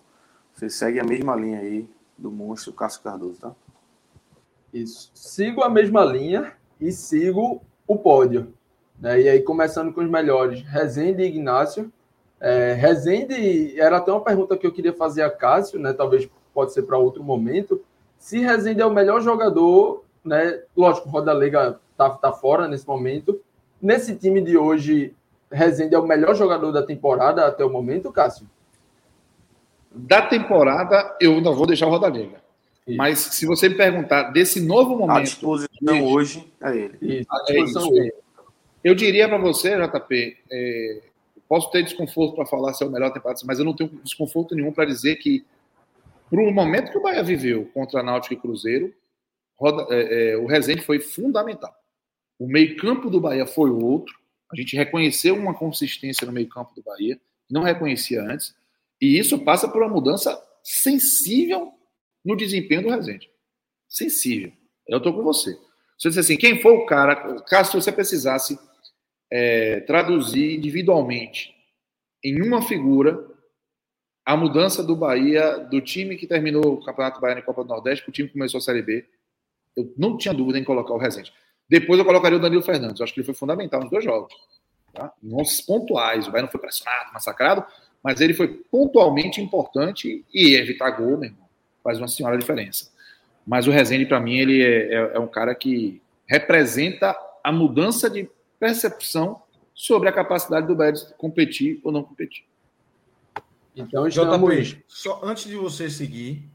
Você 0.53 0.69
segue 0.69 0.99
a 0.99 1.03
mesma 1.03 1.35
linha 1.35 1.59
aí 1.59 1.89
do 2.17 2.31
monstro 2.31 2.73
Cássio 2.73 3.01
Cardoso, 3.01 3.39
tá? 3.39 3.51
Isso. 4.73 5.11
Sigo 5.13 5.63
a 5.63 5.69
mesma 5.69 6.03
linha 6.05 6.53
e 6.79 6.91
sigo 6.91 7.61
o 7.87 7.97
pódio. 7.97 8.53
Né? 8.99 9.21
E 9.21 9.29
aí, 9.29 9.41
começando 9.41 9.91
com 9.91 10.01
os 10.01 10.09
melhores, 10.09 10.61
Rezende 10.61 11.23
e 11.23 11.27
Ignácio. 11.27 11.91
É, 12.39 12.73
Rezende, 12.73 13.79
era 13.79 13.97
até 13.97 14.11
uma 14.11 14.23
pergunta 14.23 14.57
que 14.57 14.65
eu 14.65 14.71
queria 14.71 14.93
fazer 14.93 15.21
a 15.21 15.29
Cássio, 15.29 15.79
né? 15.79 15.93
talvez 15.93 16.29
pode 16.53 16.73
ser 16.73 16.83
para 16.83 16.97
outro 16.97 17.23
momento. 17.23 17.81
Se 18.17 18.39
Rezende 18.39 18.81
é 18.81 18.85
o 18.85 18.93
melhor 18.93 19.21
jogador, 19.21 20.03
né? 20.23 20.61
lógico, 20.75 21.09
Roda 21.09 21.33
Lega 21.33 21.79
tá, 21.97 22.09
tá 22.11 22.31
fora 22.31 22.67
nesse 22.67 22.87
momento. 22.87 23.39
Nesse 23.81 24.15
time 24.15 24.41
de 24.41 24.57
hoje, 24.57 25.15
Rezende 25.51 25.95
é 25.95 25.99
o 25.99 26.07
melhor 26.07 26.35
jogador 26.35 26.71
da 26.71 26.83
temporada 26.83 27.45
até 27.45 27.65
o 27.65 27.69
momento, 27.69 28.11
Cássio? 28.11 28.47
Da 29.93 30.21
temporada, 30.23 31.15
eu 31.21 31.39
não 31.39 31.53
vou 31.53 31.67
deixar 31.67 31.87
o 31.87 31.89
Rodalega. 31.89 32.41
Mas 32.87 33.19
se 33.19 33.45
você 33.45 33.69
me 33.69 33.75
perguntar 33.75 34.31
desse 34.31 34.59
novo 34.59 34.97
momento. 34.97 35.17
A 35.17 35.21
disposição 35.21 36.05
hoje 36.05 36.51
é 36.61 36.75
ele. 36.75 36.97
Isso, 37.01 37.27
a 37.29 37.43
disposição 37.43 37.97
é 37.97 38.07
isso. 38.07 38.23
Eu 38.83 38.93
diria 38.93 39.29
para 39.29 39.37
você, 39.37 39.77
JP, 39.77 40.37
é, 40.51 41.01
posso 41.47 41.71
ter 41.71 41.83
desconforto 41.83 42.35
para 42.35 42.45
falar 42.45 42.73
se 42.73 42.83
é 42.83 42.87
o 42.87 42.91
melhor 42.91 43.13
temporada, 43.13 43.39
mas 43.45 43.57
eu 43.57 43.65
não 43.65 43.73
tenho 43.73 43.89
desconforto 44.03 44.53
nenhum 44.53 44.73
para 44.73 44.83
dizer 44.85 45.15
que, 45.15 45.45
para 46.29 46.41
o 46.41 46.51
momento 46.51 46.91
que 46.91 46.97
o 46.97 47.01
Bahia 47.01 47.23
viveu 47.23 47.69
contra 47.73 48.01
a 48.01 48.03
Náutico 48.03 48.33
e 48.33 48.37
Cruzeiro, 48.37 48.93
roda, 49.57 49.87
é, 49.89 50.31
é, 50.31 50.37
o 50.37 50.45
Rezende 50.45 50.81
foi 50.81 50.99
fundamental. 50.99 51.73
O 52.37 52.45
meio-campo 52.45 53.09
do 53.09 53.21
Bahia 53.21 53.45
foi 53.45 53.69
outro. 53.69 54.13
A 54.51 54.55
gente 54.55 54.75
reconheceu 54.75 55.35
uma 55.35 55.53
consistência 55.53 56.27
no 56.27 56.33
meio-campo 56.33 56.75
do 56.75 56.83
Bahia, 56.83 57.15
que 57.47 57.53
não 57.53 57.63
reconhecia 57.63 58.21
antes, 58.21 58.53
e 59.03 59.19
isso 59.19 59.37
passa 59.43 59.67
por 59.67 59.81
uma 59.81 59.93
mudança 59.93 60.41
sensível 60.63 61.73
no 62.23 62.37
desempenho 62.37 62.83
do 62.83 62.89
Rezende. 62.89 63.29
Sensível. 63.89 64.53
Eu 64.87 64.99
estou 64.99 65.13
com 65.13 65.21
você. 65.21 65.57
Disser 65.97 66.21
assim, 66.21 66.37
quem 66.37 66.61
foi 66.61 66.71
o 66.71 66.85
cara, 66.85 67.41
caso 67.41 67.81
você 67.81 67.91
precisasse 67.91 68.57
é, 69.29 69.81
traduzir 69.81 70.55
individualmente 70.55 71.53
em 72.23 72.41
uma 72.41 72.61
figura 72.61 73.29
a 74.25 74.37
mudança 74.37 74.81
do 74.81 74.95
Bahia, 74.95 75.57
do 75.57 75.81
time 75.81 76.15
que 76.15 76.25
terminou 76.25 76.75
o 76.75 76.85
Campeonato 76.85 77.19
Baiano 77.19 77.41
e 77.41 77.43
Copa 77.43 77.61
do 77.61 77.67
Nordeste, 77.67 78.05
para 78.05 78.09
o 78.09 78.13
time 78.13 78.29
que 78.29 78.33
começou 78.35 78.59
a 78.59 78.61
Série 78.61 78.81
B, 78.81 79.05
eu 79.75 79.93
não 79.97 80.15
tinha 80.15 80.33
dúvida 80.33 80.57
em 80.57 80.63
colocar 80.63 80.93
o 80.93 80.97
Rezende. 80.97 81.33
Depois 81.67 81.99
eu 81.99 82.05
colocaria 82.05 82.37
o 82.37 82.41
Danilo 82.41 82.63
Fernandes. 82.63 83.01
Eu 83.01 83.03
acho 83.03 83.13
que 83.13 83.19
ele 83.19 83.25
foi 83.25 83.35
fundamental 83.35 83.81
nos 83.81 83.91
dois 83.91 84.05
jogos. 84.05 84.33
Tá? 84.93 85.11
Nos 85.21 85.59
pontuais. 85.59 86.25
O 86.25 86.31
Bahia 86.31 86.43
não 86.43 86.51
foi 86.51 86.61
pressionado, 86.61 87.11
massacrado, 87.11 87.65
mas 88.03 88.19
ele 88.19 88.33
foi 88.33 88.49
pontualmente 88.49 89.39
importante 89.39 90.25
e 90.33 90.55
evitar 90.55 90.91
gol, 90.91 91.17
meu 91.17 91.29
irmão, 91.29 91.47
faz 91.81 91.97
uma 91.97 92.07
senhora 92.07 92.37
diferença. 92.37 92.91
Mas 93.47 93.65
o 93.65 93.71
Rezende, 93.71 94.05
para 94.05 94.19
mim, 94.19 94.37
ele 94.37 94.61
é, 94.61 94.93
é, 94.93 95.11
é, 95.15 95.19
um 95.19 95.27
cara 95.27 95.55
que 95.55 96.01
representa 96.25 97.15
a 97.43 97.51
mudança 97.51 98.09
de 98.09 98.29
percepção 98.59 99.41
sobre 99.73 100.09
a 100.09 100.11
capacidade 100.11 100.67
do 100.67 100.75
Bahia 100.75 100.93
de 100.93 101.13
competir 101.15 101.79
ou 101.83 101.91
não 101.91 102.03
competir. 102.03 102.45
Então, 103.75 104.07
estamos... 104.07 104.67
JP, 104.67 104.83
só 104.87 105.21
antes 105.23 105.45
de 105.45 105.55
você 105.55 105.89
seguir, 105.89 106.47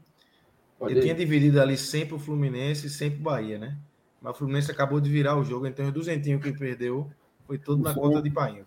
Pode 0.77 0.93
eu 0.93 0.99
ir. 0.99 1.01
tinha 1.01 1.15
dividido 1.15 1.61
ali 1.61 1.77
sempre 1.77 2.15
o 2.15 2.19
Fluminense 2.19 2.87
e 2.87 2.89
sempre 2.89 3.19
o 3.19 3.23
Bahia, 3.23 3.57
né? 3.57 3.77
Mas 4.21 4.35
o 4.35 4.37
Fluminense 4.37 4.71
acabou 4.71 4.99
de 4.99 5.09
virar 5.09 5.37
o 5.37 5.43
jogo, 5.43 5.67
então 5.67 5.87
o 5.87 5.91
duzentinho 5.91 6.39
que 6.39 6.51
perdeu 6.51 7.09
foi 7.45 7.57
todo 7.57 7.81
na 7.81 7.93
conta 7.93 8.21
de 8.21 8.29
Painho. 8.29 8.65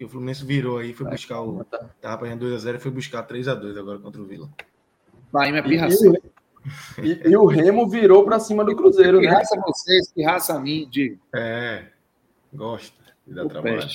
E 0.00 0.04
o 0.04 0.08
Fluminense 0.08 0.42
virou 0.42 0.78
aí, 0.78 0.94
foi 0.94 1.06
buscar 1.10 1.42
o. 1.42 1.62
Tava 2.00 2.22
perdendo 2.22 2.46
2x0 2.46 2.76
e 2.76 2.78
foi 2.78 2.90
buscar 2.90 3.26
3x2 3.26 3.78
agora 3.78 3.98
contra 3.98 4.22
o 4.22 4.24
Vila. 4.24 4.48
Painho 5.30 5.56
é 5.56 5.62
pirração. 5.62 6.14
E, 7.02 7.28
e, 7.28 7.36
o 7.36 7.44
Remo 7.44 7.86
virou 7.86 8.24
para 8.24 8.38
cima 8.38 8.64
do 8.64 8.74
Cruzeiro, 8.74 9.20
que 9.20 9.26
né? 9.26 9.32
raça 9.32 9.60
vocês, 9.60 10.10
que 10.10 10.22
raça 10.22 10.54
a 10.54 10.60
mim, 10.60 10.88
de. 10.90 11.18
É, 11.34 11.84
gosta 12.52 12.96
de 13.26 13.34
dar 13.34 13.46
trabalho. 13.46 13.86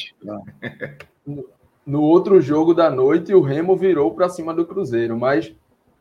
No, 1.25 1.45
no 1.85 2.01
outro 2.03 2.39
jogo 2.39 2.73
da 2.73 2.89
noite, 2.89 3.33
o 3.33 3.41
Remo 3.41 3.75
virou 3.75 4.13
para 4.13 4.29
cima 4.29 4.53
do 4.53 4.65
Cruzeiro, 4.65 5.17
mas 5.17 5.53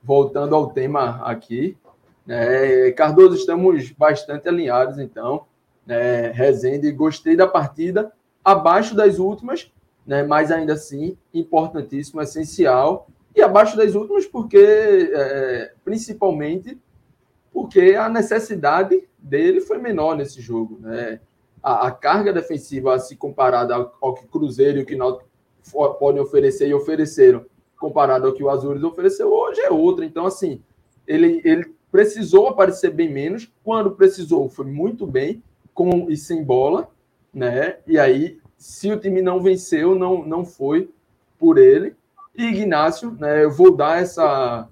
voltando 0.03 0.55
ao 0.55 0.71
tema 0.71 1.23
aqui, 1.25 1.77
é, 2.29 2.93
Cardoso, 2.93 3.37
estamos 3.37 3.91
bastante 3.91 4.49
alinhados, 4.49 4.99
então. 4.99 5.47
É, 5.87 6.31
Rezende, 6.35 6.91
gostei 6.93 7.37
da 7.37 7.47
partida, 7.47 8.11
abaixo 8.43 8.95
das 8.95 9.19
últimas, 9.19 9.71
né, 10.07 10.23
mas 10.23 10.51
ainda 10.51 10.75
assim, 10.75 11.17
importantíssimo, 11.33 12.21
essencial. 12.21 13.09
E 13.35 13.43
abaixo 13.43 13.77
das 13.77 13.95
últimas, 13.95 14.27
porque, 14.27 14.59
é, 14.59 15.73
principalmente, 15.85 16.79
porque 17.53 17.95
a 17.99 18.09
necessidade 18.09 19.09
dele 19.19 19.61
foi 19.61 19.79
menor 19.79 20.17
nesse 20.17 20.41
jogo. 20.41 20.79
Né? 20.81 21.21
A, 21.63 21.89
a 21.89 21.91
carga 21.91 22.33
defensiva, 22.33 22.99
se 22.99 23.17
comparada 23.17 23.75
ao, 23.75 23.97
ao 24.01 24.15
que 24.15 24.27
Cruzeiro 24.27 24.79
e 24.79 24.83
o 24.83 24.87
que 24.87 24.97
Náutico 24.97 25.29
podem 25.99 26.21
oferecer 26.21 26.69
e 26.69 26.75
ofereceram, 26.75 27.45
comparado 27.79 28.27
ao 28.27 28.35
que 28.35 28.45
o 28.45 28.51
Azures 28.51 28.83
ofereceu 28.83 29.33
hoje, 29.33 29.61
é 29.61 29.71
outra. 29.71 30.05
Então, 30.05 30.27
assim, 30.27 30.63
ele, 31.07 31.41
ele 31.45 31.75
precisou 31.91 32.49
aparecer 32.49 32.91
bem 32.91 33.11
menos. 33.11 33.51
Quando 33.63 33.93
precisou, 33.93 34.49
foi 34.49 34.67
muito 34.67 35.07
bem, 35.07 35.43
com 35.73 36.11
e 36.11 36.17
sem 36.17 36.45
bola, 36.45 36.89
né? 37.33 37.79
E 37.87 37.99
aí, 37.99 38.39
se 38.65 38.91
o 38.91 38.99
time 38.99 39.21
não 39.21 39.43
venceu, 39.43 39.95
não, 39.95 40.25
não 40.25 40.43
foi 40.43 40.91
por 41.39 41.59
ele. 41.59 41.95
E 42.35 42.47
Ignácio, 42.47 43.15
né? 43.21 43.45
Eu 43.45 43.51
vou 43.51 43.71
dar 43.71 44.01
essa, 44.01 44.67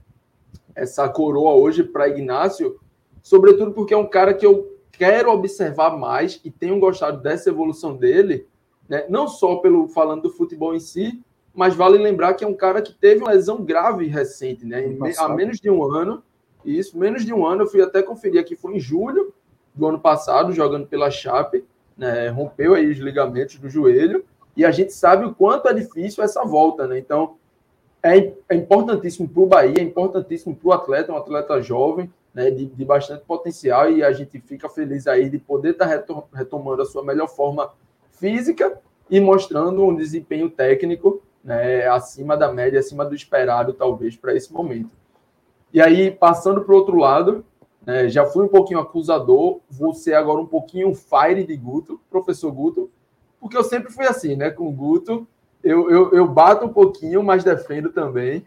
essa 0.75 1.07
coroa 1.11 1.53
hoje 1.53 1.83
para 1.83 2.09
Ignácio, 2.09 2.81
sobretudo 3.23 3.73
porque 3.73 3.93
é 3.93 3.97
um 3.97 4.09
cara 4.09 4.33
que 4.33 4.47
eu 4.47 4.79
quero 4.93 5.31
observar 5.31 5.95
mais 5.95 6.41
e 6.43 6.51
tenho 6.51 6.81
gostado 6.81 7.21
dessa 7.21 7.51
evolução 7.51 7.95
dele, 7.95 8.47
né? 8.89 9.05
Não 9.11 9.29
só 9.29 9.57
pelo 9.57 9.87
falando 9.89 10.23
do 10.23 10.31
futebol 10.31 10.75
em 10.75 10.81
si, 10.81 11.23
mas 11.55 11.75
vale 11.75 11.99
lembrar 11.99 12.33
que 12.33 12.45
é 12.45 12.49
um 12.49 12.57
cara 12.57 12.81
que 12.81 12.95
teve 12.95 13.21
uma 13.21 13.33
lesão 13.33 13.63
grave 13.63 14.07
recente, 14.07 14.65
né? 14.65 14.97
Há 15.19 15.29
menos 15.29 15.61
de 15.61 15.69
um 15.69 15.85
ano 15.85 16.23
isso, 16.65 16.99
menos 16.99 17.27
de 17.27 17.35
um 17.35 17.47
ano, 17.47 17.65
eu 17.65 17.67
fui 17.67 17.83
até 17.83 18.03
conferir 18.03 18.41
aqui, 18.41 18.57
foi 18.57 18.75
em 18.75 18.81
julho 18.81 19.35
do 19.75 19.87
ano 19.87 20.01
passado, 20.01 20.51
jogando 20.51 20.87
pela 20.87 21.11
Chape, 21.11 21.63
né, 21.97 22.29
rompeu 22.29 22.75
aí 22.75 22.91
os 22.91 22.99
ligamentos 22.99 23.59
do 23.59 23.69
joelho, 23.69 24.25
e 24.57 24.65
a 24.65 24.71
gente 24.71 24.93
sabe 24.93 25.25
o 25.25 25.35
quanto 25.35 25.69
é 25.69 25.75
difícil 25.75 26.23
essa 26.23 26.45
volta, 26.45 26.87
né? 26.87 26.99
Então, 26.99 27.37
é, 28.03 28.33
é 28.49 28.55
importantíssimo 28.55 29.29
para 29.29 29.43
o 29.43 29.47
Bahia, 29.47 29.79
é 29.79 29.83
importantíssimo 29.83 30.55
para 30.55 30.69
o 30.69 30.73
atleta, 30.73 31.13
um 31.13 31.17
atleta 31.17 31.63
jovem, 31.63 32.13
né, 32.35 32.51
de, 32.51 32.67
de, 32.67 32.85
bastante 32.85 33.25
potencial, 33.25 33.91
e 33.91 34.03
a 34.03 34.13
gente 34.13 34.41
fica 34.41 34.69
feliz 34.69 35.07
aí 35.07 35.29
de 35.29 35.39
poder 35.39 35.71
estar 35.71 35.87
tá 35.87 36.25
retomando 36.35 36.83
a 36.83 36.87
sua 36.87 37.05
melhor 37.05 37.29
forma 37.29 37.71
física 38.11 38.79
e 39.11 39.21
mostrando 39.21 39.85
um 39.85 39.95
desempenho 39.95 40.49
técnico 40.51 41.23
né, 41.45 41.87
acima 41.89 42.37
da 42.37 42.53
média, 42.53 42.81
acima 42.81 43.05
do 43.05 43.15
esperado, 43.15 43.73
talvez, 43.73 44.17
para 44.17 44.35
esse 44.35 44.53
momento. 44.53 44.91
E 45.73 45.81
aí, 45.81 46.11
passando 46.11 46.63
para 46.63 46.75
o 46.75 46.79
outro 46.79 46.97
lado, 46.97 47.45
né, 47.87 48.09
já 48.09 48.25
fui 48.27 48.45
um 48.45 48.49
pouquinho 48.49 48.81
acusador, 48.81 49.61
vou 49.69 49.93
ser 49.93 50.15
agora 50.15 50.41
um 50.41 50.47
pouquinho 50.47 50.95
fire 50.95 51.45
de 51.45 51.57
Guto, 51.57 52.01
professor 52.11 52.51
Guto, 52.53 52.91
porque 53.41 53.57
eu 53.57 53.65
sempre 53.65 53.93
fui 53.93 54.07
assim, 54.07 54.37
né? 54.37 54.51
Com 54.51 54.69
o 54.69 54.73
Guto, 54.73 55.27
eu, 55.63 55.91
eu, 55.91 56.13
eu 56.13 56.29
bato 56.29 56.65
um 56.65 56.73
pouquinho, 56.73 57.23
mas 57.23 57.43
defendo 57.43 57.91
também. 57.91 58.47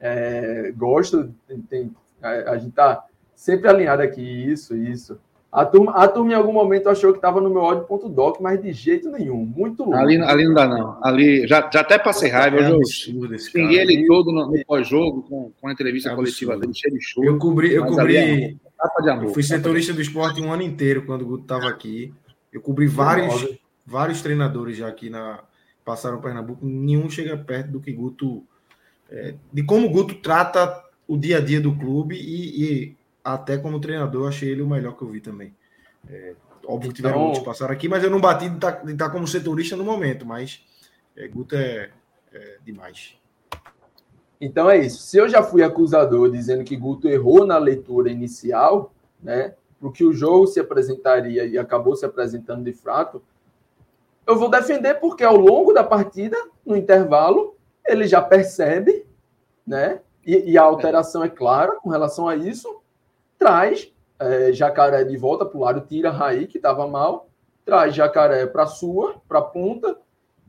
É, 0.00 0.72
gosto, 0.76 1.32
tem, 1.46 1.60
tem, 1.62 1.96
a, 2.20 2.52
a 2.52 2.58
gente 2.58 2.74
tá 2.74 3.04
sempre 3.34 3.68
alinhado 3.68 4.02
aqui, 4.02 4.20
isso, 4.22 4.76
isso. 4.76 5.20
A 5.54 5.64
turma, 5.64 5.92
a 5.92 6.08
turma 6.08 6.32
em 6.32 6.34
algum 6.34 6.52
momento 6.52 6.88
achou 6.88 7.12
que 7.12 7.18
estava 7.18 7.40
no 7.40 7.48
meu 7.48 7.62
ódio.doc, 7.62 8.40
mas 8.40 8.60
de 8.60 8.72
jeito 8.72 9.08
nenhum. 9.08 9.44
Muito 9.44 9.84
louco. 9.84 9.96
Ali, 9.96 10.20
ali 10.20 10.46
não 10.46 10.52
dá, 10.52 10.66
não. 10.66 10.98
Ali, 11.00 11.46
já, 11.46 11.70
já 11.72 11.82
até 11.82 11.96
passei 11.96 12.28
raiva. 12.28 12.56
É 12.56 12.72
eu 12.72 12.84
xinguei 12.84 13.78
ele 13.78 14.04
todo 14.04 14.32
no, 14.32 14.50
no 14.50 14.64
pós-jogo, 14.64 15.22
com, 15.22 15.52
com 15.60 15.68
a 15.68 15.72
entrevista 15.72 16.10
é 16.10 16.14
coletiva 16.16 16.58
dele, 16.58 16.74
cheio 16.74 16.98
de 16.98 17.00
show. 17.00 17.24
Eu 17.24 17.38
cobri, 17.38 17.72
eu 17.72 17.86
cobri. 17.86 18.16
É 18.16 18.54
eu 19.22 19.28
fui 19.28 19.44
setorista 19.44 19.92
do 19.92 20.02
esporte 20.02 20.42
um 20.42 20.52
ano 20.52 20.62
inteiro 20.62 21.06
quando 21.06 21.22
o 21.22 21.26
Guto 21.26 21.44
estava 21.44 21.68
aqui. 21.68 22.12
Eu 22.52 22.60
cobri 22.60 22.88
vários, 22.88 23.56
vários 23.86 24.20
treinadores 24.22 24.76
já 24.76 24.88
aqui 24.88 25.08
na. 25.08 25.38
Passaram 25.84 26.20
Pernambuco, 26.20 26.66
nenhum 26.66 27.08
chega 27.08 27.36
perto 27.36 27.70
do 27.70 27.80
que 27.80 27.92
Guto. 27.92 28.42
É, 29.08 29.34
de 29.52 29.62
como 29.62 29.86
o 29.86 29.90
Guto 29.90 30.16
trata 30.16 30.82
o 31.06 31.16
dia 31.16 31.38
a 31.38 31.40
dia 31.40 31.60
do 31.60 31.76
clube 31.76 32.16
e, 32.16 32.64
e 32.64 32.96
até 33.24 33.56
como 33.56 33.80
treinador, 33.80 34.28
achei 34.28 34.50
ele 34.50 34.60
o 34.60 34.68
melhor 34.68 34.96
que 34.96 35.02
eu 35.02 35.08
vi 35.08 35.20
também. 35.20 35.56
É, 36.08 36.34
óbvio 36.66 36.90
que 36.90 36.96
tiveram 36.96 37.16
então, 37.16 37.26
outros 37.26 37.44
passaram 37.44 37.72
aqui, 37.72 37.88
mas 37.88 38.04
eu 38.04 38.10
não 38.10 38.20
bati 38.20 38.48
de 38.50 38.56
estar, 38.56 38.72
tá, 38.72 38.90
estar 38.90 39.06
tá 39.06 39.10
como 39.10 39.26
setorista 39.26 39.76
no 39.76 39.84
momento, 39.84 40.26
mas 40.26 40.62
é, 41.16 41.26
Guto 41.26 41.56
é, 41.56 41.90
é, 42.32 42.58
demais. 42.62 43.16
Então 44.40 44.68
é 44.68 44.78
isso. 44.78 45.02
Se 45.02 45.16
eu 45.16 45.28
já 45.28 45.42
fui 45.42 45.62
acusador 45.62 46.30
dizendo 46.30 46.64
que 46.64 46.76
Guto 46.76 47.08
errou 47.08 47.46
na 47.46 47.56
leitura 47.56 48.10
inicial, 48.10 48.92
né, 49.22 49.54
para 49.80 49.90
que 49.90 50.04
o 50.04 50.12
jogo 50.12 50.46
se 50.46 50.60
apresentaria 50.60 51.46
e 51.46 51.56
acabou 51.56 51.96
se 51.96 52.04
apresentando 52.04 52.62
de 52.62 52.72
fato, 52.72 53.22
eu 54.26 54.38
vou 54.38 54.50
defender 54.50 54.94
porque 54.94 55.24
ao 55.24 55.36
longo 55.36 55.72
da 55.72 55.84
partida, 55.84 56.36
no 56.64 56.76
intervalo, 56.76 57.56
ele 57.86 58.06
já 58.06 58.20
percebe, 58.20 59.06
né? 59.66 60.00
E, 60.26 60.52
e 60.52 60.58
a 60.58 60.62
alteração 60.62 61.22
é 61.22 61.28
clara 61.28 61.76
com 61.76 61.90
relação 61.90 62.26
a 62.26 62.34
isso, 62.34 62.82
traz 63.38 63.92
é, 64.18 64.52
Jacaré 64.52 65.04
de 65.04 65.16
volta 65.16 65.44
para 65.44 65.58
o 65.58 65.60
lado, 65.60 65.86
tira 65.86 66.10
Raí, 66.10 66.46
que 66.46 66.58
estava 66.58 66.86
mal, 66.86 67.28
traz 67.64 67.94
Jacaré 67.94 68.46
para 68.46 68.66
sua, 68.66 69.16
para 69.28 69.40
a 69.40 69.42
ponta, 69.42 69.96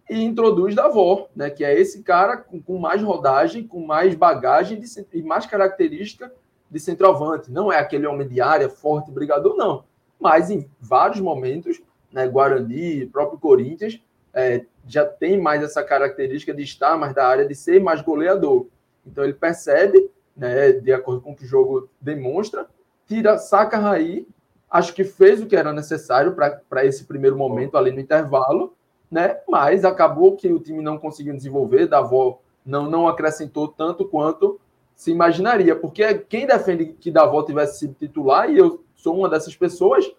e 0.10 0.24
introduz 0.24 0.76
Davó, 0.76 1.30
né? 1.36 1.50
Que 1.50 1.64
é 1.64 1.80
esse 1.80 2.04
cara 2.04 2.38
com, 2.38 2.62
com 2.62 2.78
mais 2.78 3.02
rodagem, 3.02 3.68
com 3.68 3.86
mais 3.86 4.14
bagagem 4.14 4.80
de, 4.80 4.88
e 5.12 5.22
mais 5.24 5.46
característica 5.46 6.32
de 6.70 6.80
centroavante. 6.80 7.52
Não 7.52 7.72
é 7.72 7.80
aquele 7.80 8.06
homem 8.06 8.28
de 8.28 8.40
área, 8.40 8.70
forte, 8.70 9.12
brigador, 9.12 9.56
não. 9.56 9.84
Mas 10.20 10.52
em 10.52 10.70
vários 10.80 11.20
momentos 11.20 11.82
né, 12.12 12.28
Guarani, 12.28 13.08
próprio 13.08 13.40
Corinthians, 13.40 14.00
é, 14.34 14.66
já 14.88 15.06
tem 15.06 15.40
mais 15.40 15.64
essa 15.64 15.84
característica 15.84 16.54
de 16.54 16.64
estar 16.64 16.98
mais 16.98 17.14
da 17.14 17.28
área, 17.28 17.48
de 17.48 17.56
ser 17.56 17.82
mais 17.82 18.02
goleador. 18.02 18.68
Então 19.06 19.24
ele 19.24 19.34
percebe, 19.34 20.10
né, 20.36 20.74
de 20.74 20.92
acordo 20.92 21.22
com 21.22 21.32
o 21.32 21.36
que 21.36 21.46
o 21.46 21.48
jogo 21.48 21.90
demonstra, 22.00 22.68
tira, 23.08 23.38
saca 23.38 23.78
Raí, 23.78 24.28
acho 24.70 24.94
que 24.94 25.04
fez 25.04 25.42
o 25.42 25.46
que 25.46 25.56
era 25.56 25.72
necessário 25.72 26.36
para 26.36 26.86
esse 26.86 27.06
primeiro 27.06 27.38
momento 27.38 27.78
ali 27.78 27.92
no 27.92 28.00
intervalo, 28.00 28.74
né? 29.10 29.38
Mas 29.48 29.86
acabou 29.86 30.36
que 30.36 30.52
o 30.52 30.60
time 30.60 30.82
não 30.82 30.98
conseguiu 30.98 31.34
desenvolver, 31.34 31.88
Davó 31.88 32.42
não, 32.66 32.90
não 32.90 33.08
acrescentou 33.08 33.68
tanto 33.68 34.06
quanto 34.06 34.60
se 34.96 35.12
imaginaria, 35.12 35.76
porque 35.76 36.16
quem 36.30 36.48
defende 36.48 36.86
que 36.86 37.12
Davó 37.12 37.44
tivesse 37.44 37.80
sido 37.80 37.94
titular, 37.94 38.50
e 38.50 38.58
eu 38.58 38.84
sou 38.96 39.18
uma 39.18 39.30
dessas 39.30 39.56
pessoas, 39.56 40.10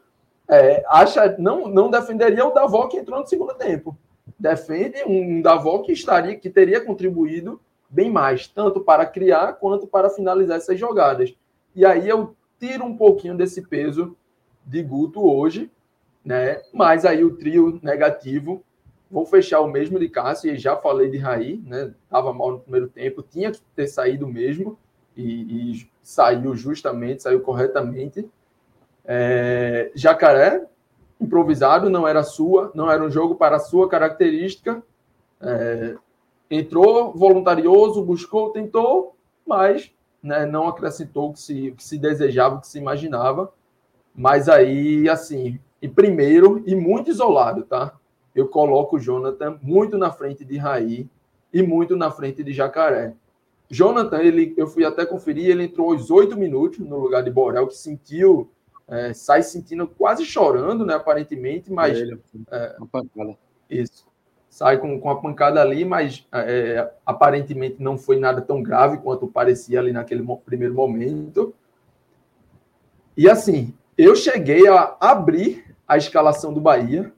é, 0.48 0.84
acha 0.88 1.34
não, 1.38 1.66
não 1.66 1.90
defenderia 1.90 2.46
o 2.46 2.52
Davó 2.52 2.86
que 2.86 2.98
entrou 2.98 3.20
no 3.20 3.26
segundo 3.26 3.54
tempo. 3.54 3.96
Defende 4.38 5.02
um 5.06 5.40
Davó 5.40 5.78
que 5.78 5.92
estaria, 5.92 6.36
que 6.36 6.50
teria 6.50 6.80
contribuído 6.84 7.60
bem 7.88 8.10
mais, 8.10 8.46
tanto 8.46 8.80
para 8.80 9.06
criar 9.06 9.54
quanto 9.54 9.86
para 9.86 10.10
finalizar 10.10 10.56
essas 10.56 10.78
jogadas. 10.78 11.34
E 11.74 11.84
aí 11.84 12.08
eu 12.08 12.34
tiro 12.58 12.84
um 12.84 12.96
pouquinho 12.96 13.36
desse 13.36 13.62
peso 13.62 14.16
de 14.64 14.82
Guto 14.82 15.24
hoje, 15.24 15.70
né? 16.24 16.60
Mas 16.72 17.04
aí 17.04 17.22
o 17.22 17.36
trio 17.36 17.78
negativo, 17.82 18.62
vou 19.10 19.24
fechar 19.24 19.60
o 19.60 19.68
mesmo 19.68 19.98
de 19.98 20.08
Cássio, 20.08 20.52
e 20.52 20.58
já 20.58 20.76
falei 20.76 21.10
de 21.10 21.18
Raí, 21.18 21.62
né? 21.64 21.92
Tava 22.10 22.32
mal 22.32 22.52
no 22.52 22.60
primeiro 22.60 22.88
tempo, 22.88 23.22
tinha 23.22 23.52
que 23.52 23.60
ter 23.74 23.86
saído 23.86 24.26
mesmo, 24.26 24.78
e, 25.16 25.72
e 25.72 25.90
saiu 26.02 26.54
justamente, 26.54 27.22
saiu 27.22 27.40
corretamente. 27.40 28.28
É, 29.04 29.92
Jacaré, 29.94 30.66
improvisado, 31.20 31.88
não 31.88 32.06
era 32.06 32.22
sua, 32.22 32.70
não 32.74 32.90
era 32.90 33.02
um 33.02 33.10
jogo 33.10 33.36
para 33.36 33.56
a 33.56 33.60
sua 33.60 33.88
característica. 33.88 34.82
É, 35.40 35.96
entrou 36.50 37.12
voluntarioso, 37.12 38.04
buscou, 38.04 38.50
tentou, 38.50 39.16
mas 39.46 39.92
né, 40.22 40.46
não 40.46 40.68
acrescentou 40.68 41.30
o 41.30 41.32
que, 41.32 41.40
se, 41.40 41.70
o 41.70 41.76
que 41.76 41.84
se 41.84 41.98
desejava, 41.98 42.56
o 42.56 42.60
que 42.60 42.68
se 42.68 42.78
imaginava. 42.78 43.52
Mas 44.14 44.48
aí, 44.48 45.08
assim, 45.08 45.58
em 45.80 45.88
primeiro 45.88 46.62
e 46.66 46.74
muito 46.74 47.10
isolado, 47.10 47.62
tá? 47.64 47.94
Eu 48.34 48.48
coloco 48.48 48.96
o 48.96 49.00
Jonathan 49.00 49.58
muito 49.62 49.96
na 49.96 50.10
frente 50.10 50.44
de 50.44 50.56
Raí 50.56 51.08
e 51.52 51.62
muito 51.62 51.96
na 51.96 52.10
frente 52.10 52.42
de 52.42 52.52
Jacaré. 52.52 53.14
Jonathan, 53.68 54.18
ele, 54.20 54.54
eu 54.56 54.66
fui 54.66 54.84
até 54.84 55.04
conferir, 55.04 55.50
ele 55.50 55.64
entrou 55.64 55.92
aos 55.92 56.10
oito 56.10 56.36
minutos 56.36 56.78
no 56.78 56.98
lugar 56.98 57.22
de 57.22 57.30
Borel, 57.30 57.66
que 57.66 57.76
sentiu 57.76 58.50
é, 58.88 59.12
sai 59.12 59.42
sentindo 59.42 59.86
quase 59.86 60.24
chorando, 60.24 60.86
né? 60.86 60.94
Aparentemente, 60.94 61.72
mas. 61.72 61.98
É, 61.98 62.16
é, 62.50 62.76
uma 62.78 62.86
pancada. 62.86 63.36
Isso. 63.68 64.06
Sai 64.56 64.78
com, 64.78 64.98
com 64.98 65.10
a 65.10 65.20
pancada 65.20 65.60
ali, 65.60 65.84
mas 65.84 66.26
é, 66.32 66.90
aparentemente 67.04 67.76
não 67.78 67.98
foi 67.98 68.18
nada 68.18 68.40
tão 68.40 68.62
grave 68.62 68.96
quanto 68.96 69.26
parecia 69.26 69.78
ali 69.78 69.92
naquele 69.92 70.26
primeiro 70.46 70.72
momento. 70.72 71.54
E 73.14 73.28
assim, 73.28 73.74
eu 73.98 74.16
cheguei 74.16 74.66
a 74.66 74.96
abrir 74.98 75.76
a 75.86 75.98
escalação 75.98 76.54
do 76.54 76.60
Bahia 76.62 77.12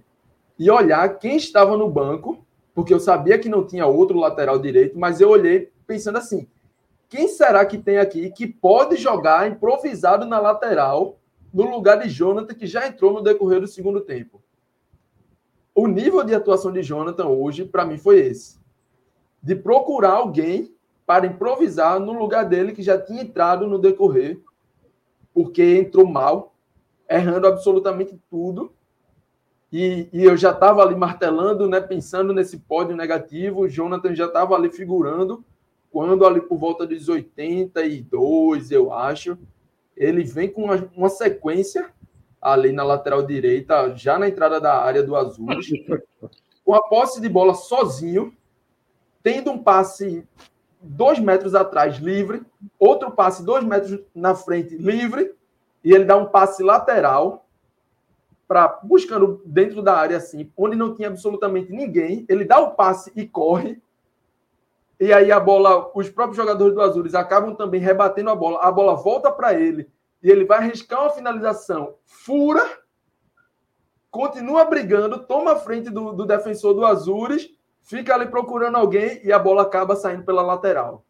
e 0.58 0.68
olhar 0.68 1.16
quem 1.20 1.36
estava 1.36 1.76
no 1.76 1.88
banco, 1.88 2.44
porque 2.74 2.92
eu 2.92 2.98
sabia 2.98 3.38
que 3.38 3.48
não 3.48 3.64
tinha 3.64 3.86
outro 3.86 4.18
lateral 4.18 4.58
direito, 4.58 4.98
mas 4.98 5.20
eu 5.20 5.28
olhei 5.28 5.70
pensando 5.86 6.18
assim: 6.18 6.48
quem 7.08 7.28
será 7.28 7.64
que 7.64 7.78
tem 7.78 7.98
aqui 7.98 8.32
que 8.32 8.48
pode 8.48 8.96
jogar 8.96 9.48
improvisado 9.48 10.26
na 10.26 10.40
lateral 10.40 11.20
no 11.54 11.70
lugar 11.70 12.00
de 12.00 12.08
Jonathan, 12.08 12.52
que 12.52 12.66
já 12.66 12.88
entrou 12.88 13.12
no 13.12 13.22
decorrer 13.22 13.60
do 13.60 13.68
segundo 13.68 14.00
tempo. 14.00 14.42
O 15.78 15.86
nível 15.86 16.24
de 16.24 16.34
atuação 16.34 16.72
de 16.72 16.82
Jonathan 16.82 17.28
hoje, 17.28 17.64
para 17.64 17.84
mim, 17.84 17.96
foi 17.96 18.18
esse: 18.18 18.58
de 19.40 19.54
procurar 19.54 20.14
alguém 20.14 20.74
para 21.06 21.24
improvisar 21.24 22.00
no 22.00 22.12
lugar 22.12 22.46
dele, 22.46 22.72
que 22.72 22.82
já 22.82 23.00
tinha 23.00 23.22
entrado 23.22 23.64
no 23.64 23.78
decorrer, 23.78 24.40
porque 25.32 25.78
entrou 25.78 26.04
mal, 26.04 26.52
errando 27.08 27.46
absolutamente 27.46 28.20
tudo. 28.28 28.72
E, 29.72 30.08
e 30.12 30.24
eu 30.24 30.36
já 30.36 30.50
estava 30.50 30.82
ali 30.82 30.96
martelando, 30.96 31.68
né, 31.68 31.80
pensando 31.80 32.32
nesse 32.32 32.58
pódio 32.58 32.96
negativo. 32.96 33.68
Jonathan 33.68 34.16
já 34.16 34.26
estava 34.26 34.56
ali 34.56 34.70
figurando, 34.70 35.44
quando 35.92 36.26
ali 36.26 36.40
por 36.40 36.58
volta 36.58 36.84
dos 36.88 37.08
82, 37.08 38.72
eu 38.72 38.92
acho 38.92 39.38
ele 39.96 40.24
vem 40.24 40.48
com 40.48 40.64
uma, 40.64 40.90
uma 40.96 41.08
sequência 41.08 41.92
ali 42.52 42.72
na 42.72 42.82
lateral 42.82 43.22
direita, 43.22 43.94
já 43.96 44.18
na 44.18 44.28
entrada 44.28 44.60
da 44.60 44.82
área 44.82 45.02
do 45.02 45.16
Azul, 45.16 45.48
com 46.64 46.74
a 46.74 46.82
posse 46.82 47.20
de 47.20 47.28
bola 47.28 47.54
sozinho, 47.54 48.34
tendo 49.22 49.50
um 49.50 49.62
passe 49.62 50.26
dois 50.80 51.18
metros 51.18 51.54
atrás 51.54 51.96
livre, 51.98 52.42
outro 52.78 53.10
passe 53.10 53.44
dois 53.44 53.64
metros 53.64 54.00
na 54.14 54.34
frente 54.34 54.76
livre, 54.76 55.34
e 55.84 55.92
ele 55.92 56.04
dá 56.04 56.16
um 56.16 56.26
passe 56.26 56.62
lateral 56.62 57.46
para 58.46 58.80
buscando 58.82 59.42
dentro 59.44 59.82
da 59.82 59.94
área 59.94 60.16
assim, 60.16 60.50
onde 60.56 60.76
não 60.76 60.94
tinha 60.94 61.08
absolutamente 61.08 61.70
ninguém, 61.70 62.24
ele 62.28 62.44
dá 62.44 62.58
o 62.58 62.70
passe 62.70 63.12
e 63.14 63.26
corre. 63.26 63.80
E 64.98 65.12
aí 65.12 65.30
a 65.30 65.38
bola, 65.38 65.90
os 65.94 66.08
próprios 66.08 66.36
jogadores 66.36 66.74
do 66.74 66.80
Azures 66.80 67.14
acabam 67.14 67.54
também 67.54 67.80
rebatendo 67.80 68.30
a 68.30 68.34
bola. 68.34 68.58
A 68.60 68.72
bola 68.72 68.94
volta 68.96 69.30
para 69.30 69.54
ele 69.54 69.88
e 70.22 70.30
ele 70.30 70.44
vai 70.44 70.58
arriscar 70.58 71.02
uma 71.02 71.10
finalização, 71.10 71.94
fura, 72.04 72.64
continua 74.10 74.64
brigando, 74.64 75.24
toma 75.26 75.52
a 75.52 75.56
frente 75.56 75.90
do, 75.90 76.12
do 76.12 76.26
defensor 76.26 76.74
do 76.74 76.84
Azures, 76.84 77.50
fica 77.82 78.14
ali 78.14 78.26
procurando 78.26 78.76
alguém 78.76 79.20
e 79.24 79.32
a 79.32 79.38
bola 79.38 79.62
acaba 79.62 79.94
saindo 79.94 80.24
pela 80.24 80.42
lateral. 80.42 81.04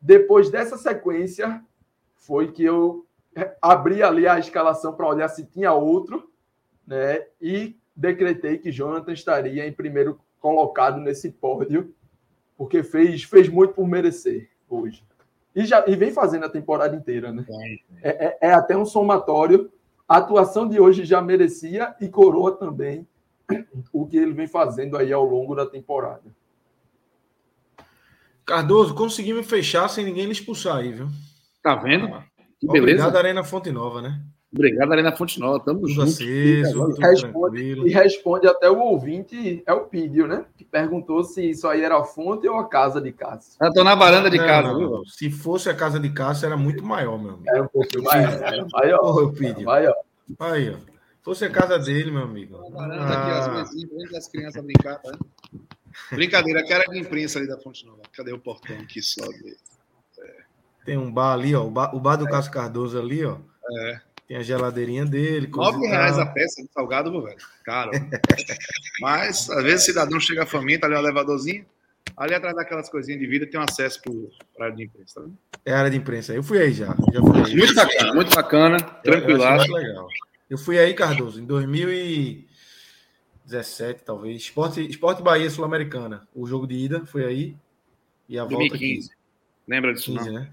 Depois 0.00 0.48
dessa 0.50 0.76
sequência, 0.76 1.62
foi 2.16 2.52
que 2.52 2.64
eu 2.64 3.06
abri 3.60 4.02
ali 4.02 4.26
a 4.26 4.38
escalação 4.38 4.94
para 4.94 5.08
olhar 5.08 5.28
se 5.28 5.44
tinha 5.44 5.72
outro, 5.72 6.30
né? 6.86 7.26
E 7.40 7.78
decretei 7.94 8.58
que 8.58 8.72
Jonathan 8.72 9.12
estaria 9.12 9.66
em 9.66 9.72
primeiro 9.72 10.20
colocado 10.40 11.00
nesse 11.00 11.30
pódio 11.30 11.94
porque 12.56 12.82
fez, 12.82 13.22
fez 13.22 13.48
muito 13.48 13.74
por 13.74 13.86
merecer 13.86 14.50
hoje. 14.68 15.06
E, 15.54 15.64
já, 15.64 15.84
e 15.86 15.96
vem 15.96 16.12
fazendo 16.12 16.44
a 16.44 16.48
temporada 16.48 16.94
inteira, 16.94 17.32
né? 17.32 17.44
É, 18.02 18.26
é, 18.26 18.38
é 18.48 18.52
até 18.52 18.76
um 18.76 18.84
somatório. 18.84 19.70
A 20.08 20.18
atuação 20.18 20.68
de 20.68 20.80
hoje 20.80 21.04
já 21.04 21.20
merecia 21.20 21.94
e 22.00 22.08
coroa 22.08 22.56
também 22.56 23.06
o 23.92 24.06
que 24.06 24.16
ele 24.16 24.32
vem 24.32 24.46
fazendo 24.46 24.96
aí 24.96 25.12
ao 25.12 25.24
longo 25.24 25.54
da 25.54 25.66
temporada. 25.66 26.24
Cardoso, 28.44 28.94
conseguimos 28.94 29.46
fechar 29.46 29.88
sem 29.88 30.04
ninguém 30.04 30.26
me 30.26 30.32
expulsar 30.32 30.76
aí, 30.76 30.92
viu? 30.92 31.08
Tá 31.62 31.74
vendo? 31.74 32.08
Que 32.58 32.66
beleza. 32.66 33.02
Obrigado, 33.02 33.16
Arena 33.16 33.44
Fonte 33.44 33.70
Nova, 33.70 34.00
né? 34.00 34.22
Obrigado, 34.50 34.90
Arena 34.90 35.14
Fonte 35.14 35.38
Nova. 35.38 35.60
Tamo 35.60 35.80
tudo 35.80 35.92
junto. 35.92 36.08
Aceso, 36.08 36.94
e, 36.98 37.06
responde, 37.06 37.62
e 37.62 37.90
responde 37.90 38.46
até 38.46 38.70
o 38.70 38.78
ouvinte, 38.78 39.62
é 39.66 39.72
o 39.74 39.84
Pídio, 39.84 40.26
né? 40.26 40.46
Que 40.56 40.64
perguntou 40.64 41.22
se 41.22 41.50
isso 41.50 41.68
aí 41.68 41.82
era 41.82 41.98
a 41.98 42.04
fonte 42.04 42.48
ou 42.48 42.56
a 42.56 42.66
casa 42.66 43.00
de 43.00 43.12
Cássio. 43.12 43.58
Eu 43.60 43.72
tô 43.72 43.84
na 43.84 43.94
varanda 43.94 44.30
de 44.30 44.38
não, 44.38 44.46
casa, 44.46 44.68
não, 44.68 44.78
viu? 44.78 45.04
Se 45.04 45.30
fosse 45.30 45.68
a 45.68 45.74
casa 45.74 46.00
de 46.00 46.10
Cássio, 46.10 46.46
era 46.46 46.56
muito 46.56 46.82
maior, 46.82 47.18
meu 47.18 47.34
amigo. 47.34 47.44
Era 47.46 47.62
um 47.62 47.68
pouquinho 47.68 48.04
maior. 48.04 48.32
Era 48.32 48.66
maior. 48.72 48.98
Porra, 49.00 49.32
Pídio. 49.32 49.64
Maior. 49.64 49.94
Aí, 50.40 50.70
ó. 50.70 50.98
Fosse 51.22 51.44
a 51.44 51.50
casa 51.50 51.78
dele, 51.78 52.10
meu 52.10 52.22
amigo. 52.22 52.56
varanda 52.70 53.04
ah. 53.04 53.22
aqui, 53.22 53.30
as 53.30 53.74
mesinhas, 53.74 54.14
as 54.14 54.28
crianças 54.28 54.64
brincar, 54.64 54.96
tá? 54.96 55.12
Brincadeira, 56.12 56.62
que 56.64 56.72
era 56.72 56.84
de 56.84 56.98
imprensa 56.98 57.38
ali 57.38 57.46
da 57.46 57.58
Fonte 57.58 57.84
Nova. 57.84 58.00
Cadê 58.12 58.32
o 58.32 58.38
portão 58.38 58.76
que 58.86 59.02
sobe? 59.02 59.58
É. 60.20 60.36
Tem 60.86 60.96
um 60.96 61.12
bar 61.12 61.34
ali, 61.34 61.54
ó. 61.54 61.66
O 61.66 61.70
bar, 61.70 61.94
o 61.94 62.00
bar 62.00 62.16
do 62.16 62.26
é. 62.26 62.30
Cássio 62.30 62.50
Cardoso 62.50 62.98
ali, 62.98 63.26
ó. 63.26 63.36
É. 63.70 64.00
Tem 64.28 64.36
a 64.36 64.42
geladeirinha 64.42 65.06
dele. 65.06 65.46
Nove 65.46 65.86
reais 65.86 66.18
a 66.18 66.26
peça 66.26 66.62
de 66.62 66.70
salgado, 66.70 67.10
meu 67.10 67.22
velho. 67.22 67.38
Caro. 67.64 67.90
Mas, 69.00 69.48
às 69.48 69.64
vezes, 69.64 69.82
o 69.82 69.86
cidadão 69.86 70.20
chega 70.20 70.44
faminto, 70.44 70.84
ali 70.84 70.94
é 70.94 70.98
um 70.98 71.00
elevadorzinho. 71.00 71.64
Ali 72.14 72.34
atrás 72.34 72.54
daquelas 72.54 72.90
coisinhas 72.90 73.20
de 73.20 73.26
vida 73.26 73.46
tem 73.46 73.58
um 73.58 73.62
acesso 73.62 74.00
para 74.02 74.12
a 74.12 74.64
área 74.66 74.76
de 74.76 74.84
imprensa. 74.84 75.22
Tá 75.22 75.58
é 75.64 75.72
a 75.72 75.78
área 75.78 75.90
de 75.90 75.96
imprensa. 75.96 76.34
Eu 76.34 76.42
fui 76.42 76.58
aí 76.58 76.72
já. 76.72 76.88
já 76.88 77.20
fui 77.22 77.42
aí. 77.44 77.56
Muito 77.56 77.74
bacana, 77.74 78.14
muito 78.14 78.34
bacana. 78.34 78.80
Tranquilo. 78.80 79.42
legal. 79.72 80.08
Eu 80.50 80.58
fui 80.58 80.78
aí, 80.78 80.92
Cardoso, 80.94 81.40
em 81.40 81.46
2000 81.46 81.92
e... 81.92 82.48
17, 83.46 84.04
talvez. 84.04 84.42
Esporte, 84.42 84.86
Esporte 84.86 85.22
Bahia 85.22 85.48
Sul-Americana. 85.48 86.28
O 86.34 86.46
jogo 86.46 86.66
de 86.66 86.74
ida 86.74 87.06
foi 87.06 87.24
aí. 87.24 87.56
E 88.28 88.38
a 88.38 88.44
2015. 88.44 88.68
volta 88.68 88.78
15. 88.78 89.10
Lembra 89.66 89.94
disso? 89.94 90.12
15, 90.12 90.26
não? 90.26 90.40
né? 90.40 90.50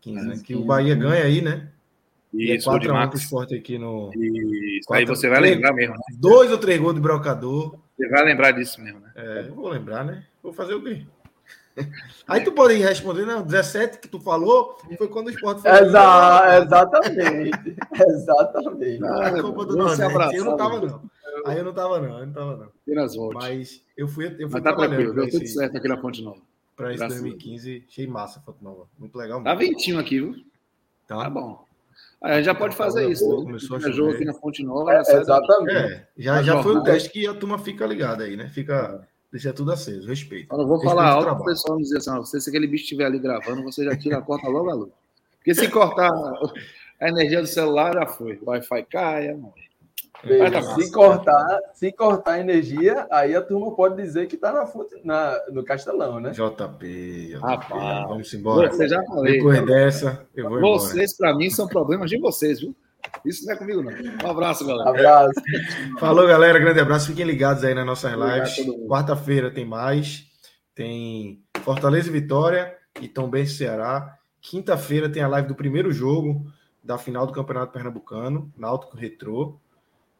15, 0.00 0.18
É, 0.18 0.22
né? 0.24 0.34
Que 0.38 0.42
15, 0.54 0.60
o 0.60 0.64
Bahia 0.64 0.96
15. 0.96 1.08
ganha 1.08 1.24
aí, 1.24 1.40
né? 1.40 1.71
E 2.32 2.50
é 2.50 2.54
Isso, 2.56 2.70
de 2.70 2.76
4x1 2.76 2.82
pro 2.86 2.94
Max. 2.94 3.20
esporte 3.22 3.54
aqui 3.54 3.78
no. 3.78 4.10
Isso. 4.14 4.92
Aí 4.92 5.04
Quatro- 5.04 5.16
você 5.16 5.28
vai 5.28 5.38
três- 5.40 5.54
lembrar 5.56 5.72
mesmo. 5.74 5.94
né? 5.94 6.00
Dois 6.18 6.50
ou 6.50 6.58
três 6.58 6.80
gols 6.80 6.94
de 6.94 7.00
brocador. 7.00 7.78
Você 7.96 8.08
vai 8.08 8.24
lembrar 8.24 8.52
disso 8.52 8.80
mesmo, 8.82 9.00
né? 9.00 9.12
É, 9.14 9.46
eu 9.48 9.54
vou 9.54 9.68
lembrar, 9.68 10.04
né? 10.04 10.24
Vou 10.42 10.52
fazer 10.52 10.74
o 10.74 10.82
quê? 10.82 11.04
Aí 12.28 12.42
tu 12.44 12.52
pode 12.52 12.74
responder, 12.74 13.24
não, 13.24 13.42
17 13.42 13.98
que 13.98 14.08
tu 14.08 14.18
falou 14.20 14.76
foi 14.98 15.08
quando 15.08 15.28
o 15.28 15.30
esporte 15.30 15.62
foi. 15.62 15.70
Exa 15.70 16.58
exatamente. 16.62 17.76
exatamente. 18.08 18.98
Na 18.98 19.42
Copa 19.42 19.64
do 19.66 19.76
Vamos 19.76 19.92
se 19.92 20.00
Nordeste. 20.00 20.02
abraçar, 20.04 20.34
Eu 20.34 20.44
não 20.44 20.56
tava, 20.56 20.80
né? 20.80 20.86
não. 20.86 21.10
Aí 21.46 21.58
eu 21.58 21.64
não 21.64 21.72
tava, 21.72 21.98
não. 22.00 22.18
Eu 22.18 22.26
não 22.26 22.32
tava, 22.32 22.56
não. 22.56 22.66
Apenas 22.82 23.14
volte. 23.14 23.34
Mas, 23.34 23.44
Mas 23.58 23.84
eu 23.96 24.06
fui, 24.08 24.26
eu 24.38 24.48
fui 24.50 24.60
tá 24.60 24.72
trabalhando 24.74 25.14
deu 25.14 25.28
tudo 25.30 25.42
esse, 25.44 25.54
certo 25.54 25.76
aqui 25.76 25.88
na 25.88 25.96
Fonte 25.98 26.22
Nova. 26.22 26.40
pra 26.76 26.90
esse 26.90 26.98
Graças 26.98 27.18
a 27.18 27.20
2015. 27.22 27.84
Achei 27.88 28.06
massa 28.06 28.38
a 28.38 28.42
foto 28.42 28.62
nova. 28.62 28.86
Muito 28.98 29.16
legal. 29.16 29.42
Tá 29.42 29.54
mesmo. 29.54 29.72
ventinho 29.74 29.98
aqui, 29.98 30.20
viu? 30.20 30.34
Tá? 31.08 31.16
Tá 31.24 31.30
bom. 31.30 31.64
Aí 32.22 32.32
a 32.32 32.36
gente 32.36 32.44
já 32.46 32.54
pode 32.54 32.76
fazer 32.76 33.10
isso. 33.10 33.28
né? 33.28 33.44
Começou 33.44 33.76
a 33.76 33.80
Tiver 33.80 33.92
jogo 33.92 34.12
aqui 34.12 34.24
na 34.24 34.34
Fonte 34.34 34.62
Nova. 34.62 34.92
É, 34.92 35.04
já 35.04 35.20
exatamente. 35.20 35.76
É, 35.76 36.06
já, 36.16 36.34
Tá 36.36 36.42
já 36.42 36.52
foi 36.54 36.60
o 36.60 36.74
jornada. 36.74 36.92
teste 36.92 37.10
que 37.10 37.26
a 37.26 37.34
turma 37.34 37.58
fica 37.58 37.84
ligada 37.86 38.24
aí, 38.24 38.36
né? 38.36 38.48
Fica. 38.48 39.06
Deixa 39.32 39.52
tudo 39.52 39.72
aceso, 39.72 40.06
respeito. 40.06 40.52
Eu 40.52 40.58
não 40.58 40.66
vou 40.66 40.76
Respeito 40.76 40.94
falar 40.94 41.10
alto 41.10 41.24
para 41.30 41.40
o 41.40 41.44
pessoal 41.46 41.74
não 41.76 41.82
dizer 41.82 41.98
assim, 41.98 42.10
não, 42.10 42.22
se 42.24 42.48
aquele 42.48 42.66
bicho 42.66 42.84
estiver 42.84 43.06
ali 43.06 43.18
gravando, 43.18 43.62
você 43.62 43.82
já 43.82 43.96
tira 43.96 44.18
a 44.18 44.22
corta 44.22 44.46
logo 44.46 44.68
a 44.70 44.74
luz. 44.74 44.90
Porque 45.38 45.54
se 45.54 45.68
cortar 45.68 46.10
a 47.00 47.08
energia 47.08 47.40
do 47.40 47.46
celular, 47.46 47.94
já 47.94 48.06
foi. 48.06 48.38
O 48.42 48.50
Wi-Fi 48.50 48.82
cai, 48.84 49.28
é. 49.28 49.36
Veja, 50.24 50.50
tá 50.50 50.60
massa. 50.60 50.80
se 50.80 50.92
cortar, 50.92 51.60
se 51.74 51.92
cortar 51.92 52.32
a 52.32 52.40
energia, 52.40 53.06
aí 53.10 53.34
a 53.34 53.42
turma 53.42 53.74
pode 53.74 53.96
dizer 53.96 54.28
que 54.28 54.36
está 54.36 54.52
na, 54.52 54.68
na, 55.04 55.40
no 55.50 55.64
Castelão, 55.64 56.20
né? 56.20 56.30
JP, 56.30 57.28
JP, 57.28 57.38
Rapaz. 57.40 58.08
vamos 58.08 58.32
embora. 58.32 58.70
Você 58.70 58.88
já 58.88 59.02
falei. 59.04 59.38
Depois 59.38 59.66
dessa, 59.66 60.26
eu 60.34 60.48
vou. 60.48 60.60
Vocês, 60.60 61.16
para 61.16 61.34
mim, 61.34 61.50
são 61.50 61.66
problemas 61.66 62.08
de 62.08 62.18
vocês, 62.18 62.60
viu? 62.60 62.74
Isso 63.24 63.44
não 63.44 63.52
é 63.52 63.56
comigo, 63.56 63.82
não. 63.82 63.92
Um 63.92 64.30
abraço, 64.30 64.66
galera. 64.66 64.90
Abraço. 64.90 65.40
Falou, 65.98 66.26
galera. 66.26 66.58
Grande 66.58 66.80
abraço. 66.80 67.08
Fiquem 67.08 67.26
ligados 67.26 67.64
aí 67.64 67.74
nas 67.74 67.84
nossas 67.84 68.12
lives. 68.12 68.56
Quarta-feira 68.88 69.50
tem 69.50 69.64
mais. 69.64 70.26
Tem 70.74 71.42
Fortaleza 71.62 72.08
e 72.08 72.12
Vitória 72.12 72.74
e 73.00 73.08
Tom 73.08 73.30
Ceará. 73.46 74.16
Quinta-feira 74.40 75.08
tem 75.08 75.22
a 75.22 75.28
live 75.28 75.48
do 75.48 75.54
primeiro 75.54 75.92
jogo 75.92 76.46
da 76.82 76.98
final 76.98 77.26
do 77.26 77.32
Campeonato 77.32 77.72
Pernambucano, 77.72 78.52
Náutico 78.56 78.96
Retrô. 78.96 79.60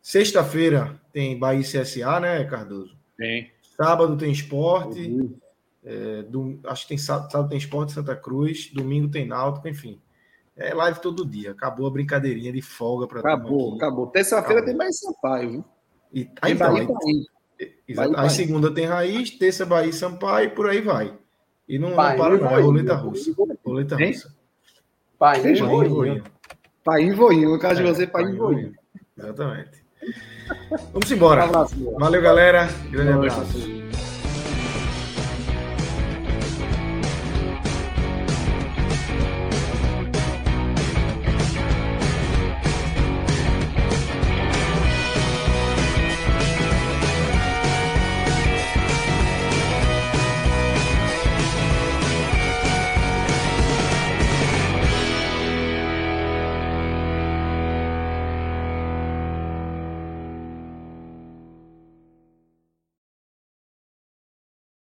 Sexta-feira 0.03 1.00
tem 1.12 1.38
Bahia 1.38 1.61
e 1.61 1.64
CSA, 1.64 2.18
né, 2.18 2.44
Cardoso? 2.44 2.96
Tem. 3.16 3.53
Sábado 3.76 4.16
tem 4.16 4.32
esporte. 4.32 5.30
É, 5.84 6.22
dom- 6.24 6.59
acho 6.64 6.82
que 6.82 6.88
tem 6.90 6.98
sábado, 6.98 7.30
sábado 7.30 7.48
tem 7.48 7.59
esporte 7.59 7.92
Santa 7.92 8.16
Cruz. 8.16 8.70
Domingo 8.74 9.09
tem 9.09 9.26
Náutico, 9.26 9.68
enfim. 9.68 10.00
É 10.57 10.74
live 10.74 11.00
todo 11.00 11.24
dia. 11.24 11.53
Acabou 11.53 11.86
a 11.86 11.90
brincadeirinha 11.90 12.53
de 12.53 12.61
folga 12.61 13.07
para 13.07 13.20
Acabou, 13.20 13.76
acabou. 13.76 14.09
Terça-feira 14.09 14.64
tem 14.64 14.76
mais 14.76 14.98
Sampaio, 14.98 15.50
viu? 15.50 15.64
E, 16.12 16.24
Tem 16.24 16.34
aí, 16.42 16.53
então, 16.53 16.72
Bahia 16.72 16.82
aí- 16.82 16.84
e 16.84 16.92
Bahia. 16.92 17.24
Bahia, 17.96 18.11
Aí 18.11 18.16
Bahia. 18.16 18.30
segunda 18.30 18.74
tem 18.74 18.86
Raiz, 18.86 19.30
terça 19.30 19.64
Bahia 19.64 19.88
e 19.88 19.92
Sampaio 19.92 20.46
e 20.48 20.50
por 20.50 20.68
aí 20.68 20.80
vai. 20.80 21.16
E 21.68 21.78
não, 21.78 21.90
não 21.90 21.96
Bahia 21.96 22.18
para 22.18 22.34
e 22.34 22.38
não, 22.38 22.46
é 22.46 22.50
Bahia. 22.50 22.64
roleta 22.64 22.94
russa. 22.94 23.32
Roleta 23.64 24.03
Hein? 24.03 24.09
russa. 24.12 24.34
Bahia 25.18 25.50
e. 25.53 25.61
Voinho. 25.62 26.24
Pai 26.84 27.03
em 27.03 27.12
voinho. 27.14 27.50
No 27.53 27.59
caso 27.61 27.80
de 27.82 27.88
É, 27.88 27.94
você, 27.94 28.07
pai 28.07 28.24
voinho. 28.36 28.74
Exatamente. 29.16 29.81
Vamos 30.92 31.11
Um 31.11 31.14
embora. 31.14 31.44
abraço. 31.44 31.74
galera. 31.76 31.98
Valeu, 31.98 32.22
galera. 32.22 32.68
Grande 32.90 33.12
noite 33.12 33.32
abraço. 33.34 33.50
a 33.59 33.61
todos. 33.62 33.81